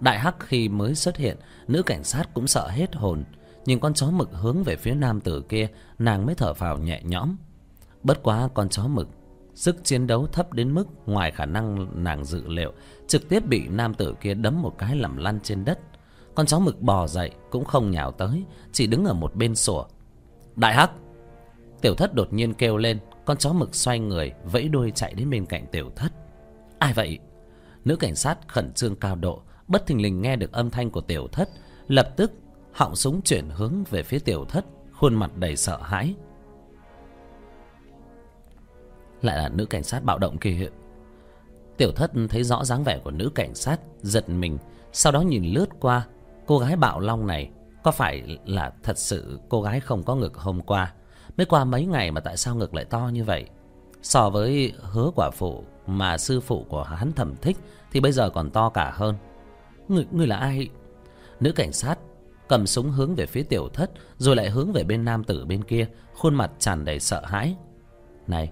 đại 0.01 0.19
hắc 0.19 0.37
khi 0.41 0.69
mới 0.69 0.95
xuất 0.95 1.17
hiện, 1.17 1.37
nữ 1.69 1.83
cảnh 1.83 2.05
sát 2.05 2.35
cũng 2.35 2.47
sợ 2.47 2.69
hết 2.69 2.95
hồn. 2.95 3.25
Nhìn 3.67 3.81
con 3.81 3.95
chó 3.95 4.11
mực 4.11 4.31
hướng 4.33 4.63
về 4.63 4.77
phía 4.77 4.95
nam 4.95 5.21
tử 5.21 5.43
kia, 5.49 5.69
nàng 5.99 6.27
mới 6.27 6.35
thở 6.35 6.55
phào 6.55 6.79
nhẹ 6.79 7.03
nhõm. 7.05 7.37
Bất 8.03 8.23
quá 8.23 8.49
con 8.55 8.69
chó 8.69 8.87
mực, 8.87 9.09
sức 9.55 9.85
chiến 9.85 10.07
đấu 10.07 10.27
thấp 10.27 10.53
đến 10.53 10.75
mức 10.75 10.89
ngoài 11.07 11.31
khả 11.31 11.47
năng 11.47 11.89
nàng 12.05 12.25
dự 12.25 12.49
liệu, 12.49 12.73
trực 13.07 13.29
tiếp 13.29 13.47
bị 13.47 13.69
nam 13.69 13.95
tử 13.95 14.15
kia 14.21 14.35
đấm 14.35 14.63
một 14.63 14.79
cái 14.79 14.97
làm 14.97 15.17
lăn 15.17 15.41
trên 15.41 15.65
đất. 15.65 15.79
Con 16.35 16.47
chó 16.47 16.59
mực 16.59 16.81
bò 16.81 17.07
dậy, 17.07 17.31
cũng 17.51 17.65
không 17.65 17.91
nhào 17.91 18.13
tới, 18.13 18.45
chỉ 18.73 18.87
đứng 18.87 19.05
ở 19.05 19.15
một 19.15 19.35
bên 19.35 19.55
sủa. 19.55 19.85
Đại 20.57 20.75
hắc! 20.75 20.91
Tiểu 21.81 21.95
thất 21.95 22.15
đột 22.15 22.33
nhiên 22.33 22.55
kêu 22.55 22.77
lên, 22.77 22.99
con 23.25 23.37
chó 23.37 23.53
mực 23.53 23.75
xoay 23.75 23.99
người, 23.99 24.33
vẫy 24.45 24.69
đuôi 24.69 24.93
chạy 24.95 25.15
đến 25.15 25.31
bên 25.31 25.47
cạnh 25.47 25.67
tiểu 25.73 25.91
thất. 25.97 26.13
Ai 26.79 26.93
vậy? 26.93 27.19
Nữ 27.85 27.97
cảnh 27.97 28.15
sát 28.15 28.39
khẩn 28.49 28.73
trương 28.73 28.97
cao 28.97 29.17
độ 29.17 29.43
bất 29.69 29.87
thình 29.87 30.03
lình 30.03 30.23
nghe 30.23 30.37
được 30.37 30.53
âm 30.53 30.71
thanh 30.71 30.91
của 30.91 31.01
tiểu 31.01 31.29
thất, 31.33 31.49
lập 31.89 32.09
tức 32.17 32.33
họng 32.73 32.97
súng 32.97 33.23
chuyển 33.23 33.49
hướng 33.51 33.85
về 33.91 34.03
phía 34.03 34.19
tiểu 34.19 34.45
thất, 34.45 34.65
khuôn 34.93 35.15
mặt 35.15 35.31
đầy 35.37 35.57
sợ 35.57 35.79
hãi. 35.83 36.15
Lại 39.23 39.37
là 39.37 39.49
nữ 39.49 39.67
cảnh 39.67 39.83
sát 39.83 40.05
bạo 40.05 40.19
động 40.19 40.39
kia 40.39 40.69
tiểu 41.77 41.93
thất 41.93 42.11
thấy 42.29 42.45
rõ 42.45 42.65
dáng 42.65 42.85
vẻ 42.85 42.99
của 43.05 43.11
nữ 43.11 43.31
cảnh 43.35 43.55
sát, 43.55 43.81
giật 44.03 44.29
mình, 44.29 44.59
sau 44.93 45.13
đó 45.13 45.21
nhìn 45.21 45.45
lướt 45.45 45.67
qua, 45.81 46.07
cô 46.47 46.59
gái 46.59 46.77
bạo 46.77 47.01
long 47.01 47.27
này 47.27 47.51
có 47.83 47.91
phải 47.91 48.39
là 48.45 48.73
thật 48.83 48.99
sự 48.99 49.39
cô 49.49 49.63
gái 49.63 49.81
không 49.81 50.03
có 50.03 50.15
ngực 50.15 50.37
hôm 50.37 50.61
qua? 50.61 50.93
Mới 51.37 51.47
qua 51.47 51.65
mấy 51.65 51.87
ngày 51.87 52.11
mà 52.11 52.21
tại 52.21 52.37
sao 52.37 52.55
ngực 52.55 52.75
lại 52.75 52.85
to 52.85 53.11
như 53.13 53.25
vậy? 53.25 53.49
So 54.03 54.31
với 54.31 54.73
hứa 54.81 55.11
quả 55.17 55.31
phụ 55.31 55.65
mà 55.87 56.19
sư 56.19 56.41
phụ 56.41 56.67
của 56.69 56.83
hắn 56.83 57.13
thẩm 57.13 57.37
thích 57.37 57.57
thì 57.93 58.01
bây 58.01 58.13
giờ 58.13 58.31
còn 58.31 58.51
to 58.51 58.69
cả 58.69 58.93
hơn 58.95 59.15
người 59.89 60.07
người 60.11 60.27
là 60.27 60.37
ai? 60.37 60.69
Nữ 61.41 61.53
cảnh 61.53 61.73
sát 61.73 61.99
cầm 62.49 62.67
súng 62.67 62.91
hướng 62.91 63.15
về 63.15 63.27
phía 63.27 63.43
tiểu 63.43 63.69
thất 63.69 63.91
rồi 64.19 64.37
lại 64.37 64.51
hướng 64.51 64.73
về 64.73 64.85
bên 64.85 65.05
nam 65.05 65.25
tử 65.25 65.45
bên 65.45 65.65
kia 65.65 65.87
khuôn 66.15 66.35
mặt 66.35 66.51
tràn 66.59 66.85
đầy 66.85 67.01
sợ 67.01 67.23
hãi. 67.25 67.57
Này 68.27 68.51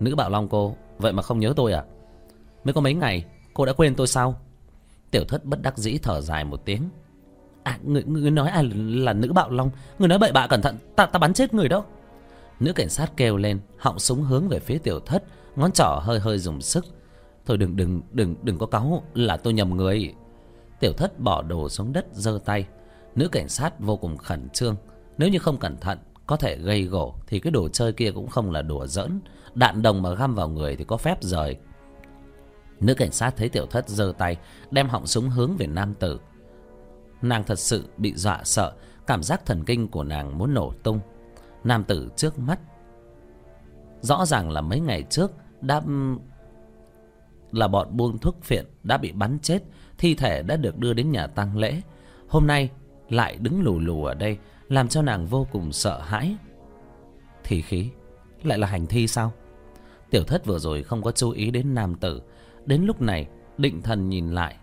nữ 0.00 0.14
bạo 0.14 0.30
long 0.30 0.48
cô 0.48 0.76
vậy 0.98 1.12
mà 1.12 1.22
không 1.22 1.40
nhớ 1.40 1.52
tôi 1.56 1.72
à? 1.72 1.84
Mới 2.64 2.74
có 2.74 2.80
mấy 2.80 2.94
ngày 2.94 3.24
cô 3.54 3.66
đã 3.66 3.72
quên 3.72 3.94
tôi 3.94 4.06
sao? 4.06 4.40
Tiểu 5.10 5.24
thất 5.24 5.44
bất 5.44 5.62
đắc 5.62 5.78
dĩ 5.78 5.98
thở 5.98 6.20
dài 6.20 6.44
một 6.44 6.64
tiếng. 6.64 6.82
À 7.62 7.78
người, 7.82 8.04
người 8.04 8.30
nói 8.30 8.48
ai 8.48 8.64
là, 8.74 9.12
nữ 9.12 9.32
bạo 9.32 9.50
long? 9.50 9.70
Người 9.98 10.08
nói 10.08 10.18
bậy 10.18 10.32
bạ 10.32 10.46
cẩn 10.46 10.62
thận 10.62 10.76
ta 10.96 11.06
ta 11.06 11.18
bắn 11.18 11.34
chết 11.34 11.54
người 11.54 11.68
đó. 11.68 11.84
Nữ 12.60 12.72
cảnh 12.72 12.88
sát 12.88 13.12
kêu 13.16 13.36
lên 13.36 13.60
họng 13.78 13.98
súng 13.98 14.22
hướng 14.22 14.48
về 14.48 14.60
phía 14.60 14.78
tiểu 14.78 15.00
thất 15.00 15.24
ngón 15.56 15.72
trỏ 15.72 16.00
hơi 16.02 16.20
hơi 16.20 16.38
dùng 16.38 16.60
sức. 16.60 16.86
Thôi 17.46 17.56
đừng 17.56 17.76
đừng 17.76 18.00
đừng 18.12 18.34
đừng 18.42 18.58
có 18.58 18.66
cáu 18.66 19.02
là 19.14 19.36
tôi 19.36 19.52
nhầm 19.52 19.76
người 19.76 20.14
tiểu 20.80 20.92
thất 20.92 21.20
bỏ 21.20 21.42
đồ 21.42 21.68
xuống 21.68 21.92
đất 21.92 22.06
giơ 22.12 22.38
tay. 22.44 22.66
Nữ 23.14 23.28
cảnh 23.28 23.48
sát 23.48 23.80
vô 23.80 23.96
cùng 23.96 24.16
khẩn 24.16 24.48
trương. 24.48 24.76
Nếu 25.18 25.28
như 25.28 25.38
không 25.38 25.58
cẩn 25.58 25.76
thận, 25.76 25.98
có 26.26 26.36
thể 26.36 26.56
gây 26.56 26.84
gổ, 26.84 27.14
thì 27.26 27.40
cái 27.40 27.50
đồ 27.50 27.68
chơi 27.68 27.92
kia 27.92 28.10
cũng 28.14 28.28
không 28.28 28.50
là 28.50 28.62
đùa 28.62 28.86
giỡn. 28.86 29.20
Đạn 29.54 29.82
đồng 29.82 30.02
mà 30.02 30.14
găm 30.14 30.34
vào 30.34 30.48
người 30.48 30.76
thì 30.76 30.84
có 30.84 30.96
phép 30.96 31.22
rời. 31.22 31.56
Nữ 32.80 32.94
cảnh 32.94 33.12
sát 33.12 33.36
thấy 33.36 33.48
tiểu 33.48 33.66
thất 33.66 33.88
giơ 33.88 34.12
tay, 34.18 34.36
đem 34.70 34.88
họng 34.88 35.06
súng 35.06 35.30
hướng 35.30 35.56
về 35.56 35.66
nam 35.66 35.94
tử. 35.94 36.20
Nàng 37.22 37.44
thật 37.44 37.58
sự 37.58 37.84
bị 37.96 38.14
dọa 38.14 38.40
sợ, 38.44 38.72
cảm 39.06 39.22
giác 39.22 39.46
thần 39.46 39.64
kinh 39.64 39.88
của 39.88 40.04
nàng 40.04 40.38
muốn 40.38 40.54
nổ 40.54 40.72
tung. 40.82 41.00
Nam 41.64 41.84
tử 41.84 42.08
trước 42.16 42.38
mắt. 42.38 42.60
Rõ 44.00 44.26
ràng 44.26 44.50
là 44.50 44.60
mấy 44.60 44.80
ngày 44.80 45.02
trước 45.10 45.32
đã, 45.60 45.82
là 47.52 47.68
bọn 47.68 47.96
buông 47.96 48.18
thuốc 48.18 48.42
phiện 48.42 48.64
đã 48.82 48.96
bị 48.96 49.12
bắn 49.12 49.38
chết 49.42 49.62
thi 50.00 50.14
thể 50.14 50.42
đã 50.42 50.56
được 50.56 50.78
đưa 50.78 50.92
đến 50.92 51.10
nhà 51.10 51.26
tang 51.26 51.58
lễ. 51.58 51.80
Hôm 52.28 52.46
nay 52.46 52.70
lại 53.08 53.36
đứng 53.40 53.62
lù 53.62 53.78
lù 53.78 54.04
ở 54.04 54.14
đây, 54.14 54.38
làm 54.68 54.88
cho 54.88 55.02
nàng 55.02 55.26
vô 55.26 55.46
cùng 55.52 55.72
sợ 55.72 56.00
hãi. 56.00 56.36
Thì 57.44 57.62
khí, 57.62 57.90
lại 58.42 58.58
là 58.58 58.66
hành 58.66 58.86
thi 58.86 59.06
sao? 59.06 59.32
Tiểu 60.10 60.24
thất 60.24 60.46
vừa 60.46 60.58
rồi 60.58 60.82
không 60.82 61.02
có 61.02 61.12
chú 61.12 61.30
ý 61.30 61.50
đến 61.50 61.74
nam 61.74 61.94
tử. 61.94 62.22
Đến 62.66 62.82
lúc 62.82 63.02
này, 63.02 63.26
định 63.58 63.82
thần 63.82 64.08
nhìn 64.08 64.28
lại. 64.28 64.56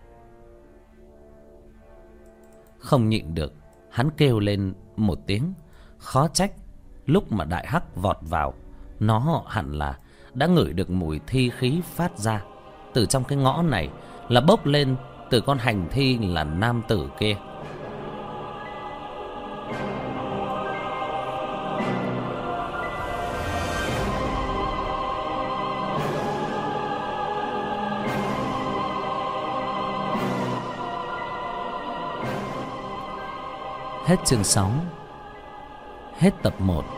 Không 2.77 3.09
nhịn 3.09 3.33
được, 3.33 3.53
hắn 3.91 4.09
kêu 4.17 4.39
lên 4.39 4.73
một 4.95 5.19
tiếng. 5.27 5.53
Khó 5.97 6.27
trách, 6.27 6.51
lúc 7.05 7.31
mà 7.31 7.45
đại 7.45 7.67
hắc 7.67 7.95
vọt 7.95 8.17
vào, 8.21 8.53
nó 8.99 9.43
hẳn 9.47 9.73
là 9.73 9.97
đã 10.33 10.47
ngửi 10.47 10.73
được 10.73 10.89
mùi 10.89 11.19
thi 11.27 11.51
khí 11.57 11.81
phát 11.95 12.17
ra. 12.17 12.43
Từ 12.93 13.05
trong 13.05 13.23
cái 13.23 13.37
ngõ 13.37 13.61
này 13.61 13.89
là 14.29 14.41
bốc 14.41 14.65
lên 14.65 14.95
từ 15.29 15.41
con 15.41 15.57
hành 15.57 15.87
thi 15.91 16.17
là 16.17 16.43
nam 16.43 16.81
tử 16.87 17.09
kia. 17.19 17.35
Hết 34.05 34.15
chương 34.25 34.43
6 34.43 34.71
Hết 36.17 36.31
tập 36.43 36.53
1 36.59 36.96